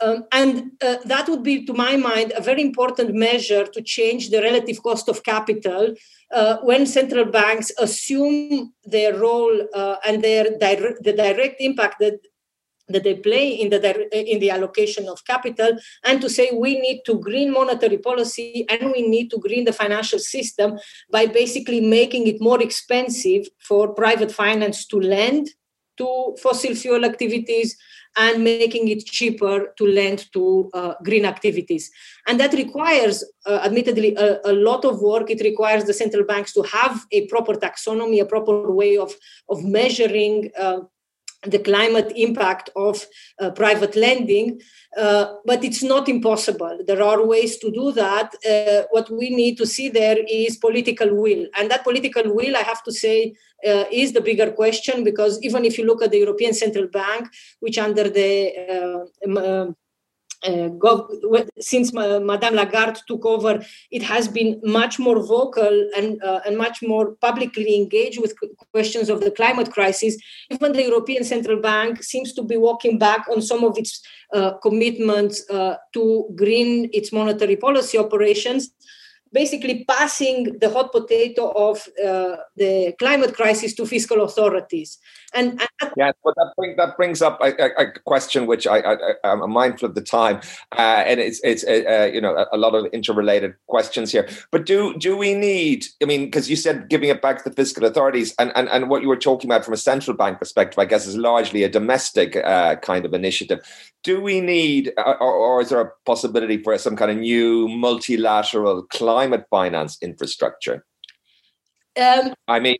Um, 0.00 0.24
and 0.32 0.72
that 0.80 1.26
would 1.28 1.42
be, 1.42 1.64
to 1.64 1.72
my 1.72 1.96
mind, 1.96 2.32
a 2.36 2.42
very 2.42 2.60
important 2.60 3.14
measure 3.14 3.64
to 3.64 3.80
change 3.80 4.28
the 4.28 4.42
relative 4.42 4.82
cost 4.82 5.08
of 5.08 5.22
capital 5.22 5.94
when 6.62 6.86
central 6.86 7.24
banks 7.24 7.70
assume 7.78 8.74
their 8.84 9.16
role 9.16 9.58
and 10.04 10.22
their 10.22 10.58
dire- 10.58 10.98
the 11.00 11.14
direct 11.14 11.60
impact 11.60 12.00
that 12.00 12.18
that 12.88 13.04
they 13.04 13.14
play 13.14 13.48
in 13.48 13.70
the 13.70 13.80
in 14.12 14.38
the 14.40 14.50
allocation 14.50 15.08
of 15.08 15.24
capital 15.24 15.78
and 16.04 16.20
to 16.20 16.28
say 16.28 16.50
we 16.52 16.80
need 16.80 17.02
to 17.04 17.18
green 17.18 17.52
monetary 17.52 17.98
policy 17.98 18.64
and 18.68 18.92
we 18.92 19.06
need 19.06 19.28
to 19.30 19.38
green 19.38 19.64
the 19.64 19.72
financial 19.72 20.18
system 20.18 20.78
by 21.10 21.26
basically 21.26 21.80
making 21.80 22.26
it 22.26 22.40
more 22.40 22.62
expensive 22.62 23.46
for 23.58 23.94
private 23.94 24.32
finance 24.32 24.86
to 24.86 25.00
lend 25.00 25.48
to 25.96 26.36
fossil 26.42 26.74
fuel 26.74 27.04
activities 27.04 27.76
and 28.16 28.42
making 28.42 28.88
it 28.88 29.04
cheaper 29.04 29.74
to 29.76 29.86
lend 29.86 30.32
to 30.32 30.70
uh, 30.72 30.94
green 31.04 31.26
activities. 31.26 31.90
And 32.26 32.40
that 32.40 32.54
requires, 32.54 33.22
uh, 33.44 33.60
admittedly, 33.62 34.14
a, 34.16 34.40
a, 34.44 34.52
lot 34.52 34.84
of 34.86 35.02
work. 35.02 35.30
It 35.30 35.40
requires 35.42 35.84
the 35.84 35.92
central 35.92 36.24
banks 36.24 36.52
to 36.54 36.62
have 36.62 37.04
a 37.12 37.26
proper 37.26 37.54
taxonomy, 37.54 38.20
a 38.20 38.26
proper 38.26 38.72
way 38.72 38.96
of, 38.96 39.12
of 39.50 39.62
measuring 39.64 40.50
uh, 40.58 40.80
the 41.42 41.58
climate 41.58 42.12
impact 42.16 42.70
of 42.76 43.06
uh, 43.40 43.50
private 43.50 43.94
lending, 43.94 44.60
uh, 44.96 45.34
but 45.44 45.62
it's 45.62 45.82
not 45.82 46.08
impossible. 46.08 46.78
There 46.86 47.02
are 47.02 47.24
ways 47.24 47.58
to 47.58 47.70
do 47.70 47.92
that. 47.92 48.34
Uh, 48.48 48.86
what 48.90 49.10
we 49.10 49.30
need 49.30 49.56
to 49.58 49.66
see 49.66 49.88
there 49.88 50.18
is 50.28 50.56
political 50.56 51.14
will. 51.14 51.46
And 51.56 51.70
that 51.70 51.84
political 51.84 52.34
will, 52.34 52.56
I 52.56 52.62
have 52.62 52.82
to 52.84 52.92
say, 52.92 53.34
uh, 53.66 53.84
is 53.90 54.12
the 54.12 54.20
bigger 54.20 54.50
question 54.52 55.04
because 55.04 55.40
even 55.42 55.64
if 55.64 55.78
you 55.78 55.84
look 55.84 56.02
at 56.02 56.10
the 56.10 56.18
European 56.18 56.52
Central 56.52 56.88
Bank, 56.88 57.28
which 57.60 57.78
under 57.78 58.08
the 58.08 59.06
uh, 60.46 60.68
uh, 60.88 61.44
since 61.58 61.92
Madame 61.92 62.54
Lagarde 62.54 63.00
took 63.06 63.24
over, 63.24 63.64
it 63.90 64.02
has 64.02 64.28
been 64.28 64.60
much 64.62 64.98
more 64.98 65.20
vocal 65.24 65.90
and 65.96 66.22
uh, 66.22 66.40
and 66.46 66.56
much 66.56 66.82
more 66.82 67.14
publicly 67.16 67.76
engaged 67.76 68.20
with 68.20 68.34
questions 68.72 69.08
of 69.08 69.20
the 69.20 69.30
climate 69.30 69.72
crisis. 69.72 70.16
Even 70.50 70.72
the 70.72 70.82
European 70.82 71.24
Central 71.24 71.60
Bank 71.60 72.02
seems 72.02 72.32
to 72.34 72.42
be 72.42 72.56
walking 72.56 72.98
back 72.98 73.26
on 73.28 73.42
some 73.42 73.64
of 73.64 73.76
its 73.76 74.02
uh, 74.32 74.52
commitments 74.62 75.48
uh, 75.50 75.76
to 75.92 76.26
green 76.34 76.90
its 76.92 77.12
monetary 77.12 77.56
policy 77.56 77.98
operations 77.98 78.70
basically 79.32 79.84
passing 79.84 80.58
the 80.60 80.70
hot 80.70 80.92
potato 80.92 81.50
of 81.68 81.76
uh, 82.02 82.36
the 82.56 82.94
climate 82.98 83.34
crisis 83.34 83.74
to 83.74 83.84
fiscal 83.84 84.22
authorities. 84.22 84.98
And, 85.34 85.60
and 85.80 85.92
yeah, 85.96 86.12
but 86.24 86.34
that, 86.36 86.52
bring, 86.56 86.76
that 86.76 86.96
brings 86.96 87.22
up 87.22 87.40
a, 87.40 87.52
a, 87.62 87.86
a 87.86 87.92
question 88.04 88.46
which 88.46 88.66
I, 88.66 88.78
I, 88.78 88.96
am 89.24 89.50
mindful 89.50 89.88
of 89.88 89.94
the 89.94 90.00
time, 90.00 90.40
uh, 90.76 91.04
and 91.06 91.20
it's 91.20 91.40
it's 91.44 91.64
uh, 91.64 91.82
uh, 91.88 92.04
you 92.06 92.20
know 92.20 92.36
a, 92.36 92.46
a, 92.52 92.58
lot 92.58 92.74
of 92.74 92.86
interrelated 92.92 93.54
questions 93.66 94.12
here. 94.12 94.28
But 94.50 94.66
do 94.66 94.96
do 94.98 95.16
we 95.16 95.34
need? 95.34 95.86
I 96.02 96.06
mean, 96.06 96.26
because 96.26 96.48
you 96.48 96.56
said 96.56 96.88
giving 96.88 97.08
it 97.08 97.22
back 97.22 97.42
to 97.42 97.50
the 97.50 97.54
fiscal 97.54 97.84
authorities, 97.84 98.34
and, 98.38 98.52
and 98.54 98.68
and 98.68 98.88
what 98.88 99.02
you 99.02 99.08
were 99.08 99.16
talking 99.16 99.50
about 99.50 99.64
from 99.64 99.74
a 99.74 99.78
central 99.78 100.16
bank 100.16 100.38
perspective, 100.38 100.78
I 100.78 100.84
guess, 100.84 101.06
is 101.06 101.16
largely 101.16 101.62
a 101.62 101.68
domestic 101.68 102.36
uh, 102.36 102.76
kind 102.76 103.04
of 103.04 103.12
initiative. 103.12 103.60
Do 104.04 104.20
we 104.20 104.40
need, 104.40 104.92
or, 104.96 105.16
or 105.16 105.60
is 105.60 105.70
there 105.70 105.80
a 105.80 105.90
possibility 106.04 106.62
for 106.62 106.78
some 106.78 106.96
kind 106.96 107.10
of 107.10 107.16
new 107.16 107.68
multilateral 107.68 108.84
climate 108.84 109.44
finance 109.50 109.98
infrastructure? 110.00 110.84
Um, 111.96 112.34
I 112.46 112.60
mean, 112.60 112.76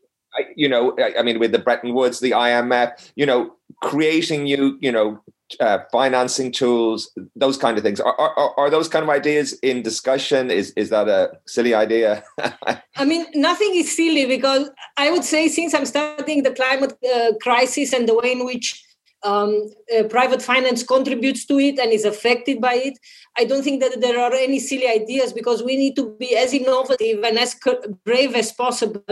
you 0.57 0.69
know, 0.69 0.97
I 1.19 1.23
mean, 1.23 1.39
with 1.39 1.53
the 1.53 1.59
Bretton 1.59 1.95
Woods, 1.95 2.21
the 2.21 2.33
IMF, 2.33 3.11
you 3.17 3.27
know, 3.27 3.55
creating 3.83 4.45
new, 4.45 4.79
you 4.81 4.93
know, 4.93 5.21
uh, 5.61 5.79
financing 5.93 6.51
tools, 6.51 7.11
those 7.37 7.57
kind 7.57 7.79
of 7.79 7.85
things. 7.85 8.01
Are, 8.01 8.19
are, 8.19 8.53
are 8.59 8.71
those 8.71 8.89
kind 8.89 9.03
of 9.03 9.11
ideas 9.11 9.53
in 9.63 9.83
discussion? 9.83 10.51
Is 10.51 10.73
is 10.77 10.91
that 10.91 11.09
a 11.09 11.39
silly 11.47 11.75
idea? 11.75 12.25
I 12.97 13.05
mean, 13.05 13.27
nothing 13.35 13.75
is 13.75 13.95
silly 13.95 14.27
because 14.27 14.71
I 14.97 15.11
would 15.11 15.25
say 15.25 15.49
since 15.49 15.75
I'm 15.75 15.87
studying 15.87 16.43
the 16.43 16.53
climate 16.53 16.95
uh, 17.15 17.33
crisis 17.41 17.93
and 17.93 18.09
the 18.09 18.15
way 18.15 18.33
in 18.33 18.45
which 18.45 18.86
um, 19.23 19.71
uh, 19.97 20.05
private 20.05 20.43
finance 20.43 20.83
contributes 20.83 21.45
to 21.47 21.59
it 21.59 21.79
and 21.79 21.93
is 21.93 22.05
affected 22.05 22.61
by 22.61 22.75
it. 22.75 22.99
I 23.37 23.45
don't 23.45 23.63
think 23.63 23.83
that 23.83 24.01
there 24.01 24.19
are 24.19 24.33
any 24.33 24.59
silly 24.59 24.89
ideas 24.89 25.33
because 25.33 25.63
we 25.63 25.77
need 25.77 25.97
to 25.97 26.17
be 26.19 26.37
as 26.37 26.53
innovative 26.55 27.23
and 27.23 27.39
as 27.39 27.57
brave 28.05 28.35
as 28.35 28.53
possible 28.53 29.03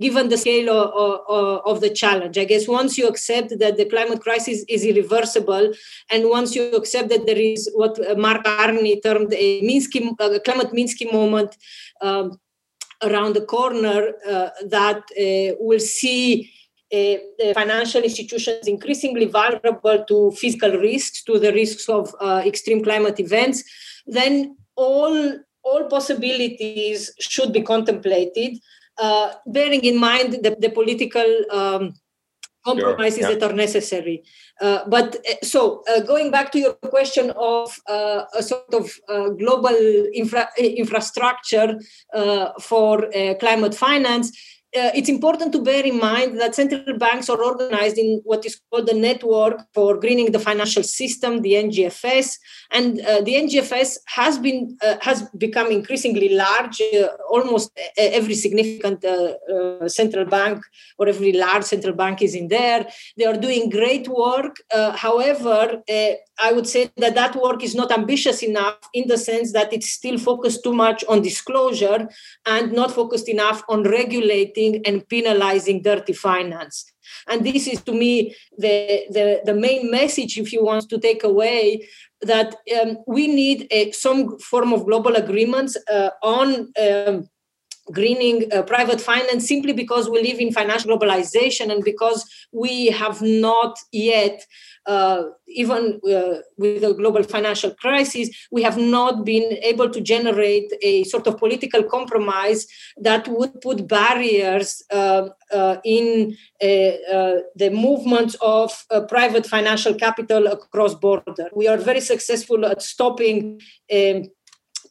given 0.00 0.28
the 0.28 0.38
scale 0.38 0.70
of, 0.70 1.20
of, 1.28 1.62
of, 1.66 1.80
the 1.80 1.90
challenge. 1.90 2.38
I 2.38 2.44
guess 2.44 2.68
once 2.68 2.96
you 2.96 3.08
accept 3.08 3.58
that 3.58 3.76
the 3.76 3.84
climate 3.84 4.20
crisis 4.20 4.64
is 4.68 4.84
irreversible, 4.84 5.72
and 6.10 6.30
once 6.30 6.54
you 6.54 6.70
accept 6.72 7.08
that 7.10 7.26
there 7.26 7.38
is 7.38 7.70
what 7.74 7.98
Mark 8.16 8.44
Carney 8.44 9.00
termed 9.00 9.34
a 9.34 9.62
Minsky, 9.62 10.14
a 10.18 10.40
climate 10.40 10.72
Minsky 10.72 11.12
moment 11.12 11.56
um, 12.00 12.38
around 13.02 13.34
the 13.34 13.44
corner, 13.44 14.12
uh, 14.26 14.50
that 14.66 15.02
uh, 15.18 15.56
will 15.60 15.80
see 15.80 16.53
financial 17.54 18.02
institutions 18.02 18.66
increasingly 18.66 19.26
vulnerable 19.26 20.04
to 20.10 20.30
physical 20.32 20.72
risks, 20.90 21.22
to 21.24 21.38
the 21.38 21.52
risks 21.52 21.88
of 21.88 22.14
uh, 22.20 22.42
extreme 22.44 22.82
climate 22.82 23.18
events, 23.20 23.64
then 24.06 24.56
all 24.76 25.16
all 25.64 25.84
possibilities 25.88 27.10
should 27.18 27.50
be 27.52 27.62
contemplated, 27.62 28.58
uh, 28.98 29.32
bearing 29.46 29.82
in 29.84 29.98
mind 29.98 30.34
the, 30.44 30.56
the 30.60 30.68
political 30.68 31.24
um, 31.50 31.94
compromises 32.64 33.20
sure, 33.20 33.30
yeah. 33.30 33.38
that 33.38 33.50
are 33.50 33.54
necessary. 33.54 34.22
Uh, 34.60 34.80
but 34.88 35.16
uh, 35.16 35.34
so 35.42 35.82
uh, 35.88 36.00
going 36.00 36.30
back 36.30 36.50
to 36.52 36.58
your 36.58 36.74
question 36.74 37.30
of 37.36 37.78
uh, 37.88 38.24
a 38.34 38.42
sort 38.42 38.72
of 38.72 38.90
uh, 39.08 39.28
global 39.30 39.76
infra- 40.14 40.48
infrastructure 40.58 41.78
for 42.60 43.10
climate 43.40 43.74
finance, 43.74 44.32
uh, 44.76 44.90
it's 44.94 45.08
important 45.08 45.52
to 45.52 45.62
bear 45.62 45.84
in 45.84 45.98
mind 45.98 46.40
that 46.40 46.54
central 46.54 46.98
banks 46.98 47.28
are 47.28 47.42
organized 47.42 47.96
in 47.96 48.20
what 48.24 48.44
is 48.44 48.60
called 48.70 48.88
the 48.88 48.94
Network 48.94 49.60
for 49.72 49.96
Greening 49.96 50.32
the 50.32 50.38
Financial 50.40 50.82
System, 50.82 51.42
the 51.42 51.52
NGFS, 51.52 52.38
and 52.72 53.00
uh, 53.00 53.20
the 53.20 53.34
NGFS 53.34 53.98
has 54.06 54.38
been 54.38 54.76
uh, 54.82 54.96
has 55.00 55.22
become 55.38 55.70
increasingly 55.70 56.30
large. 56.30 56.80
Uh, 56.80 57.08
almost 57.30 57.70
every 57.96 58.34
significant 58.34 59.04
uh, 59.04 59.34
uh, 59.52 59.88
central 59.88 60.24
bank 60.24 60.60
or 60.98 61.08
every 61.08 61.32
large 61.32 61.64
central 61.64 61.94
bank 61.94 62.20
is 62.20 62.34
in 62.34 62.48
there. 62.48 62.86
They 63.16 63.26
are 63.26 63.36
doing 63.36 63.70
great 63.70 64.08
work. 64.08 64.56
however, 65.04 65.82
I 66.48 66.52
would 66.52 66.66
say 66.66 66.90
that 66.96 67.14
that 67.14 67.36
work 67.36 67.62
is 67.62 67.74
not 67.74 67.92
ambitious 67.92 68.42
enough 68.42 68.78
in 68.92 69.06
the 69.06 69.18
sense 69.18 69.52
that 69.52 69.72
it's 69.72 69.90
still 69.90 70.18
focused 70.18 70.64
too 70.64 70.72
much 70.72 71.04
on 71.08 71.22
disclosure 71.22 72.08
and 72.44 72.72
not 72.72 72.90
focused 72.90 73.28
enough 73.28 73.62
on 73.68 73.84
regulating 73.84 74.63
and 74.86 75.06
penalizing 75.14 75.82
dirty 75.90 76.14
finance. 76.28 76.76
And 77.30 77.38
this 77.48 77.66
is 77.72 77.80
to 77.82 77.92
me 77.92 78.34
the, 78.64 78.76
the, 79.16 79.26
the 79.48 79.56
main 79.66 79.90
message, 79.98 80.32
if 80.42 80.48
you 80.52 80.60
want 80.64 80.88
to 80.90 80.98
take 80.98 81.22
away, 81.32 81.62
that 82.30 82.50
um, 82.78 82.90
we 83.06 83.24
need 83.28 83.58
a, 83.70 83.80
some 83.92 84.20
form 84.50 84.72
of 84.72 84.86
global 84.90 85.14
agreements 85.24 85.72
uh, 85.96 86.10
on. 86.22 86.48
Um, 86.84 87.16
greening 87.92 88.50
uh, 88.52 88.62
private 88.62 89.00
finance 89.00 89.46
simply 89.46 89.72
because 89.72 90.08
we 90.08 90.22
live 90.22 90.38
in 90.40 90.52
financial 90.52 90.96
globalization 90.96 91.70
and 91.70 91.84
because 91.84 92.24
we 92.52 92.86
have 92.86 93.20
not 93.20 93.78
yet 93.92 94.46
uh, 94.86 95.22
even 95.48 95.98
uh, 96.06 96.40
with 96.58 96.82
the 96.82 96.92
global 96.92 97.22
financial 97.22 97.70
crisis, 97.74 98.28
we 98.50 98.62
have 98.62 98.76
not 98.76 99.24
been 99.24 99.56
able 99.62 99.88
to 99.88 100.00
generate 100.00 100.70
a 100.82 101.04
sort 101.04 101.26
of 101.26 101.38
political 101.38 101.82
compromise 101.82 102.66
that 102.98 103.26
would 103.28 103.60
put 103.62 103.88
barriers 103.88 104.82
uh, 104.90 105.28
uh 105.52 105.76
in 105.84 106.36
uh, 106.60 107.40
the 107.56 107.70
movement 107.72 108.34
of 108.42 108.70
private 109.08 109.46
financial 109.46 109.94
capital 109.94 110.46
across 110.46 110.94
border. 110.94 111.48
We 111.54 111.68
are 111.68 111.78
very 111.78 112.00
successful 112.00 112.66
at 112.66 112.82
stopping. 112.82 113.60
Um, 113.92 114.24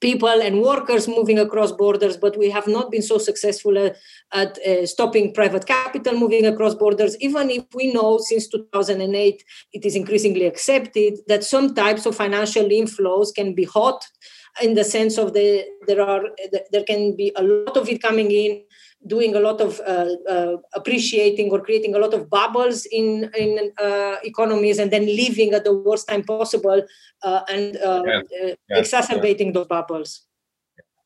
people 0.04 0.42
and 0.48 0.62
workers 0.62 1.08
moving 1.08 1.40
across 1.40 1.72
borders, 1.72 2.18
but 2.18 2.38
we 2.38 2.50
have 2.50 2.68
not 2.68 2.92
been 2.92 3.02
so 3.02 3.18
successful 3.18 3.78
at, 3.78 3.96
at 4.34 4.60
uh, 4.68 4.86
stopping 4.86 5.34
private 5.34 5.66
capital 5.66 6.14
moving 6.24 6.46
across 6.46 6.76
borders, 6.76 7.16
even 7.22 7.50
if 7.50 7.64
we 7.74 7.94
know 7.94 8.20
since 8.20 8.50
2008 8.50 9.44
it 9.72 9.86
is 9.86 9.96
increasingly 9.96 10.46
accepted 10.46 11.14
that 11.28 11.44
some 11.44 11.74
types 11.74 12.06
of 12.06 12.16
financial 12.16 12.66
inflows 12.66 13.34
can 13.34 13.56
be 13.56 13.64
hot 13.64 14.06
in 14.62 14.74
the 14.76 14.84
sense 14.84 15.18
of 15.18 15.34
the 15.34 15.66
there 15.88 16.02
are 16.02 16.24
there 16.72 16.84
can 16.84 17.16
be 17.16 17.32
a 17.36 17.44
lot 17.44 17.76
of 17.76 17.90
it 17.90 18.02
coming 18.02 18.30
in 18.30 18.62
doing 19.08 19.36
a 19.36 19.40
lot 19.40 19.60
of 19.62 19.80
uh, 19.82 20.08
uh, 20.30 20.58
appreciating 20.74 21.52
or 21.52 21.60
creating 21.62 21.96
a 21.96 22.00
lot 22.00 22.14
of 22.14 22.30
bubbles 22.30 22.86
in 22.86 23.30
in 23.38 23.72
uh, 23.80 24.16
economies 24.24 24.80
and 24.80 24.92
then 24.92 25.06
leaving 25.06 25.54
at 25.54 25.64
the 25.64 25.74
worst 25.74 26.08
time 26.08 26.24
possible 26.24 26.82
uh, 27.24 27.42
and 27.50 27.78
yeah. 27.82 28.22
exacerbating 28.70 29.48
yeah. 29.48 29.54
those 29.54 29.68
bubbles 29.68 30.22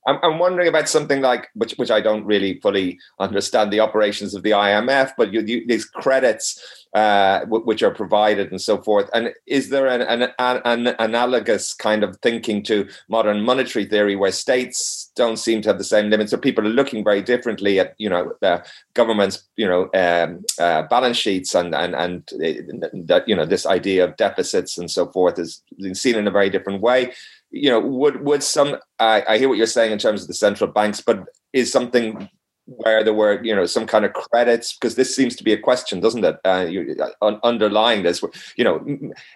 I'm, 0.07 0.19
I'm 0.23 0.39
wondering 0.39 0.67
about 0.67 0.89
something 0.89 1.21
like 1.21 1.49
which 1.53 1.73
which 1.73 1.91
I 1.91 2.01
don't 2.01 2.25
really 2.25 2.59
fully 2.61 2.97
understand 3.19 3.71
the 3.71 3.81
operations 3.81 4.33
of 4.33 4.41
the 4.41 4.51
IMF, 4.51 5.11
but 5.17 5.33
you, 5.33 5.41
you, 5.41 5.67
these 5.67 5.85
credits 5.85 6.59
uh, 6.93 7.41
w- 7.41 7.63
which 7.65 7.83
are 7.83 7.91
provided 7.93 8.49
and 8.49 8.61
so 8.61 8.81
forth. 8.81 9.09
And 9.13 9.33
is 9.45 9.69
there 9.69 9.87
an, 9.87 10.01
an, 10.01 10.61
an, 10.65 10.95
analogous 10.99 11.73
kind 11.73 12.03
of 12.03 12.17
thinking 12.23 12.63
to 12.63 12.87
modern 13.09 13.41
monetary 13.41 13.85
theory 13.85 14.15
where 14.15 14.31
states 14.31 15.11
don't 15.15 15.37
seem 15.37 15.61
to 15.61 15.69
have 15.69 15.77
the 15.77 15.83
same 15.83 16.09
limits? 16.09 16.31
So 16.31 16.37
people 16.37 16.65
are 16.65 16.69
looking 16.69 17.03
very 17.03 17.21
differently 17.21 17.79
at 17.79 17.93
you 17.97 18.09
know 18.09 18.33
the 18.39 18.65
government's 18.93 19.43
you 19.57 19.67
know 19.67 19.89
um, 19.93 20.43
uh, 20.57 20.83
balance 20.83 21.17
sheets 21.17 21.53
and 21.53 21.75
and 21.75 21.93
and 21.93 22.29
uh, 22.33 22.87
that 23.05 23.27
you 23.27 23.35
know 23.35 23.45
this 23.45 23.65
idea 23.65 24.05
of 24.05 24.15
deficits 24.15 24.77
and 24.77 24.89
so 24.89 25.11
forth 25.11 25.37
is 25.37 25.61
seen 25.93 26.15
in 26.15 26.27
a 26.27 26.31
very 26.31 26.49
different 26.49 26.81
way 26.81 27.11
you 27.51 27.69
know, 27.69 27.79
would 27.79 28.23
would 28.23 28.43
some? 28.43 28.77
I, 28.99 29.23
I 29.27 29.37
hear 29.37 29.49
what 29.49 29.57
you're 29.57 29.67
saying 29.67 29.91
in 29.91 29.99
terms 29.99 30.21
of 30.21 30.27
the 30.27 30.33
central 30.33 30.71
banks, 30.71 31.01
but 31.01 31.25
is 31.53 31.71
something 31.71 32.29
where 32.67 33.03
there 33.03 33.13
were 33.13 33.41
you 33.43 33.55
know 33.55 33.65
some 33.65 33.87
kind 33.87 34.05
of 34.05 34.13
credits 34.13 34.73
because 34.73 34.95
this 34.95 35.15
seems 35.15 35.35
to 35.35 35.43
be 35.43 35.53
a 35.53 35.57
question 35.57 35.99
doesn't 35.99 36.23
it? 36.23 36.37
Uh, 36.45 36.65
you, 36.69 36.95
uh, 37.21 37.35
underlying 37.43 38.03
this 38.03 38.21
you 38.57 38.63
know 38.63 38.85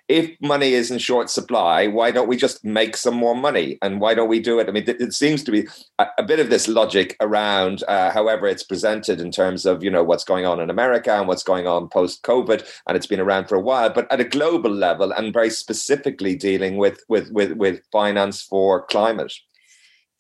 if 0.07 0.29
money 0.41 0.73
is 0.73 0.91
in 0.91 0.97
short 0.97 1.29
supply 1.29 1.87
why 1.87 2.11
don't 2.11 2.27
we 2.27 2.37
just 2.37 2.63
make 2.63 2.95
some 2.97 3.15
more 3.15 3.35
money? 3.35 3.77
And 3.81 4.01
why 4.01 4.13
don't 4.13 4.29
we 4.29 4.39
do 4.39 4.59
it? 4.59 4.67
I 4.67 4.71
mean 4.71 4.83
it, 4.87 5.01
it 5.01 5.13
seems 5.13 5.43
to 5.43 5.51
be 5.51 5.67
a, 5.97 6.07
a, 6.19 6.23
bit 6.23 6.39
of 6.39 6.49
this 6.49 6.67
logic 6.67 7.15
around 7.21 7.83
uh, 7.87 8.11
however 8.11 8.47
it's 8.47 8.63
presented 8.63 9.21
in 9.21 9.31
terms 9.31 9.65
of 9.65 9.83
you 9.83 9.89
know 9.89 10.03
what's 10.03 10.23
going 10.23 10.45
on 10.45 10.59
in 10.59 10.69
america 10.69 11.13
and 11.13 11.27
what's 11.27 11.43
going 11.43 11.67
on 11.67 11.87
post 11.89 12.23
covid 12.23 12.67
and 12.87 12.95
it's 12.95 13.07
been 13.07 13.19
around 13.19 13.47
for 13.47 13.55
a 13.55 13.61
while 13.61 13.89
but 13.89 14.11
at 14.11 14.19
a 14.19 14.25
global 14.25 14.71
level 14.71 15.11
and 15.11 15.33
very 15.33 15.49
specifically 15.49 16.35
dealing 16.35 16.77
with 16.77 17.03
with 17.09 17.31
with, 17.31 17.53
with 17.53 17.81
finance 17.91 18.41
for 18.41 18.85
climate 18.85 19.33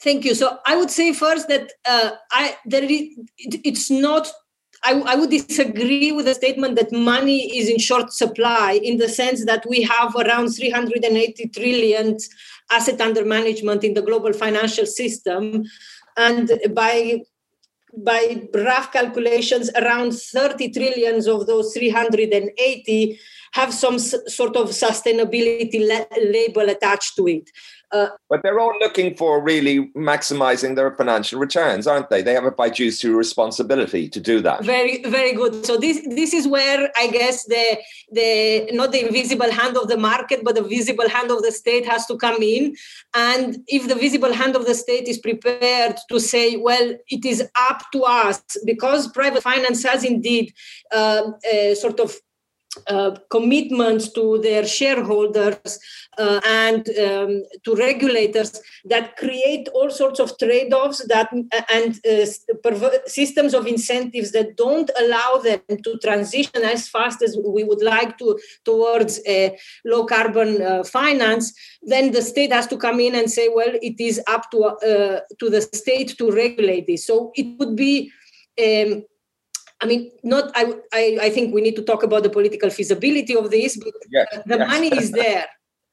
Thank 0.01 0.25
you. 0.25 0.33
So 0.33 0.57
I 0.65 0.75
would 0.75 0.89
say 0.89 1.13
first 1.13 1.47
that 1.47 1.71
uh, 1.85 2.11
I 2.31 2.55
is, 2.65 3.17
it's 3.37 3.89
not. 3.91 4.27
I, 4.83 4.93
I 5.01 5.13
would 5.13 5.29
disagree 5.29 6.11
with 6.11 6.25
the 6.25 6.33
statement 6.33 6.75
that 6.77 6.91
money 6.91 7.55
is 7.55 7.69
in 7.69 7.77
short 7.77 8.11
supply 8.11 8.79
in 8.83 8.97
the 8.97 9.07
sense 9.07 9.45
that 9.45 9.63
we 9.69 9.83
have 9.83 10.15
around 10.15 10.49
380 10.49 11.49
trillion 11.49 12.17
asset 12.71 12.99
under 12.99 13.23
management 13.23 13.83
in 13.83 13.93
the 13.93 14.01
global 14.01 14.33
financial 14.33 14.87
system, 14.87 15.65
and 16.17 16.51
by 16.73 17.21
by 17.95 18.47
rough 18.55 18.91
calculations, 18.91 19.69
around 19.75 20.13
30 20.13 20.71
trillions 20.71 21.27
of 21.27 21.45
those 21.45 21.73
380 21.73 23.19
have 23.53 23.73
some 23.73 23.95
s- 23.95 24.15
sort 24.27 24.55
of 24.55 24.69
sustainability 24.69 25.85
la- 25.87 26.17
label 26.17 26.69
attached 26.69 27.15
to 27.17 27.27
it. 27.27 27.49
Uh, 27.91 28.07
but 28.29 28.41
they're 28.41 28.59
all 28.59 28.73
looking 28.79 29.15
for 29.15 29.41
really 29.41 29.91
maximizing 29.97 30.75
their 30.75 30.95
financial 30.95 31.39
returns, 31.39 31.87
aren't 31.87 32.09
they? 32.09 32.21
They 32.21 32.33
have 32.33 32.45
a 32.45 32.51
fiduciary 32.51 33.15
responsibility 33.15 34.07
to 34.07 34.19
do 34.19 34.39
that. 34.41 34.63
Very, 34.63 35.03
very 35.03 35.33
good. 35.33 35.65
So 35.65 35.77
this 35.77 36.01
this 36.07 36.33
is 36.33 36.47
where 36.47 36.89
I 36.97 37.07
guess 37.07 37.45
the 37.45 37.77
the 38.11 38.69
not 38.71 38.93
the 38.93 39.05
invisible 39.05 39.51
hand 39.51 39.75
of 39.75 39.89
the 39.89 39.97
market, 39.97 40.43
but 40.43 40.55
the 40.55 40.63
visible 40.63 41.09
hand 41.09 41.31
of 41.31 41.41
the 41.41 41.51
state 41.51 41.85
has 41.85 42.05
to 42.05 42.17
come 42.17 42.41
in. 42.41 42.75
And 43.13 43.57
if 43.67 43.89
the 43.89 43.95
visible 43.95 44.33
hand 44.33 44.55
of 44.55 44.65
the 44.65 44.75
state 44.75 45.07
is 45.09 45.17
prepared 45.17 45.97
to 46.09 46.19
say, 46.19 46.55
well, 46.55 46.95
it 47.09 47.25
is 47.25 47.43
up 47.69 47.83
to 47.91 48.03
us 48.03 48.41
because 48.65 49.11
private 49.11 49.43
finance 49.43 49.83
has 49.83 50.05
indeed 50.05 50.53
uh, 50.91 51.31
sort 51.75 51.99
of 51.99 52.15
uh, 52.87 53.11
commitments 53.29 54.11
to 54.13 54.39
their 54.41 54.65
shareholders 54.65 55.79
uh, 56.17 56.39
and 56.45 56.87
um, 56.99 57.43
to 57.63 57.75
regulators 57.75 58.61
that 58.85 59.17
create 59.17 59.67
all 59.73 59.89
sorts 59.89 60.19
of 60.19 60.37
trade-offs 60.37 61.05
that 61.07 61.29
and 61.69 61.99
uh, 62.05 62.25
systems 63.07 63.53
of 63.53 63.67
incentives 63.67 64.31
that 64.31 64.55
don't 64.55 64.89
allow 64.99 65.37
them 65.37 65.59
to 65.83 65.97
transition 66.01 66.63
as 66.63 66.87
fast 66.87 67.21
as 67.21 67.37
we 67.45 67.63
would 67.63 67.83
like 67.83 68.17
to 68.17 68.39
towards 68.63 69.19
a 69.27 69.57
low 69.85 70.05
carbon 70.05 70.61
uh, 70.61 70.83
finance 70.83 71.53
then 71.83 72.11
the 72.11 72.21
state 72.21 72.53
has 72.53 72.67
to 72.67 72.77
come 72.77 72.99
in 72.99 73.15
and 73.15 73.29
say 73.29 73.49
well 73.53 73.73
it 73.81 73.99
is 73.99 74.21
up 74.27 74.49
to 74.49 74.63
uh, 74.63 75.19
to 75.39 75.49
the 75.49 75.61
state 75.61 76.17
to 76.17 76.31
regulate 76.31 76.87
this. 76.87 77.05
So 77.05 77.31
it 77.35 77.57
would 77.59 77.75
be 77.75 78.11
um, 78.59 79.03
I 79.81 79.85
mean, 79.85 80.11
not. 80.23 80.51
I, 80.55 80.75
I. 80.93 81.17
I 81.21 81.29
think 81.29 81.53
we 81.53 81.61
need 81.61 81.75
to 81.75 81.81
talk 81.81 82.03
about 82.03 82.23
the 82.23 82.29
political 82.29 82.69
feasibility 82.69 83.35
of 83.35 83.49
this, 83.49 83.77
but 83.77 83.93
yes, 84.11 84.27
the 84.45 84.57
yes. 84.57 84.69
money 84.69 84.87
is 84.95 85.11
there. 85.11 85.47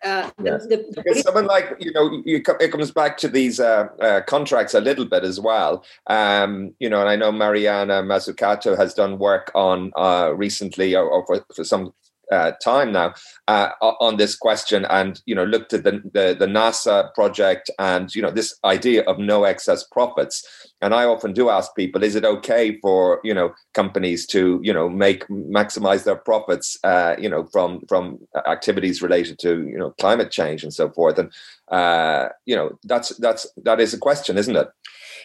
Uh, 0.05 0.31
yes. 0.45 0.65
the, 0.69 0.77
the, 0.77 1.03
because 1.03 1.23
someone 1.23 1.47
like 1.47 1.75
you 1.81 1.93
know, 1.93 2.23
you, 2.25 2.41
it 2.61 2.71
comes 2.71 2.93
back 2.93 3.17
to 3.19 3.29
these 3.29 3.59
uh, 3.59 3.89
uh, 4.01 4.21
contracts 4.23 4.75
a 4.75 4.81
little 4.81 5.05
bit 5.05 5.25
as 5.25 5.41
well. 5.41 5.85
Um, 6.07 6.75
you 6.79 6.89
know, 6.89 7.01
and 7.01 7.09
I 7.09 7.17
know 7.17 7.33
Mariana 7.33 8.03
Mazzucato 8.03 8.77
has 8.77 8.95
done 8.95 9.19
work 9.19 9.51
on 9.55 9.91
uh, 9.97 10.33
recently, 10.37 10.95
or, 10.95 11.09
or 11.09 11.27
for, 11.27 11.45
for 11.55 11.65
some 11.65 11.93
uh, 12.33 12.53
time 12.63 12.93
now 12.93 13.15
uh, 13.47 13.71
on 13.81 14.17
this 14.17 14.37
question 14.37 14.85
and 14.87 15.23
you 15.27 15.35
know 15.35 15.45
looked 15.45 15.73
at 15.73 15.85
the, 15.85 16.03
the, 16.13 16.37
the 16.39 16.47
NASA 16.47 17.13
project 17.15 17.71
and 17.79 18.15
you 18.15 18.23
know 18.23 18.31
this 18.31 18.59
idea 18.65 19.03
of 19.05 19.19
no 19.19 19.45
excess 19.45 19.85
profits. 19.85 20.47
And 20.81 20.95
I 20.95 21.05
often 21.05 21.33
do 21.33 21.51
ask 21.51 21.75
people 21.75 22.05
is 22.05 22.15
it 22.15 22.25
okay 22.25 22.79
for 22.81 23.21
you 23.25 23.35
know 23.35 23.55
companies 23.75 24.27
to 24.29 24.61
you 24.63 24.73
know 24.73 24.89
make 24.89 25.27
maximize 25.29 26.05
their 26.05 26.17
profits 26.17 26.79
uh, 26.85 27.17
you 27.19 27.29
know 27.29 27.45
from 27.47 27.83
from 27.89 28.19
activities 28.47 29.03
related 29.03 29.39
to 29.41 29.67
you 29.67 29.79
know 29.79 29.91
climate 30.01 30.31
change 30.31 30.63
and 30.63 30.73
so 30.73 30.91
forth? 30.91 31.19
And 31.19 31.33
uh, 31.69 32.29
you 32.47 32.55
know 32.55 32.79
that's 32.85 33.11
that's 33.17 33.47
that 33.65 33.81
is 33.81 33.95
a 33.95 33.99
question 33.99 34.39
isn't 34.39 34.57
it 34.57 34.69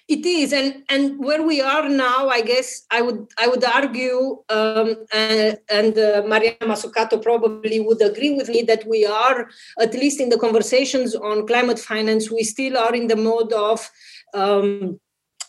it 0.08 0.26
is, 0.26 0.52
and 0.52 0.84
and 0.90 1.18
where 1.20 1.42
we 1.42 1.62
are 1.62 1.88
now, 1.88 2.28
I 2.28 2.42
guess 2.42 2.84
I 2.92 3.02
would 3.02 3.28
I 3.38 3.48
would 3.48 3.64
argue, 3.64 4.44
um, 4.50 4.96
and, 5.14 5.58
and 5.70 5.98
uh, 5.98 6.24
Maria 6.28 6.56
Mazzucato 6.62 7.22
probably 7.22 7.80
would 7.80 8.02
agree 8.02 8.36
with 8.36 8.50
me 8.50 8.64
that 8.64 8.86
we 8.86 9.06
are, 9.06 9.48
at 9.80 9.94
least 9.94 10.20
in 10.20 10.30
the 10.30 10.38
conversations 10.38 11.16
on 11.16 11.48
climate 11.48 11.80
finance, 11.80 12.30
we 12.30 12.44
still 12.44 12.78
are 12.78 12.94
in 12.94 13.08
the 13.08 13.16
mode 13.16 13.54
of. 13.54 13.90
Um, 14.34 15.00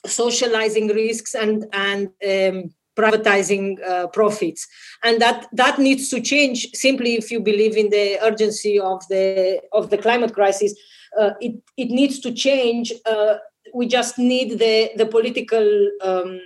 socializing 0.06 0.88
risks 0.88 1.34
and 1.34 1.64
and 1.72 2.08
um, 2.28 2.70
privatizing 2.96 3.82
uh, 3.88 4.06
profits 4.08 4.68
and 5.02 5.20
that 5.20 5.48
that 5.52 5.78
needs 5.78 6.08
to 6.10 6.20
change 6.20 6.68
simply 6.74 7.14
if 7.14 7.30
you 7.30 7.40
believe 7.40 7.76
in 7.76 7.90
the 7.90 8.18
urgency 8.22 8.78
of 8.78 9.02
the 9.08 9.60
of 9.72 9.90
the 9.90 9.98
climate 9.98 10.34
crisis 10.34 10.74
uh, 11.18 11.30
it 11.40 11.54
it 11.76 11.88
needs 11.88 12.20
to 12.20 12.32
change 12.32 12.92
uh, 13.06 13.36
we 13.72 13.86
just 13.86 14.18
need 14.18 14.58
the 14.58 14.90
the 14.96 15.06
political 15.06 15.90
um, 16.02 16.40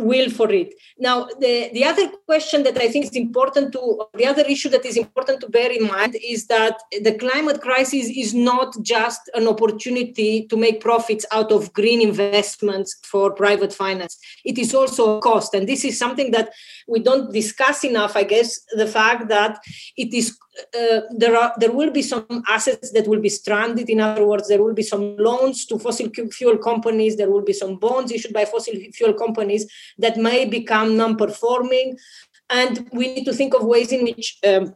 will 0.00 0.30
for 0.30 0.50
it. 0.50 0.74
Now, 0.98 1.26
the, 1.38 1.70
the 1.72 1.84
other 1.84 2.08
question 2.26 2.62
that 2.62 2.78
I 2.78 2.88
think 2.88 3.06
is 3.06 3.16
important 3.16 3.72
to, 3.72 4.04
the 4.14 4.26
other 4.26 4.42
issue 4.42 4.68
that 4.70 4.84
is 4.84 4.96
important 4.96 5.40
to 5.40 5.48
bear 5.48 5.70
in 5.70 5.86
mind 5.86 6.16
is 6.26 6.46
that 6.46 6.80
the 7.02 7.16
climate 7.18 7.60
crisis 7.60 8.10
is 8.14 8.34
not 8.34 8.74
just 8.82 9.20
an 9.34 9.46
opportunity 9.46 10.46
to 10.46 10.56
make 10.56 10.80
profits 10.80 11.26
out 11.32 11.52
of 11.52 11.72
green 11.72 12.00
investments 12.00 12.98
for 13.04 13.32
private 13.32 13.72
finance. 13.72 14.18
It 14.44 14.58
is 14.58 14.74
also 14.74 15.18
a 15.18 15.20
cost. 15.20 15.54
And 15.54 15.68
this 15.68 15.84
is 15.84 15.98
something 15.98 16.30
that 16.30 16.50
we 16.88 17.00
don't 17.00 17.32
discuss 17.32 17.84
enough, 17.84 18.16
I 18.16 18.24
guess, 18.24 18.58
the 18.72 18.86
fact 18.86 19.28
that 19.28 19.60
it 19.96 20.14
is 20.14 20.36
uh, 20.78 21.00
there 21.10 21.36
are 21.36 21.52
there 21.58 21.72
will 21.72 21.90
be 21.90 22.02
some 22.02 22.42
assets 22.48 22.90
that 22.92 23.06
will 23.06 23.20
be 23.20 23.28
stranded. 23.28 23.88
In 23.88 24.00
other 24.00 24.26
words, 24.26 24.48
there 24.48 24.62
will 24.62 24.74
be 24.74 24.82
some 24.82 25.16
loans 25.16 25.64
to 25.66 25.78
fossil 25.78 26.08
fuel 26.32 26.58
companies. 26.58 27.16
There 27.16 27.30
will 27.30 27.44
be 27.44 27.52
some 27.52 27.76
bonds 27.76 28.12
issued 28.12 28.32
by 28.32 28.44
fossil 28.44 28.74
fuel 28.92 29.14
companies 29.14 29.70
that 29.98 30.16
may 30.16 30.44
become 30.44 30.96
non-performing, 30.96 31.98
and 32.48 32.88
we 32.92 33.14
need 33.14 33.24
to 33.24 33.32
think 33.32 33.54
of 33.54 33.64
ways 33.64 33.92
in 33.92 34.04
which 34.04 34.38
um, 34.46 34.74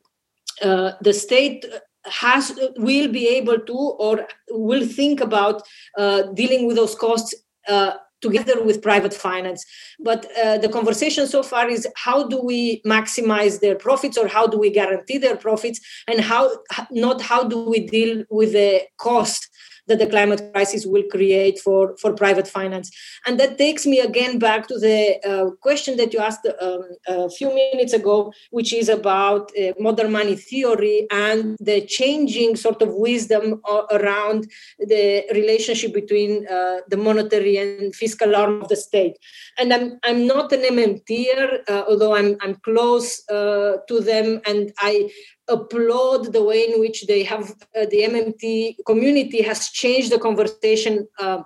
uh, 0.63 0.93
the 1.01 1.13
state 1.13 1.67
has 2.07 2.53
will 2.77 3.09
be 3.09 3.29
able 3.29 3.59
to 3.59 3.73
or 3.75 4.27
will 4.51 4.87
think 4.87 5.21
about 5.21 5.63
uh, 5.99 6.23
dealing 6.35 6.67
with 6.67 6.77
those 6.77 6.95
costs 6.95 7.35
uh, 7.69 7.95
together 8.21 8.63
with 8.63 8.83
private 8.83 9.15
finance. 9.15 9.65
But 10.01 10.27
uh, 10.43 10.59
the 10.59 10.69
conversation 10.69 11.27
so 11.27 11.43
far 11.43 11.69
is 11.69 11.87
how 11.97 12.27
do 12.27 12.41
we 12.41 12.83
maximize 12.83 13.61
their 13.61 13.77
profits 13.77 14.17
or 14.17 14.29
how 14.29 14.47
do 14.47 14.59
we 14.59 14.71
guarantee 14.71 15.19
their 15.19 15.37
profits 15.37 15.81
and 16.09 16.21
how 16.21 16.51
not 16.91 17.21
how 17.21 17.45
do 17.45 17.69
we 17.69 17.87
deal 17.87 18.25
with 18.31 18.53
the 18.53 18.83
cost 18.99 19.49
that 19.87 19.99
the 19.99 20.07
climate 20.07 20.43
crisis 20.53 20.87
will 20.87 21.03
create 21.11 21.59
for, 21.59 21.97
for 21.99 22.13
private 22.15 22.49
finance. 22.49 22.91
And 23.27 23.39
that 23.41 23.59
takes 23.59 23.87
me 23.87 24.01
again 24.01 24.39
back 24.39 24.67
to 24.69 24.79
the 24.79 25.19
uh, 25.27 25.51
question 25.61 25.97
that 25.97 26.13
you 26.13 26.21
asked 26.21 26.47
um, 26.61 26.83
a 27.07 27.29
few 27.31 27.55
minutes 27.55 27.93
ago, 27.93 28.33
which 28.51 28.73
is 28.73 28.89
about 28.89 29.51
uh, 29.59 29.73
modern 29.79 30.13
money 30.13 30.37
theory 30.37 31.07
and 31.11 31.57
the 31.61 31.83
changing 31.83 32.57
sort 32.57 32.83
of 32.83 32.95
wisdom 32.95 33.61
around 33.91 34.51
the 34.79 35.25
relationship 35.33 35.93
between 35.93 36.47
uh, 36.49 36.79
the 36.89 36.97
monetary 36.97 37.57
and 37.57 37.95
fiscal 37.95 38.35
arm 38.35 38.63
of 38.63 38.69
the 38.69 38.77
state. 38.77 39.17
And 39.59 39.73
I'm, 39.73 39.99
I'm 40.05 40.27
not 40.27 40.53
an 40.53 40.63
MMTer, 40.63 41.69
uh, 41.69 41.85
although 41.89 42.15
I'm, 42.15 42.37
I'm 42.41 42.57
close 42.57 43.23
uh, 43.29 43.77
to 43.89 44.01
them 44.01 44.41
and 44.47 44.73
I 44.79 45.11
applaud 45.49 46.33
the 46.33 46.43
way 46.43 46.69
in 46.69 46.81
which 46.81 47.07
they 47.07 47.23
have 47.23 47.51
uh, 47.77 47.87
the 47.91 48.03
MMT 48.03 48.77
community 48.87 49.43
has 49.43 49.69
changed 49.69 50.11
the 50.11 50.19
conversation 50.19 51.07
uh, 51.19 51.43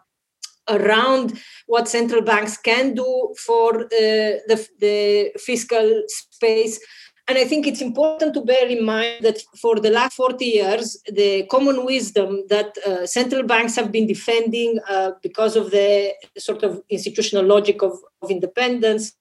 around 0.68 1.38
what 1.66 1.88
central 1.88 2.22
banks 2.22 2.56
can 2.56 2.94
do 2.94 3.34
for 3.38 3.84
uh, 3.84 3.86
the, 3.90 4.68
the 4.78 5.32
fiscal 5.38 6.02
space. 6.08 6.78
And 7.26 7.36
I 7.36 7.44
think 7.44 7.66
it's 7.66 7.82
important 7.82 8.32
to 8.34 8.40
bear 8.40 8.66
in 8.66 8.84
mind 8.84 9.22
that 9.22 9.42
for 9.60 9.78
the 9.78 9.90
last 9.90 10.14
40 10.14 10.44
years, 10.44 11.02
the 11.12 11.44
common 11.50 11.84
wisdom 11.84 12.44
that 12.48 12.76
uh, 12.86 13.06
central 13.06 13.42
banks 13.42 13.76
have 13.76 13.92
been 13.92 14.06
defending 14.06 14.78
uh, 14.88 15.12
because 15.22 15.54
of 15.54 15.70
the 15.70 16.14
sort 16.38 16.62
of 16.62 16.82
institutional 16.88 17.44
logic 17.44 17.82
of, 17.82 17.92
of 18.22 18.30
independence 18.30 19.12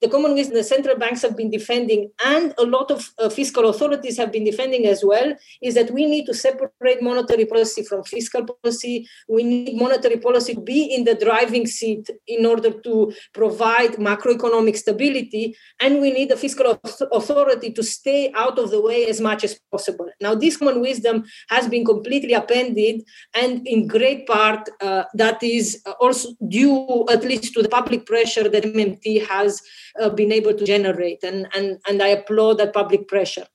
the 0.00 0.08
common 0.08 0.34
wisdom 0.34 0.56
the 0.56 0.64
central 0.64 0.96
banks 0.96 1.22
have 1.22 1.36
been 1.36 1.50
defending 1.50 2.10
and 2.24 2.54
a 2.58 2.64
lot 2.64 2.90
of 2.90 3.12
uh, 3.18 3.28
fiscal 3.28 3.68
authorities 3.68 4.16
have 4.16 4.32
been 4.32 4.44
defending 4.44 4.86
as 4.86 5.04
well 5.04 5.34
is 5.62 5.74
that 5.74 5.90
we 5.90 6.06
need 6.06 6.26
to 6.26 6.34
separate 6.34 7.02
monetary 7.02 7.46
policy 7.46 7.82
from 7.82 8.02
fiscal 8.04 8.44
policy. 8.44 9.08
We 9.28 9.42
need 9.42 9.76
monetary 9.76 10.18
policy 10.18 10.54
to 10.54 10.60
be 10.60 10.84
in 10.84 11.04
the 11.04 11.14
driving 11.14 11.66
seat 11.66 12.10
in 12.26 12.46
order 12.46 12.70
to 12.70 13.12
provide 13.32 13.92
macroeconomic 13.92 14.76
stability 14.76 15.56
and 15.80 16.00
we 16.00 16.10
need 16.10 16.30
the 16.30 16.36
fiscal 16.36 16.80
authority 17.12 17.72
to 17.72 17.82
stay 17.82 18.32
out 18.34 18.58
of 18.58 18.70
the 18.70 18.80
way 18.80 19.06
as 19.06 19.20
much 19.20 19.44
as 19.44 19.58
possible. 19.70 20.08
Now 20.20 20.34
this 20.34 20.56
common 20.56 20.80
wisdom 20.80 21.24
has 21.50 21.68
been 21.68 21.84
completely 21.84 22.34
appended 22.34 23.02
and 23.34 23.66
in 23.66 23.86
great 23.86 24.26
part 24.26 24.68
uh, 24.80 25.04
that 25.14 25.42
is 25.42 25.82
also 26.00 26.30
due 26.48 27.06
at 27.10 27.24
least 27.24 27.54
to 27.54 27.62
the 27.62 27.68
public 27.68 28.06
pressure 28.06 28.48
that 28.48 28.64
mmt 28.64 29.26
has 29.26 29.62
uh, 30.00 30.10
been 30.10 30.32
able 30.32 30.54
to 30.54 30.64
generate. 30.64 31.22
And, 31.22 31.48
and, 31.54 31.78
and 31.88 32.02
I 32.02 32.08
applaud 32.08 32.58
that 32.58 32.72
public 32.72 33.08
pressure. 33.08 33.46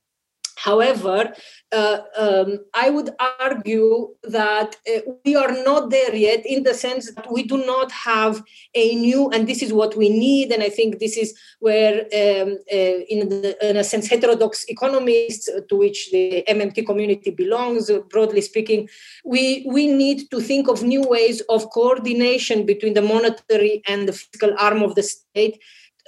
However, 0.63 1.33
uh, 1.71 1.99
um, 2.17 2.59
I 2.75 2.91
would 2.91 3.09
argue 3.39 4.09
that 4.23 4.75
uh, 4.87 4.99
we 5.25 5.35
are 5.35 5.51
not 5.63 5.89
there 5.89 6.13
yet 6.13 6.45
in 6.45 6.63
the 6.63 6.75
sense 6.75 7.11
that 7.15 7.31
we 7.31 7.43
do 7.43 7.65
not 7.65 7.91
have 7.91 8.43
a 8.75 8.93
new, 8.93 9.29
and 9.29 9.47
this 9.47 9.63
is 9.63 9.73
what 9.73 9.97
we 9.97 10.09
need. 10.09 10.51
And 10.51 10.61
I 10.61 10.69
think 10.69 10.99
this 10.99 11.17
is 11.17 11.33
where, 11.59 12.01
um, 12.01 12.59
uh, 12.71 12.97
in, 13.09 13.29
the, 13.29 13.57
in, 13.67 13.77
a 13.77 13.83
sense, 13.83 14.07
heterodox 14.07 14.65
economists, 14.67 15.49
to 15.69 15.75
which 15.75 16.11
the 16.11 16.43
MMT 16.47 16.85
community 16.85 17.31
belongs, 17.31 17.89
broadly 18.11 18.41
speaking, 18.41 18.87
we, 19.25 19.65
we 19.67 19.87
need 19.87 20.29
to 20.29 20.41
think 20.41 20.67
of 20.67 20.83
new 20.83 21.01
ways 21.01 21.41
of 21.49 21.71
coordination 21.71 22.67
between 22.67 22.93
the 22.93 23.01
monetary 23.01 23.81
and 23.87 24.07
the 24.07 24.13
fiscal 24.13 24.53
arm 24.59 24.83
of 24.83 24.93
the 24.93 25.03
state 25.03 25.59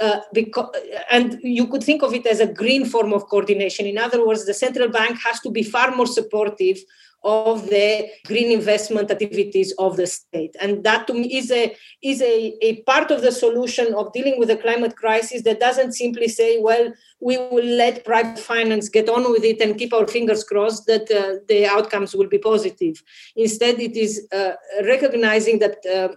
uh, 0.02 0.20
because, 0.34 0.70
and 1.12 1.40
you 1.44 1.68
could 1.68 1.84
think 1.84 2.02
of 2.02 2.14
it 2.14 2.26
as 2.26 2.40
a 2.40 2.52
green 2.52 2.86
form 2.86 3.14
of 3.14 3.28
coordination. 3.28 3.86
In 3.86 3.98
other 3.98 4.26
words, 4.26 4.46
the 4.46 4.54
central 4.54 4.90
bank 4.90 5.20
has 5.24 5.40
to 5.42 5.52
be 5.52 5.64
far 5.64 5.96
more 5.96 6.08
supportive 6.08 6.78
of 7.24 7.70
the 7.70 8.10
green 8.26 8.52
investment 8.52 9.10
activities 9.10 9.74
of 9.80 9.96
the 9.96 10.06
state 10.06 10.56
and 10.60 10.84
that 10.84 11.08
to 11.08 11.14
me 11.14 11.38
is 11.38 11.52
a 11.52 11.76
is 12.02 12.22
a, 12.22 12.54
a 12.62 12.82
part 12.82 13.12
of 13.12 13.22
the 13.22 13.32
solution 13.32 13.94
of 13.94 14.12
dealing 14.12 14.38
with 14.38 14.50
the 14.50 14.58
climate 14.58 14.96
crisis 14.96 15.42
that 15.44 15.60
doesn't 15.60 15.94
simply 15.94 16.28
say 16.28 16.60
well 16.60 16.92
we 17.22 17.38
will 17.38 17.64
let 17.64 18.04
private 18.04 18.38
finance 18.38 18.90
get 18.90 19.08
on 19.08 19.32
with 19.32 19.44
it 19.44 19.62
and 19.62 19.78
keep 19.78 19.94
our 19.94 20.08
fingers 20.08 20.44
crossed 20.44 20.86
that 20.86 21.10
uh, 21.12 21.40
the 21.48 21.66
outcomes 21.66 22.14
will 22.14 22.28
be 22.28 22.38
positive 22.38 23.02
instead 23.38 23.80
it 23.80 23.96
is 23.96 24.28
uh, 24.34 24.52
recognizing 24.84 25.60
that 25.60 25.78
uh, 25.86 26.10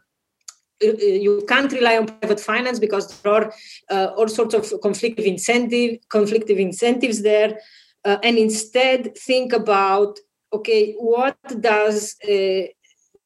you 0.81 1.45
can't 1.49 1.73
rely 1.73 1.97
on 1.97 2.07
private 2.07 2.41
finance 2.41 2.79
because 2.79 3.21
there 3.21 3.33
are 3.33 3.53
uh, 3.91 4.13
all 4.17 4.29
sorts 4.29 4.55
of 4.55 4.65
conflictive 4.81 5.25
incentive 5.25 5.99
conflictive 6.13 6.59
incentives 6.59 7.23
there. 7.23 7.59
Uh, 8.05 8.19
and 8.23 8.39
instead 8.39 9.17
think 9.17 9.53
about 9.53 10.19
okay 10.53 10.95
what 10.99 11.37
does 11.61 12.15
uh, 12.29 12.67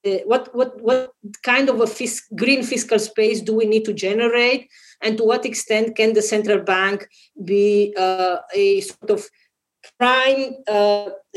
uh 0.07 0.21
what 0.25 0.55
what 0.55 0.81
what 0.81 1.13
kind 1.43 1.69
of 1.69 1.81
a 1.81 2.09
green 2.35 2.63
fiscal 2.63 2.99
space 2.99 3.41
do 3.41 3.55
we 3.55 3.67
need 3.67 3.85
to 3.85 3.93
generate? 3.93 4.69
And 5.03 5.17
to 5.17 5.25
what 5.25 5.47
extent 5.47 5.97
can 5.97 6.13
the 6.13 6.23
central 6.23 6.61
bank 6.61 7.09
be 7.45 7.95
uh, 7.97 8.39
a 8.55 8.81
sort 8.83 9.11
of 9.11 9.29
prime 9.99 10.55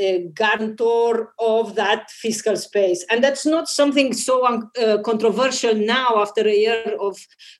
uh, 0.01 0.29
guarantor 0.33 1.33
of 1.39 1.75
that 1.75 2.09
fiscal 2.11 2.55
space. 2.57 3.05
And 3.09 3.23
that's 3.23 3.45
not 3.45 3.67
something 3.67 4.13
so 4.13 4.45
uh, 4.45 4.97
controversial 5.03 5.75
now 5.75 6.21
after 6.21 6.41
a 6.47 6.55
year 6.55 6.97
of 6.99 7.17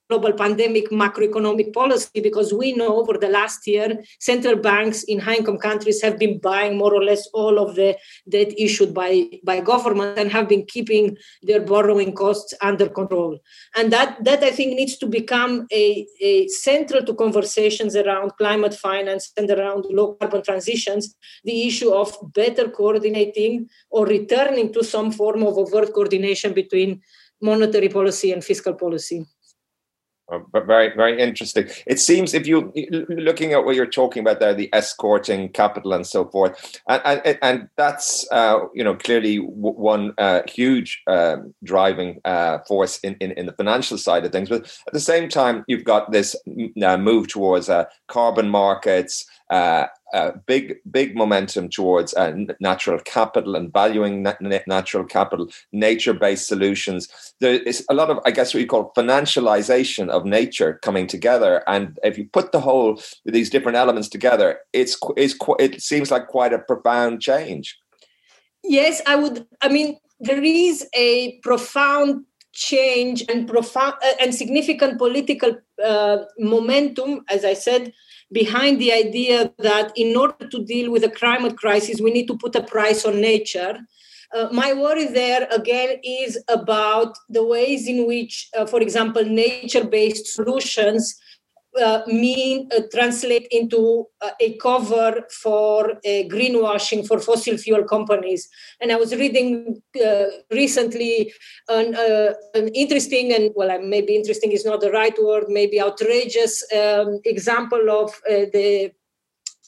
global 0.08 0.32
pandemic 0.32 0.90
macroeconomic 0.90 1.72
policy, 1.72 2.20
because 2.20 2.52
we 2.52 2.72
know 2.72 3.00
over 3.00 3.18
the 3.18 3.28
last 3.28 3.66
year, 3.66 4.02
central 4.20 4.56
banks 4.56 5.02
in 5.04 5.18
high 5.18 5.36
income 5.36 5.58
countries 5.58 6.02
have 6.02 6.18
been 6.18 6.38
buying 6.38 6.76
more 6.76 6.94
or 6.94 7.04
less 7.04 7.26
all 7.34 7.58
of 7.58 7.74
the 7.74 7.96
debt 8.28 8.52
issued 8.58 8.92
by, 8.92 9.24
by 9.44 9.60
government 9.60 10.18
and 10.18 10.30
have 10.30 10.48
been 10.48 10.64
keeping 10.66 11.16
their 11.42 11.60
borrowing 11.60 12.12
costs 12.12 12.54
under 12.60 12.88
control. 12.88 13.38
And 13.76 13.92
that, 13.92 14.22
that 14.24 14.42
I 14.42 14.50
think 14.50 14.74
needs 14.74 14.96
to 14.98 15.06
become 15.06 15.66
a, 15.72 16.06
a 16.20 16.48
central 16.48 17.04
to 17.04 17.14
conversations 17.14 17.96
around 17.96 18.32
climate 18.38 18.74
finance 18.74 19.32
and 19.36 19.50
around 19.50 19.86
low 19.90 20.14
carbon 20.14 20.42
transitions, 20.42 21.14
the 21.44 21.66
issue 21.66 21.92
of 21.92 22.16
better 22.32 22.68
coordinating 22.68 23.68
or 23.90 24.06
returning 24.06 24.72
to 24.72 24.84
some 24.84 25.10
form 25.12 25.42
of 25.42 25.58
overt 25.58 25.92
coordination 25.92 26.52
between 26.52 27.00
monetary 27.40 27.88
policy 27.88 28.32
and 28.32 28.44
fiscal 28.44 28.74
policy. 28.74 29.26
Uh, 30.32 30.38
very, 30.60 30.90
very 30.96 31.20
interesting. 31.20 31.68
It 31.86 32.00
seems 32.00 32.32
if 32.32 32.46
you 32.46 32.72
looking 33.10 33.52
at 33.52 33.66
what 33.66 33.76
you're 33.76 33.84
talking 33.84 34.22
about 34.22 34.40
there, 34.40 34.54
the 34.54 34.70
escorting 34.72 35.50
capital 35.50 35.92
and 35.92 36.06
so 36.06 36.24
forth, 36.30 36.80
and 36.88 37.02
and, 37.04 37.38
and 37.42 37.68
that's 37.76 38.26
uh, 38.32 38.60
you 38.72 38.82
know 38.82 38.94
clearly 38.94 39.36
one 39.36 40.14
uh, 40.16 40.40
huge 40.48 41.02
um, 41.08 41.52
driving 41.62 42.22
uh, 42.24 42.60
force 42.66 42.98
in, 43.00 43.16
in, 43.20 43.32
in 43.32 43.44
the 43.44 43.52
financial 43.52 43.98
side 43.98 44.24
of 44.24 44.32
things. 44.32 44.48
But 44.48 44.62
at 44.86 44.94
the 44.94 45.00
same 45.00 45.28
time, 45.28 45.62
you've 45.68 45.84
got 45.84 46.10
this 46.10 46.34
uh, 46.82 46.96
move 46.96 47.28
towards 47.28 47.68
uh, 47.68 47.84
carbon 48.08 48.48
markets, 48.48 49.26
uh, 50.14 50.32
big 50.46 50.76
big 50.90 51.16
momentum 51.16 51.68
towards 51.68 52.14
uh, 52.14 52.32
natural 52.60 52.98
capital 53.00 53.56
and 53.56 53.72
valuing 53.72 54.22
na- 54.22 54.60
natural 54.66 55.04
capital, 55.04 55.48
nature 55.72 56.14
based 56.14 56.46
solutions. 56.46 57.08
There 57.40 57.54
is 57.54 57.84
a 57.90 57.94
lot 57.94 58.10
of, 58.10 58.20
I 58.24 58.30
guess, 58.30 58.54
what 58.54 58.60
you 58.60 58.66
call 58.66 58.92
financialization 58.96 60.08
of 60.08 60.24
nature 60.24 60.78
coming 60.82 61.06
together. 61.06 61.62
And 61.66 61.98
if 62.04 62.16
you 62.16 62.26
put 62.32 62.52
the 62.52 62.60
whole 62.60 63.02
these 63.24 63.50
different 63.50 63.76
elements 63.76 64.08
together, 64.08 64.60
it's 64.72 64.96
it's 65.16 65.34
it 65.58 65.82
seems 65.82 66.10
like 66.10 66.28
quite 66.28 66.52
a 66.52 66.60
profound 66.60 67.20
change. 67.20 67.76
Yes, 68.62 69.02
I 69.06 69.16
would. 69.16 69.46
I 69.60 69.68
mean, 69.68 69.98
there 70.20 70.42
is 70.42 70.88
a 70.94 71.38
profound 71.42 72.24
change 72.52 73.24
and 73.28 73.48
profound 73.48 73.94
uh, 74.02 74.12
and 74.20 74.34
significant 74.34 74.96
political 74.96 75.58
uh, 75.84 76.18
momentum, 76.38 77.24
as 77.28 77.44
I 77.44 77.54
said, 77.54 77.92
behind 78.32 78.80
the 78.80 78.92
idea 78.92 79.52
that 79.58 79.92
in 79.96 80.16
order 80.16 80.48
to 80.48 80.64
deal 80.64 80.90
with 80.90 81.02
the 81.02 81.10
climate 81.10 81.56
crisis, 81.56 82.00
we 82.00 82.12
need 82.12 82.26
to 82.26 82.36
put 82.36 82.56
a 82.56 82.62
price 82.62 83.04
on 83.04 83.20
nature. 83.20 83.78
Uh, 84.34 84.48
my 84.50 84.72
worry 84.72 85.06
there 85.06 85.46
again 85.52 86.00
is 86.02 86.42
about 86.48 87.16
the 87.28 87.44
ways 87.44 87.86
in 87.86 88.06
which, 88.06 88.48
uh, 88.56 88.66
for 88.66 88.80
example, 88.80 89.24
nature 89.24 89.84
based 89.84 90.26
solutions 90.26 91.20
uh, 91.80 92.02
mean 92.06 92.68
uh, 92.76 92.82
translate 92.92 93.46
into 93.50 94.06
uh, 94.20 94.30
a 94.40 94.56
cover 94.58 95.24
for 95.30 95.90
uh, 95.90 95.98
greenwashing 96.04 97.06
for 97.06 97.18
fossil 97.18 97.56
fuel 97.56 97.84
companies. 97.84 98.48
And 98.80 98.92
I 98.92 98.96
was 98.96 99.14
reading 99.14 99.82
uh, 100.04 100.24
recently 100.50 101.32
an, 101.68 101.94
uh, 101.94 102.34
an, 102.54 102.68
interesting 102.68 103.32
and 103.32 103.50
well, 103.54 103.80
maybe 103.80 104.16
interesting 104.16 104.52
is 104.52 104.64
not 104.64 104.80
the 104.80 104.90
right 104.90 105.16
word, 105.22 105.44
maybe 105.48 105.80
outrageous 105.80 106.64
um, 106.72 107.20
example 107.24 107.90
of 107.90 108.12
the 108.26 108.92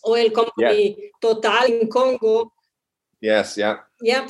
oil 0.07 0.31
company 0.31 0.97
yeah. 0.99 1.09
Total 1.21 1.65
in 1.65 1.89
Congo. 1.89 2.53
Yes, 3.21 3.57
yeah. 3.57 3.79
Yeah, 4.03 4.27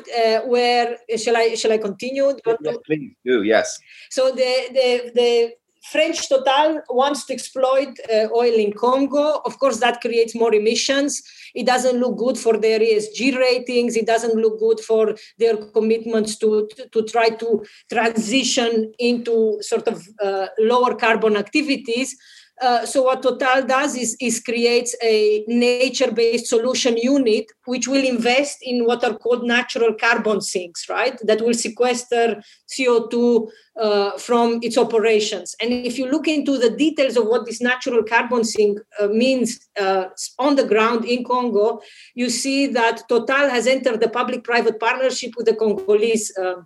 where 0.47 0.97
shall 1.17 1.37
I 1.37 1.55
shall 1.57 1.73
I 1.73 1.79
continue? 1.79 2.33
Yes, 2.47 2.77
please 2.87 3.17
do. 3.25 3.43
Yes. 3.43 3.79
So 4.11 4.31
the 4.31 4.69
the 4.73 5.11
the 5.13 5.53
French 5.93 6.29
Total 6.29 6.83
wants 6.89 7.25
to 7.27 7.33
exploit 7.33 7.99
uh, 8.13 8.29
oil 8.35 8.55
in 8.55 8.73
Congo. 8.73 9.41
Of 9.45 9.59
course, 9.59 9.79
that 9.81 10.01
creates 10.01 10.35
more 10.35 10.55
emissions. 10.55 11.23
It 11.55 11.67
doesn't 11.67 12.01
look 12.01 12.17
good 12.17 12.37
for 12.37 12.57
their 12.57 12.81
ESG 12.81 13.37
ratings. 13.37 13.97
It 13.97 14.07
doesn't 14.07 14.35
look 14.35 14.59
good 14.59 14.81
for 14.81 15.15
their 15.39 15.57
commitments 15.57 16.37
to, 16.39 16.69
to, 16.77 16.89
to 16.89 17.03
try 17.05 17.29
to 17.29 17.65
transition 17.91 18.93
into 18.99 19.59
sort 19.63 19.87
of 19.87 20.07
uh, 20.23 20.49
lower 20.59 20.95
carbon 20.95 21.37
activities. 21.37 22.17
Uh, 22.61 22.87
so 22.87 23.03
what 23.03 23.23
Total 23.23 23.63
does 23.67 23.97
is, 23.97 24.17
is 24.19 24.41
creates 24.41 24.97
a 25.03 25.45
nature-based 25.47 26.47
solution 26.47 26.97
unit 26.97 27.45
which 27.67 27.87
will 27.87 28.05
invest 28.05 28.59
in 28.63 28.87
what 28.87 29.05
are 29.05 29.15
called 29.15 29.45
natural 29.45 29.93
carbon 29.93 30.41
sinks, 30.41 30.89
right? 30.89 31.19
That 31.23 31.43
will 31.43 31.53
sequester 31.53 32.43
CO2 32.75 33.49
uh, 33.79 34.13
from 34.13 34.61
its 34.63 34.79
operations. 34.79 35.55
And 35.61 35.71
if 35.71 35.99
you 35.99 36.11
look 36.11 36.29
into 36.29 36.57
the 36.57 36.71
details 36.71 37.19
of 37.19 37.27
what 37.27 37.45
this 37.45 37.61
natural 37.61 38.03
carbon 38.03 38.43
sink 38.43 38.79
uh, 38.99 39.09
means 39.09 39.69
uh, 39.79 40.07
on 40.39 40.57
the 40.57 40.65
ground 40.65 41.05
in 41.05 41.25
Congo, 41.25 41.81
you 42.15 42.31
see 42.31 42.67
that 42.69 43.07
Total 43.07 43.51
has 43.51 43.67
entered 43.67 44.01
the 44.01 44.09
public-private 44.09 44.81
partnership 44.81 45.33
with 45.37 45.45
the 45.45 45.55
Congolese 45.55 46.33
uh, 46.39 46.63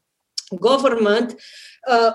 government 0.58 1.34
uh, 1.86 2.12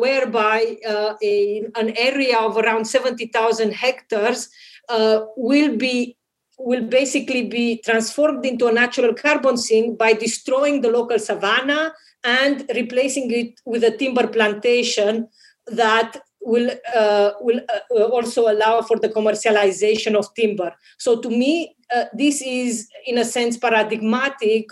whereby 0.00 0.76
uh, 0.86 1.14
a, 1.22 1.62
an 1.76 1.96
area 1.96 2.38
of 2.38 2.56
around 2.56 2.84
70,000 2.84 3.72
hectares 3.72 4.48
uh, 4.88 5.20
will 5.36 5.76
be 5.76 6.16
will 6.58 6.84
basically 6.84 7.46
be 7.48 7.80
transformed 7.84 8.44
into 8.46 8.68
a 8.68 8.72
natural 8.72 9.14
carbon 9.14 9.56
sink 9.56 9.98
by 9.98 10.12
destroying 10.12 10.80
the 10.80 10.90
local 10.90 11.18
savanna 11.18 11.92
and 12.22 12.70
replacing 12.74 13.30
it 13.32 13.60
with 13.64 13.82
a 13.82 13.96
timber 13.96 14.28
plantation 14.28 15.26
that 15.66 16.20
will 16.40 16.70
uh, 16.94 17.30
will 17.40 17.60
uh, 17.96 18.04
also 18.04 18.50
allow 18.50 18.82
for 18.82 18.98
the 18.98 19.08
commercialization 19.08 20.14
of 20.14 20.32
timber. 20.34 20.72
So 20.98 21.20
to 21.20 21.28
me, 21.28 21.76
uh, 21.94 22.04
this 22.12 22.42
is 22.42 22.88
in 23.06 23.18
a 23.18 23.24
sense 23.24 23.56
paradigmatic 23.56 24.66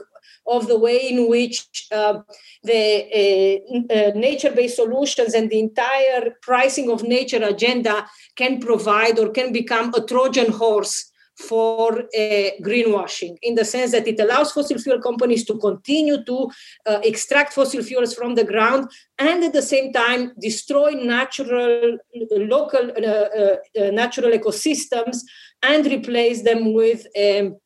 of 0.46 0.66
the 0.66 0.78
way 0.78 0.98
in 1.10 1.28
which 1.28 1.86
uh, 1.92 2.20
the 2.62 3.60
uh, 3.90 3.94
uh, 3.94 4.12
nature-based 4.14 4.76
solutions 4.76 5.34
and 5.34 5.50
the 5.50 5.60
entire 5.60 6.30
pricing 6.42 6.90
of 6.90 7.02
nature 7.02 7.42
agenda 7.42 8.06
can 8.36 8.60
provide 8.60 9.18
or 9.18 9.30
can 9.30 9.52
become 9.52 9.92
a 9.94 10.04
Trojan 10.04 10.52
horse 10.52 11.10
for 11.40 12.00
uh, 12.00 12.50
greenwashing 12.62 13.36
in 13.42 13.54
the 13.54 13.64
sense 13.64 13.92
that 13.92 14.06
it 14.06 14.20
allows 14.20 14.52
fossil 14.52 14.78
fuel 14.78 15.00
companies 15.00 15.44
to 15.44 15.56
continue 15.58 16.22
to 16.24 16.50
uh, 16.86 17.00
extract 17.02 17.52
fossil 17.52 17.82
fuels 17.82 18.14
from 18.14 18.34
the 18.34 18.44
ground 18.44 18.90
and 19.18 19.42
at 19.44 19.52
the 19.52 19.62
same 19.62 19.92
time 19.92 20.32
destroy 20.40 20.90
natural 20.90 21.96
local 22.30 22.90
uh, 22.90 23.06
uh, 23.06 23.56
uh 23.80 23.90
natural 23.90 24.30
ecosystems 24.32 25.18
and 25.62 25.86
replace 25.86 26.42
them 26.42 26.74
with 26.74 27.06
um, 27.16 27.56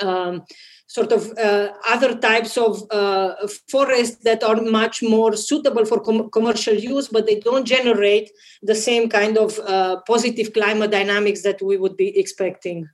um, 0.00 0.42
sort 0.90 1.12
of 1.12 1.30
uh, 1.38 1.68
other 1.88 2.16
types 2.16 2.58
of 2.58 2.82
uh, 2.90 3.36
forests 3.68 4.24
that 4.24 4.42
are 4.42 4.60
much 4.60 5.04
more 5.04 5.36
suitable 5.36 5.84
for 5.84 6.00
com- 6.00 6.28
commercial 6.30 6.74
use, 6.74 7.06
but 7.06 7.26
they 7.26 7.38
don't 7.38 7.64
generate 7.64 8.28
the 8.60 8.74
same 8.74 9.08
kind 9.08 9.38
of 9.38 9.56
uh, 9.60 10.00
positive 10.04 10.52
climate 10.52 10.90
dynamics 10.90 11.42
that 11.42 11.62
we 11.62 11.76
would 11.76 11.96
be 11.96 12.18
expecting. 12.18 12.88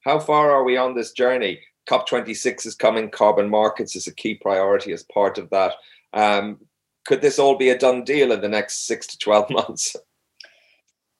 How 0.00 0.18
far 0.18 0.50
are 0.50 0.64
we 0.64 0.78
on 0.78 0.94
this 0.94 1.12
journey? 1.12 1.60
COP26 1.90 2.64
is 2.64 2.74
coming, 2.74 3.10
carbon 3.10 3.50
markets 3.50 3.94
is 3.94 4.06
a 4.06 4.14
key 4.14 4.36
priority 4.36 4.90
as 4.94 5.02
part 5.02 5.36
of 5.36 5.50
that. 5.50 5.74
Um, 6.14 6.58
could 7.04 7.20
this 7.20 7.38
all 7.38 7.58
be 7.58 7.68
a 7.68 7.76
done 7.78 8.04
deal 8.04 8.32
in 8.32 8.40
the 8.40 8.48
next 8.48 8.86
six 8.86 9.06
to 9.08 9.18
12 9.18 9.50
months? 9.50 9.94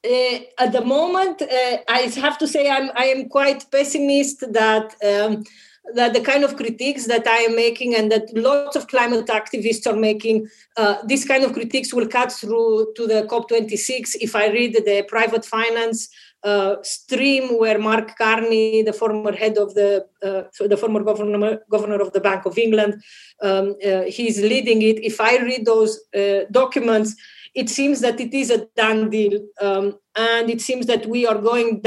Uh, 0.05 0.41
at 0.59 0.71
the 0.71 0.85
moment, 0.85 1.41
uh, 1.41 1.79
I 1.89 2.13
have 2.21 2.37
to 2.37 2.47
say 2.47 2.69
I'm 2.69 2.91
I 2.95 3.07
am 3.07 3.27
quite 3.31 3.71
pessimist 3.71 4.53
that 4.53 4.95
um, 5.03 5.45
that 5.93 6.15
the 6.15 6.21
kind 6.21 6.45
of 6.45 6.57
critiques 6.57 7.07
that 7.07 7.27
I 7.27 7.39
am 7.39 7.55
making 7.55 7.95
and 7.95 8.11
that 8.11 8.35
lots 8.35 8.75
of 8.75 8.89
climate 8.89 9.27
activists 9.27 9.87
are 9.87 9.97
making, 9.97 10.49
uh, 10.77 10.97
this 11.05 11.27
kind 11.27 11.45
of 11.45 11.53
critiques 11.53 11.93
will 11.93 12.09
cut 12.09 12.33
through 12.33 12.93
to 12.97 13.07
the 13.07 13.25
COP26. 13.25 14.17
If 14.21 14.35
I 14.35 14.49
read 14.49 14.75
the 14.75 15.05
private 15.07 15.45
finance 15.45 16.09
uh, 16.43 16.77
stream 16.83 17.59
where 17.59 17.79
Mark 17.79 18.17
Carney, 18.17 18.83
the 18.83 18.93
former 18.93 19.33
head 19.33 19.59
of 19.59 19.75
the, 19.75 20.07
uh, 20.23 20.45
the 20.67 20.77
former 20.77 21.03
governor, 21.03 21.61
governor 21.71 22.01
of 22.01 22.13
the 22.13 22.21
Bank 22.21 22.47
of 22.47 22.57
England, 22.59 23.03
um, 23.43 23.77
uh, 23.85 24.03
he's 24.03 24.41
leading 24.41 24.81
it. 24.83 25.05
If 25.05 25.21
I 25.21 25.39
read 25.39 25.67
those 25.67 26.01
uh, 26.17 26.45
documents, 26.51 27.15
it 27.55 27.69
seems 27.69 28.01
that 28.01 28.21
it 28.21 28.35
is 28.35 28.51
a 28.51 28.67
done 28.77 29.11
deal. 29.11 29.41
Um, 29.61 29.99
and 30.17 30.51
it 30.51 30.61
seems 30.61 30.87
that 30.87 31.07
we 31.07 31.27
are 31.27 31.39
going 31.39 31.83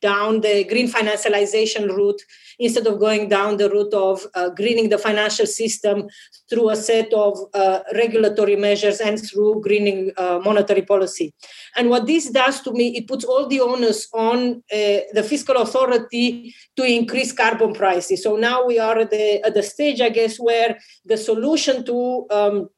down 0.00 0.40
the 0.40 0.64
green 0.64 0.90
financialization 0.90 1.88
route 1.88 2.20
instead 2.58 2.86
of 2.86 2.98
going 2.98 3.28
down 3.28 3.56
the 3.56 3.70
route 3.70 3.94
of 3.94 4.26
uh, 4.34 4.50
greening 4.50 4.88
the 4.88 4.98
financial 4.98 5.46
system 5.46 6.08
through 6.48 6.70
a 6.70 6.76
set 6.76 7.12
of 7.12 7.38
uh, 7.54 7.80
regulatory 7.94 8.56
measures 8.56 9.00
and 9.00 9.18
through 9.18 9.60
greening 9.62 10.10
uh, 10.16 10.40
monetary 10.44 10.82
policy. 10.82 11.34
And 11.76 11.88
what 11.88 12.06
this 12.06 12.30
does 12.30 12.60
to 12.62 12.72
me, 12.72 12.96
it 12.96 13.08
puts 13.08 13.24
all 13.24 13.46
the 13.46 13.60
onus 13.60 14.08
on 14.12 14.62
uh, 14.72 15.00
the 15.12 15.26
fiscal 15.26 15.56
authority 15.56 16.54
to 16.76 16.84
increase 16.84 17.32
carbon 17.32 17.72
prices. 17.72 18.22
So 18.22 18.36
now 18.36 18.66
we 18.66 18.78
are 18.78 18.98
at 18.98 19.10
the, 19.10 19.44
at 19.44 19.54
the 19.54 19.62
stage, 19.62 20.00
I 20.00 20.10
guess, 20.10 20.38
where 20.38 20.78
the 21.04 21.16
solution 21.16 21.84
to 21.86 22.26
um, 22.30 22.68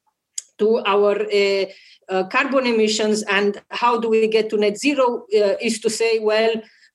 to 0.59 0.83
our 0.87 1.15
uh, 1.33 1.65
uh, 2.09 2.25
carbon 2.29 2.67
emissions 2.67 3.23
and 3.23 3.61
how 3.71 3.99
do 3.99 4.09
we 4.09 4.29
get 4.29 4.51
to 4.51 4.57
net 4.57 4.77
zero 4.79 5.25
uh, 5.35 5.55
is 5.61 5.81
to 5.81 5.91
say, 5.91 6.19
well, 6.19 6.53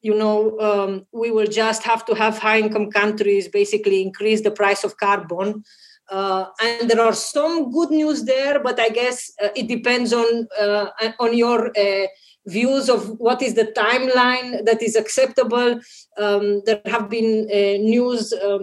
you 0.07 0.15
know, 0.15 0.57
um, 0.67 0.91
we 1.11 1.29
will 1.31 1.51
just 1.63 1.81
have 1.83 2.05
to 2.05 2.13
have 2.15 2.37
high 2.37 2.59
income 2.65 2.89
countries 2.99 3.45
basically 3.61 4.01
increase 4.01 4.41
the 4.41 4.55
price 4.61 4.83
of 4.85 4.97
carbon. 5.05 5.63
Uh, 6.09 6.45
and 6.63 6.89
there 6.89 7.01
are 7.01 7.17
some 7.33 7.69
good 7.77 7.91
news 7.91 8.23
there, 8.23 8.57
but 8.67 8.79
I 8.79 8.89
guess 8.99 9.17
uh, 9.43 9.49
it 9.59 9.67
depends 9.75 10.13
on 10.13 10.47
uh, 10.63 10.87
on 11.19 11.31
your 11.43 11.59
uh, 11.85 12.07
views 12.45 12.85
of 12.95 13.01
what 13.19 13.41
is 13.41 13.53
the 13.55 13.67
timeline 13.83 14.49
that 14.67 14.81
is 14.81 14.95
acceptable. 14.95 15.69
Um, 16.17 16.61
there 16.65 16.81
have 16.85 17.09
been 17.09 17.31
uh, 17.51 17.77
news 17.93 18.33
um, 18.45 18.61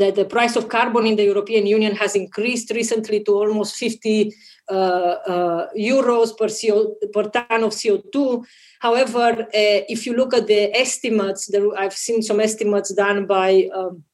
that 0.00 0.14
the 0.16 0.26
price 0.26 0.56
of 0.56 0.68
carbon 0.68 1.06
in 1.06 1.16
the 1.16 1.24
European 1.24 1.64
Union 1.66 1.96
has 1.96 2.14
increased 2.14 2.70
recently 2.70 3.24
to 3.24 3.32
almost 3.32 3.76
50 3.76 4.34
uh, 4.70 4.74
uh, 4.74 5.66
euros 5.74 6.36
per, 6.36 6.48
CO, 6.48 6.96
per 7.14 7.30
ton 7.30 7.64
of 7.64 7.72
CO2. 7.72 8.44
However, 8.80 9.42
uh, 9.42 9.80
if 9.88 10.06
you 10.06 10.14
look 10.14 10.34
at 10.34 10.46
the 10.46 10.74
estimates, 10.76 11.46
there, 11.46 11.66
I've 11.76 11.94
seen 11.94 12.22
some 12.22 12.40
estimates 12.40 12.94
done 12.94 13.26
by 13.26 13.68
um, 13.74 14.04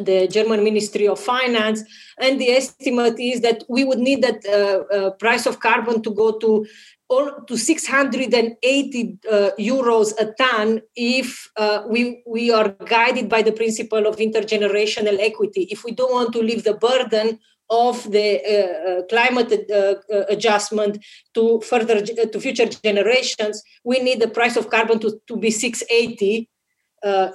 the 0.00 0.26
German 0.26 0.64
Ministry 0.64 1.06
of 1.06 1.20
Finance, 1.20 1.82
and 2.18 2.40
the 2.40 2.50
estimate 2.50 3.18
is 3.20 3.40
that 3.42 3.64
we 3.68 3.84
would 3.84 3.98
need 3.98 4.22
that 4.22 4.44
uh, 4.46 4.94
uh, 4.94 5.10
price 5.12 5.46
of 5.46 5.60
carbon 5.60 6.02
to 6.02 6.10
go 6.10 6.38
to 6.38 6.66
or 7.08 7.44
to 7.46 7.58
680 7.58 9.18
uh, 9.30 9.50
euros 9.58 10.12
a 10.18 10.32
ton 10.32 10.80
if 10.96 11.50
uh, 11.58 11.82
we, 11.86 12.22
we 12.26 12.50
are 12.50 12.70
guided 12.86 13.28
by 13.28 13.42
the 13.42 13.52
principle 13.52 14.06
of 14.06 14.16
intergenerational 14.16 15.18
equity. 15.20 15.68
If 15.70 15.84
we 15.84 15.92
don't 15.92 16.12
want 16.12 16.32
to 16.32 16.38
leave 16.38 16.64
the 16.64 16.72
burden 16.74 17.38
of 17.72 18.10
the 18.12 18.28
uh, 18.44 18.88
uh 18.88 19.02
climate 19.12 19.50
uh, 19.70 19.94
adjustment 20.28 21.02
to 21.34 21.60
further 21.62 22.04
to 22.04 22.40
future 22.40 22.66
generations, 22.66 23.62
we 23.82 23.98
need 23.98 24.20
the 24.20 24.28
price 24.28 24.56
of 24.56 24.68
carbon 24.68 24.98
to, 24.98 25.18
to 25.26 25.36
be 25.36 25.50
680 25.50 26.48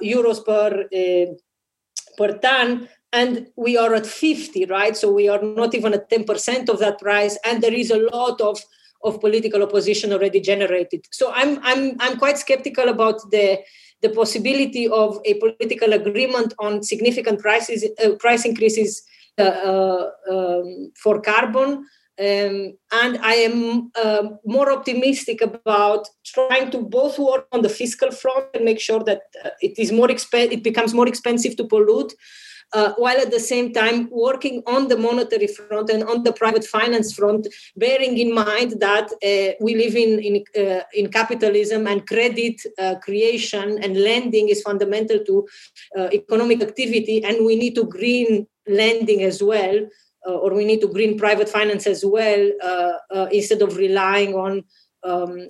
euros 0.02 0.44
per 0.44 0.86
per 2.16 2.38
ton 2.38 2.88
and 3.12 3.48
we 3.56 3.76
are 3.76 3.94
at 3.94 4.06
50 4.06 4.66
right? 4.66 4.96
So 4.96 5.10
we 5.12 5.28
are 5.28 5.42
not 5.42 5.74
even 5.74 5.94
at 5.94 6.10
10% 6.10 6.68
of 6.68 6.78
that 6.78 6.98
price 6.98 7.38
and 7.44 7.62
there 7.62 7.74
is 7.74 7.90
a 7.90 7.98
lot 7.98 8.40
of 8.40 8.60
of 9.04 9.20
political 9.20 9.62
opposition 9.62 10.12
already 10.12 10.40
generated. 10.40 11.06
So 11.10 11.30
i'm 11.32 11.58
i'm 11.62 11.96
i'm 12.00 12.16
quite 12.18 12.38
skeptical 12.38 12.88
about 12.88 13.30
the 13.30 13.58
the 14.02 14.10
possibility 14.10 14.88
of 14.88 15.20
a 15.24 15.34
political 15.34 15.92
agreement 15.92 16.54
on 16.58 16.82
significant 16.82 17.40
prices 17.40 17.84
uh, 17.84 18.10
price 18.24 18.44
increases 18.44 19.02
um, 19.40 20.92
for 21.02 21.20
carbon 21.20 21.84
um, 22.20 22.76
and 22.90 23.18
I 23.22 23.34
am 23.34 23.92
uh, 23.94 24.30
more 24.44 24.72
optimistic 24.72 25.40
about 25.40 26.08
trying 26.26 26.70
to 26.72 26.78
both 26.78 27.16
work 27.16 27.46
on 27.52 27.62
the 27.62 27.68
fiscal 27.68 28.10
front 28.10 28.46
and 28.54 28.64
make 28.64 28.80
sure 28.80 29.04
that 29.04 29.22
uh, 29.44 29.50
it 29.60 29.78
is 29.78 29.92
more 29.92 30.08
exp- 30.08 30.52
it 30.52 30.64
becomes 30.64 30.92
more 30.94 31.06
expensive 31.06 31.56
to 31.58 31.64
pollute, 31.64 32.12
uh, 32.72 32.92
while 32.96 33.16
at 33.18 33.30
the 33.30 33.38
same 33.38 33.72
time 33.72 34.08
working 34.10 34.64
on 34.66 34.88
the 34.88 34.96
monetary 34.96 35.46
front 35.46 35.90
and 35.90 36.02
on 36.02 36.24
the 36.24 36.32
private 36.32 36.64
finance 36.64 37.14
front, 37.14 37.46
bearing 37.76 38.18
in 38.18 38.34
mind 38.34 38.80
that 38.80 39.12
uh, 39.22 39.54
we 39.60 39.76
live 39.76 39.94
in 39.94 40.18
in, 40.18 40.44
uh, 40.60 40.82
in 40.94 41.12
capitalism 41.12 41.86
and 41.86 42.04
credit 42.08 42.60
uh, 42.80 42.96
creation 42.96 43.78
and 43.80 43.96
lending 43.96 44.48
is 44.48 44.60
fundamental 44.62 45.20
to 45.24 45.46
uh, 45.96 46.08
economic 46.12 46.60
activity, 46.62 47.22
and 47.22 47.46
we 47.46 47.54
need 47.54 47.76
to 47.76 47.84
green 47.84 48.48
lending 48.68 49.22
as 49.22 49.42
well. 49.42 49.86
Uh, 50.26 50.34
or 50.34 50.52
we 50.52 50.64
need 50.64 50.80
to 50.80 50.88
green 50.88 51.16
private 51.16 51.48
finance 51.48 51.86
as 51.86 52.04
well 52.04 52.50
instead 53.30 53.62
of 53.62 53.76
relying 53.76 54.34
on 54.34 54.64
um, 55.04 55.48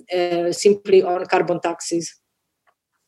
simply 0.51 1.01
on 1.01 1.25
carbon 1.25 1.59
taxes. 1.59 2.15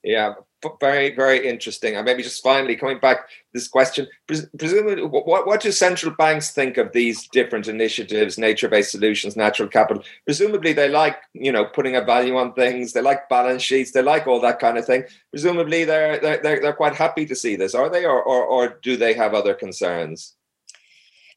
Yeah, 0.03 0.33
very 0.79 1.15
very 1.15 1.47
interesting. 1.47 1.95
And 1.95 2.05
maybe 2.05 2.23
just 2.23 2.43
finally 2.43 2.75
coming 2.75 2.99
back 2.99 3.27
this 3.53 3.67
question 3.67 4.07
presumably 4.27 5.03
what, 5.03 5.45
what 5.45 5.61
do 5.61 5.71
central 5.71 6.15
banks 6.15 6.51
think 6.51 6.77
of 6.77 6.91
these 6.93 7.27
different 7.27 7.67
initiatives 7.67 8.37
nature-based 8.37 8.91
solutions 8.91 9.35
natural 9.35 9.67
capital? 9.67 10.03
Presumably 10.25 10.73
they 10.73 10.89
like 10.89 11.17
you 11.33 11.51
know 11.51 11.65
putting 11.65 11.95
a 11.95 12.01
value 12.01 12.37
on 12.37 12.53
things. 12.53 12.93
They 12.93 13.01
like 13.01 13.29
balance 13.29 13.61
sheets. 13.61 13.91
They 13.91 14.01
like 14.01 14.27
all 14.27 14.41
that 14.41 14.59
kind 14.59 14.77
of 14.77 14.85
thing. 14.85 15.03
Presumably 15.31 15.83
they're 15.85 16.19
they're, 16.19 16.41
they're, 16.41 16.73
quite 16.73 16.95
happy 16.95 17.25
to 17.25 17.35
see 17.35 17.55
this 17.55 17.75
are 17.75 17.89
they? 17.89 18.05
Or, 18.05 18.23
or, 18.23 18.43
or 18.43 18.79
do 18.81 18.97
they 18.97 19.13
have 19.13 19.33
other 19.33 19.53
concerns 19.53 20.35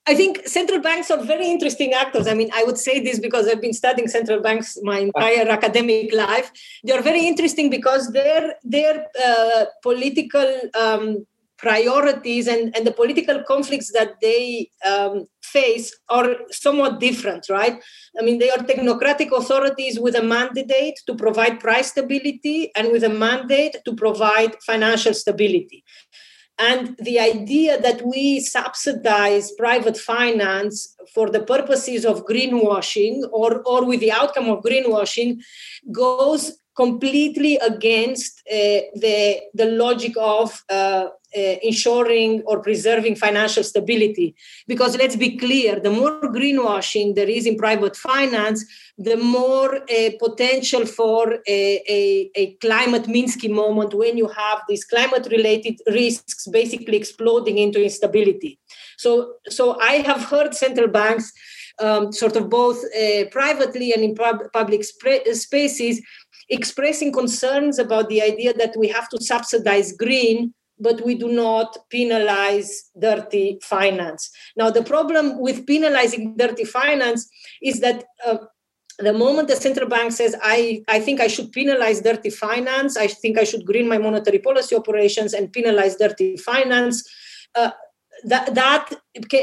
I 0.06 0.14
think 0.14 0.46
central 0.46 0.80
banks 0.80 1.10
are 1.10 1.22
very 1.22 1.48
interesting 1.48 1.94
actors. 1.94 2.26
I 2.26 2.34
mean, 2.34 2.50
I 2.54 2.64
would 2.64 2.76
say 2.76 3.00
this 3.00 3.18
because 3.18 3.48
I've 3.48 3.62
been 3.62 3.72
studying 3.72 4.08
central 4.08 4.40
banks 4.40 4.78
my 4.82 4.98
entire 4.98 5.48
academic 5.48 6.12
life. 6.12 6.50
They 6.84 6.92
are 6.92 7.00
very 7.00 7.26
interesting 7.26 7.70
because 7.70 8.12
their 8.12 8.54
their 8.62 9.06
uh, 9.24 9.64
political 9.82 10.60
um, 10.78 11.26
priorities 11.56 12.46
and, 12.46 12.76
and 12.76 12.86
the 12.86 12.92
political 12.92 13.42
conflicts 13.44 13.92
that 13.92 14.20
they 14.20 14.70
um, 14.84 15.26
face 15.42 15.96
are 16.08 16.36
somewhat 16.50 17.00
different, 17.00 17.46
right? 17.48 17.82
I 18.18 18.22
mean, 18.22 18.38
they 18.38 18.50
are 18.50 18.58
technocratic 18.58 19.30
authorities 19.30 19.98
with 19.98 20.16
a 20.16 20.22
mandate 20.22 20.96
to 21.06 21.14
provide 21.14 21.60
price 21.60 21.90
stability 21.92 22.70
and 22.76 22.90
with 22.92 23.04
a 23.04 23.08
mandate 23.08 23.76
to 23.84 23.94
provide 23.94 24.56
financial 24.62 25.14
stability. 25.14 25.83
And 26.58 26.96
the 26.98 27.18
idea 27.18 27.80
that 27.80 28.02
we 28.06 28.40
subsidize 28.40 29.50
private 29.52 29.96
finance 29.96 30.94
for 31.12 31.28
the 31.28 31.42
purposes 31.42 32.04
of 32.04 32.26
greenwashing 32.26 33.22
or, 33.32 33.62
or 33.66 33.84
with 33.84 34.00
the 34.00 34.12
outcome 34.12 34.48
of 34.48 34.62
greenwashing 34.62 35.42
goes 35.90 36.58
completely 36.76 37.56
against 37.56 38.40
uh, 38.50 38.86
the, 38.94 39.40
the 39.54 39.66
logic 39.66 40.14
of 40.18 40.62
uh, 40.68 41.06
uh, 41.36 41.56
ensuring 41.62 42.42
or 42.46 42.60
preserving 42.60 43.16
financial 43.16 43.62
stability. 43.62 44.34
Because 44.66 44.96
let's 44.96 45.16
be 45.16 45.36
clear, 45.36 45.80
the 45.80 45.90
more 45.90 46.20
greenwashing 46.22 47.14
there 47.14 47.28
is 47.28 47.46
in 47.46 47.56
private 47.56 47.96
finance, 47.96 48.64
the 48.96 49.16
more 49.16 49.76
uh, 49.76 50.10
potential 50.18 50.86
for 50.86 51.34
a, 51.46 51.82
a, 51.88 52.30
a, 52.36 52.54
climate 52.54 53.04
Minsky 53.04 53.50
moment 53.50 53.94
when 53.94 54.16
you 54.16 54.28
have 54.28 54.62
these 54.68 54.84
climate 54.84 55.26
related 55.30 55.80
risks 55.88 56.46
basically 56.46 56.96
exploding 56.96 57.58
into 57.58 57.82
instability. 57.82 58.58
So, 58.96 59.34
so 59.48 59.80
I 59.80 59.94
have 60.06 60.24
heard 60.24 60.54
central 60.54 60.88
banks. 60.88 61.32
Um, 61.80 62.12
sort 62.12 62.36
of 62.36 62.48
both 62.50 62.78
uh, 62.94 63.24
privately 63.32 63.92
and 63.92 64.04
in 64.04 64.14
pub- 64.14 64.52
public 64.52 64.84
sp- 64.86 65.26
spaces 65.32 66.00
expressing 66.48 67.12
concerns 67.12 67.80
about 67.80 68.08
the 68.08 68.22
idea 68.22 68.52
that 68.54 68.76
we 68.78 68.86
have 68.86 69.08
to 69.08 69.20
subsidize 69.20 69.90
green 69.90 70.54
but 70.78 71.04
we 71.04 71.14
do 71.14 71.28
not 71.28 71.76
penalize 71.90 72.90
dirty 72.98 73.58
finance. 73.62 74.30
Now, 74.56 74.70
the 74.70 74.82
problem 74.82 75.40
with 75.40 75.66
penalizing 75.66 76.36
dirty 76.36 76.64
finance 76.64 77.28
is 77.62 77.80
that 77.80 78.04
uh, 78.26 78.38
the 78.98 79.12
moment 79.12 79.48
the 79.48 79.56
central 79.56 79.88
bank 79.88 80.12
says, 80.12 80.36
I, 80.42 80.82
I 80.88 81.00
think 81.00 81.20
I 81.20 81.26
should 81.26 81.52
penalize 81.52 82.00
dirty 82.00 82.30
finance, 82.30 82.96
I 82.96 83.06
think 83.06 83.38
I 83.38 83.44
should 83.44 83.66
green 83.66 83.88
my 83.88 83.98
monetary 83.98 84.38
policy 84.38 84.76
operations 84.76 85.32
and 85.32 85.52
penalize 85.52 85.96
dirty 85.96 86.36
finance, 86.36 87.08
uh, 87.54 87.70
that, 88.24 88.54
that 88.54 88.92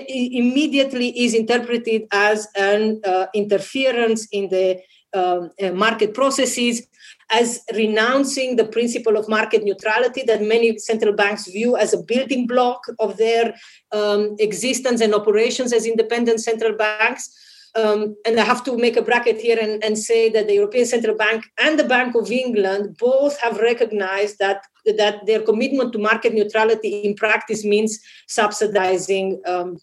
immediately 0.07 1.09
is 1.19 1.33
interpreted 1.33 2.03
as 2.11 2.47
an 2.55 3.01
uh, 3.05 3.27
interference 3.33 4.27
in 4.31 4.49
the 4.49 4.79
um, 5.13 5.51
uh, 5.61 5.71
market 5.71 6.13
processes 6.13 6.87
as 7.31 7.61
renouncing 7.73 8.57
the 8.57 8.65
principle 8.65 9.17
of 9.17 9.29
market 9.29 9.63
neutrality 9.63 10.21
that 10.23 10.41
many 10.41 10.77
central 10.77 11.13
banks 11.13 11.47
view 11.47 11.77
as 11.77 11.93
a 11.93 12.03
building 12.03 12.45
block 12.45 12.81
of 12.99 13.17
their 13.17 13.55
um, 13.93 14.35
existence 14.39 14.99
and 15.01 15.15
operations 15.15 15.71
as 15.71 15.85
independent 15.85 16.41
central 16.41 16.75
banks. 16.75 17.29
Um, 17.73 18.17
and 18.25 18.37
I 18.37 18.43
have 18.43 18.65
to 18.65 18.77
make 18.77 18.97
a 18.97 19.01
bracket 19.01 19.39
here 19.39 19.57
and, 19.57 19.81
and, 19.81 19.97
say 19.97 20.27
that 20.27 20.47
the 20.47 20.55
European 20.55 20.85
Central 20.85 21.15
Bank 21.15 21.45
and 21.57 21.79
the 21.79 21.85
Bank 21.85 22.15
of 22.15 22.29
England 22.29 22.97
both 22.97 23.39
have 23.39 23.59
recognized 23.59 24.39
that, 24.39 24.65
that 24.97 25.25
their 25.25 25.41
commitment 25.41 25.93
to 25.93 25.99
market 25.99 26.33
neutrality 26.33 26.99
in 27.05 27.15
practice 27.15 27.63
means 27.63 27.97
subsidizing 28.27 29.41
um, 29.47 29.77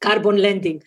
carbon 0.00 0.38
lending. 0.38 0.82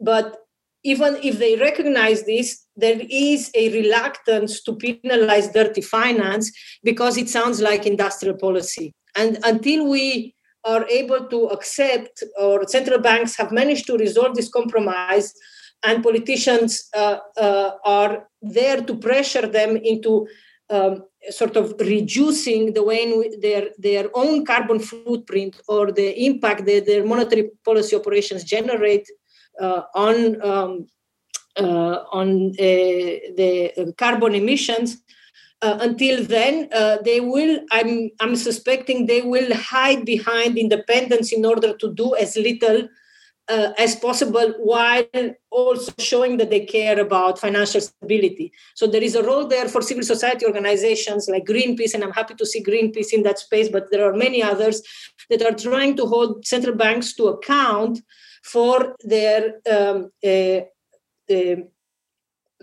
But 0.00 0.45
even 0.86 1.18
if 1.20 1.38
they 1.40 1.56
recognize 1.56 2.24
this, 2.24 2.64
there 2.76 3.00
is 3.10 3.50
a 3.54 3.64
reluctance 3.78 4.62
to 4.62 4.76
penalize 4.76 5.48
dirty 5.48 5.80
finance 5.80 6.52
because 6.84 7.16
it 7.16 7.28
sounds 7.28 7.60
like 7.60 7.86
industrial 7.86 8.36
policy. 8.36 8.94
And 9.16 9.38
until 9.42 9.88
we 9.88 10.36
are 10.64 10.86
able 10.88 11.26
to 11.26 11.46
accept, 11.56 12.22
or 12.38 12.68
central 12.68 13.00
banks 13.00 13.36
have 13.36 13.50
managed 13.50 13.86
to 13.88 13.96
resolve 13.96 14.36
this 14.36 14.48
compromise, 14.48 15.34
and 15.82 16.04
politicians 16.04 16.88
uh, 16.94 17.18
uh, 17.36 17.70
are 17.84 18.28
there 18.40 18.80
to 18.82 18.94
pressure 18.96 19.46
them 19.46 19.76
into 19.76 20.28
um, 20.70 21.02
sort 21.30 21.56
of 21.56 21.74
reducing 21.80 22.74
the 22.74 22.82
way 22.82 23.02
in 23.02 23.40
their 23.40 23.70
their 23.78 24.06
own 24.14 24.44
carbon 24.44 24.80
footprint 24.80 25.60
or 25.68 25.92
the 25.92 26.08
impact 26.28 26.64
that 26.66 26.86
their 26.86 27.04
monetary 27.04 27.50
policy 27.64 27.94
operations 27.94 28.42
generate 28.44 29.06
on 29.60 30.42
um, 30.42 30.86
uh, 31.58 32.04
on 32.12 32.50
uh, 32.50 33.16
the 33.38 33.94
carbon 33.96 34.34
emissions. 34.34 35.02
Uh, 35.62 35.78
until 35.80 36.22
then, 36.22 36.68
they 37.02 37.20
will. 37.20 37.60
I'm 37.70 38.10
I'm 38.20 38.36
suspecting 38.36 39.06
they 39.06 39.22
will 39.22 39.54
hide 39.54 40.04
behind 40.04 40.58
independence 40.58 41.32
in 41.32 41.46
order 41.46 41.74
to 41.76 41.94
do 41.94 42.14
as 42.14 42.36
little 42.36 42.88
uh, 43.48 43.72
as 43.78 43.96
possible 43.96 44.52
while 44.58 45.04
also 45.50 45.92
showing 45.98 46.36
that 46.36 46.50
they 46.50 46.64
care 46.64 46.98
about 47.00 47.38
financial 47.38 47.80
stability. 47.80 48.52
So 48.74 48.86
there 48.86 49.02
is 49.02 49.14
a 49.14 49.22
role 49.22 49.46
there 49.46 49.68
for 49.68 49.80
civil 49.82 50.02
society 50.02 50.44
organizations 50.44 51.28
like 51.28 51.46
Greenpeace, 51.46 51.94
and 51.94 52.02
I'm 52.04 52.12
happy 52.12 52.34
to 52.34 52.46
see 52.46 52.62
Greenpeace 52.62 53.12
in 53.12 53.22
that 53.22 53.38
space, 53.38 53.68
but 53.68 53.90
there 53.90 54.06
are 54.08 54.14
many 54.14 54.42
others 54.42 54.82
that 55.30 55.42
are 55.42 55.52
trying 55.52 55.96
to 55.96 56.06
hold 56.06 56.46
central 56.46 56.74
banks 56.74 57.14
to 57.14 57.28
account 57.28 58.00
for 58.52 58.94
their 59.04 59.40
um, 59.70 60.10
uh, 60.24 60.60
the, 61.28 61.68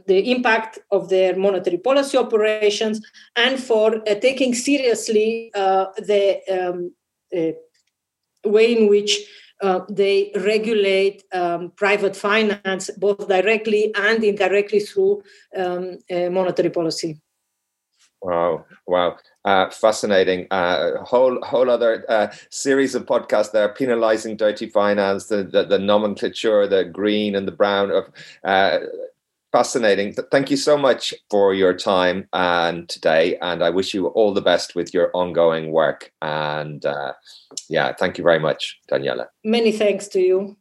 the 0.08 0.32
impact 0.32 0.80
of 0.92 1.10
their 1.10 1.36
monetary 1.36 1.78
policy 1.78 2.18
operations 2.18 3.02
and 3.36 3.60
for 3.60 3.96
uh, 3.96 4.16
taking 4.16 4.54
seriously 4.54 5.52
uh, 5.54 5.86
the 5.98 6.24
um, 6.58 6.94
uh, 7.38 7.52
way 8.50 8.78
in 8.78 8.90
which 8.90 9.20
uh, 9.62 9.82
they 9.90 10.32
regulate 10.36 11.24
um, 11.34 11.72
private 11.76 12.16
finance 12.16 12.90
both 12.98 13.28
directly 13.28 13.94
and 13.96 14.24
indirectly 14.24 14.80
through 14.80 15.22
um, 15.56 15.98
monetary 16.10 16.70
policy. 16.70 17.23
Wow! 18.24 18.66
Wow! 18.88 19.18
Uh, 19.44 19.70
fascinating. 19.70 20.48
Uh, 20.50 21.04
whole 21.04 21.40
whole 21.44 21.70
other 21.70 22.06
uh, 22.08 22.28
series 22.50 22.96
of 22.96 23.06
podcasts 23.06 23.52
there, 23.52 23.68
penalizing 23.74 24.38
dirty 24.38 24.68
finance, 24.68 25.28
the, 25.28 25.44
the, 25.44 25.66
the 25.66 25.78
nomenclature, 25.78 26.66
the 26.66 26.86
green 26.86 27.36
and 27.36 27.46
the 27.46 27.52
brown 27.52 27.92
of 27.92 28.06
uh, 28.46 28.80
fascinating. 29.52 30.14
Thank 30.32 30.50
you 30.50 30.58
so 30.58 30.78
much 30.78 31.14
for 31.30 31.54
your 31.54 31.74
time 31.74 32.28
and 32.32 32.88
today, 32.88 33.38
and 33.42 33.62
I 33.62 33.70
wish 33.70 33.94
you 33.94 34.08
all 34.08 34.34
the 34.34 34.42
best 34.42 34.74
with 34.74 34.94
your 34.94 35.12
ongoing 35.14 35.72
work. 35.72 36.12
And 36.22 36.86
uh, 36.86 37.14
yeah, 37.70 37.94
thank 37.94 38.18
you 38.18 38.24
very 38.24 38.40
much, 38.40 38.80
Daniela. 38.90 39.28
Many 39.44 39.74
thanks 39.74 40.08
to 40.10 40.22
you. 40.22 40.58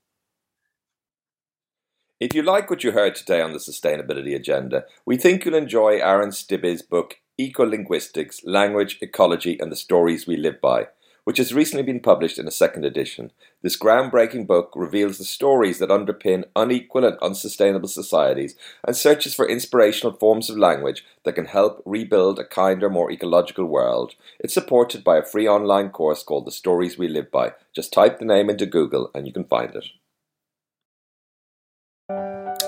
If 2.20 2.34
you 2.34 2.42
like 2.42 2.70
what 2.70 2.84
you 2.84 2.92
heard 2.92 3.16
today 3.16 3.40
on 3.40 3.52
the 3.52 3.58
sustainability 3.58 4.36
agenda, 4.36 4.84
we 5.04 5.16
think 5.16 5.44
you'll 5.44 5.56
enjoy 5.56 5.98
Arran 5.98 6.30
Stibbe's 6.30 6.80
book, 6.80 7.16
Ecolinguistics 7.50 8.40
Language, 8.44 8.98
Ecology, 9.00 9.58
and 9.58 9.72
the 9.72 9.76
Stories 9.76 10.26
We 10.26 10.36
Live 10.36 10.60
By 10.60 10.88
which 11.24 11.38
has 11.38 11.54
recently 11.54 11.84
been 11.84 12.00
published 12.00 12.38
in 12.38 12.48
a 12.48 12.52
second 12.52 12.84
edition. 12.84 13.30
This 13.62 13.78
groundbreaking 13.78 14.46
book 14.46 14.72
reveals 14.74 15.18
the 15.18 15.24
stories 15.24 15.78
that 15.78 15.90
underpin 15.90 16.44
unequal 16.56 17.04
and 17.04 17.16
unsustainable 17.18 17.88
societies 17.88 18.56
and 18.84 18.96
searches 18.96 19.34
for 19.34 19.48
inspirational 19.48 20.16
forms 20.16 20.50
of 20.50 20.58
language 20.58 21.04
that 21.24 21.34
can 21.34 21.46
help 21.46 21.82
rebuild 21.84 22.38
a 22.38 22.44
kinder, 22.44 22.90
more 22.90 23.10
ecological 23.10 23.66
world. 23.66 24.14
It's 24.40 24.54
supported 24.54 25.04
by 25.04 25.18
a 25.18 25.24
free 25.24 25.48
online 25.48 25.90
course 25.90 26.22
called 26.22 26.46
The 26.46 26.52
Stories 26.52 26.98
We 26.98 27.08
Live 27.08 27.30
By. 27.30 27.52
Just 27.74 27.92
type 27.92 28.18
the 28.18 28.24
name 28.24 28.50
into 28.50 28.66
Google 28.66 29.10
and 29.14 29.26
you 29.26 29.32
can 29.32 29.44
find 29.44 29.74
it. 29.74 29.86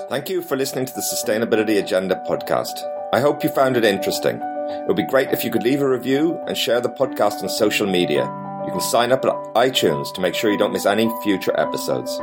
Thank 0.09 0.29
you 0.29 0.41
for 0.41 0.55
listening 0.55 0.85
to 0.85 0.93
the 0.93 1.01
Sustainability 1.01 1.77
Agenda 1.79 2.23
podcast. 2.27 2.79
I 3.11 3.19
hope 3.19 3.43
you 3.43 3.49
found 3.49 3.75
it 3.75 3.83
interesting. 3.83 4.54
It 4.67 4.87
would 4.87 4.97
be 4.97 5.03
great 5.03 5.29
if 5.29 5.43
you 5.43 5.51
could 5.51 5.63
leave 5.63 5.81
a 5.81 5.89
review 5.89 6.39
and 6.47 6.57
share 6.57 6.81
the 6.81 6.89
podcast 6.89 7.43
on 7.43 7.49
social 7.49 7.87
media. 7.87 8.23
You 8.65 8.71
can 8.71 8.81
sign 8.81 9.11
up 9.11 9.23
at 9.23 9.33
iTunes 9.53 10.13
to 10.13 10.21
make 10.21 10.33
sure 10.33 10.51
you 10.51 10.57
don't 10.57 10.73
miss 10.73 10.85
any 10.85 11.11
future 11.23 11.53
episodes. 11.59 12.19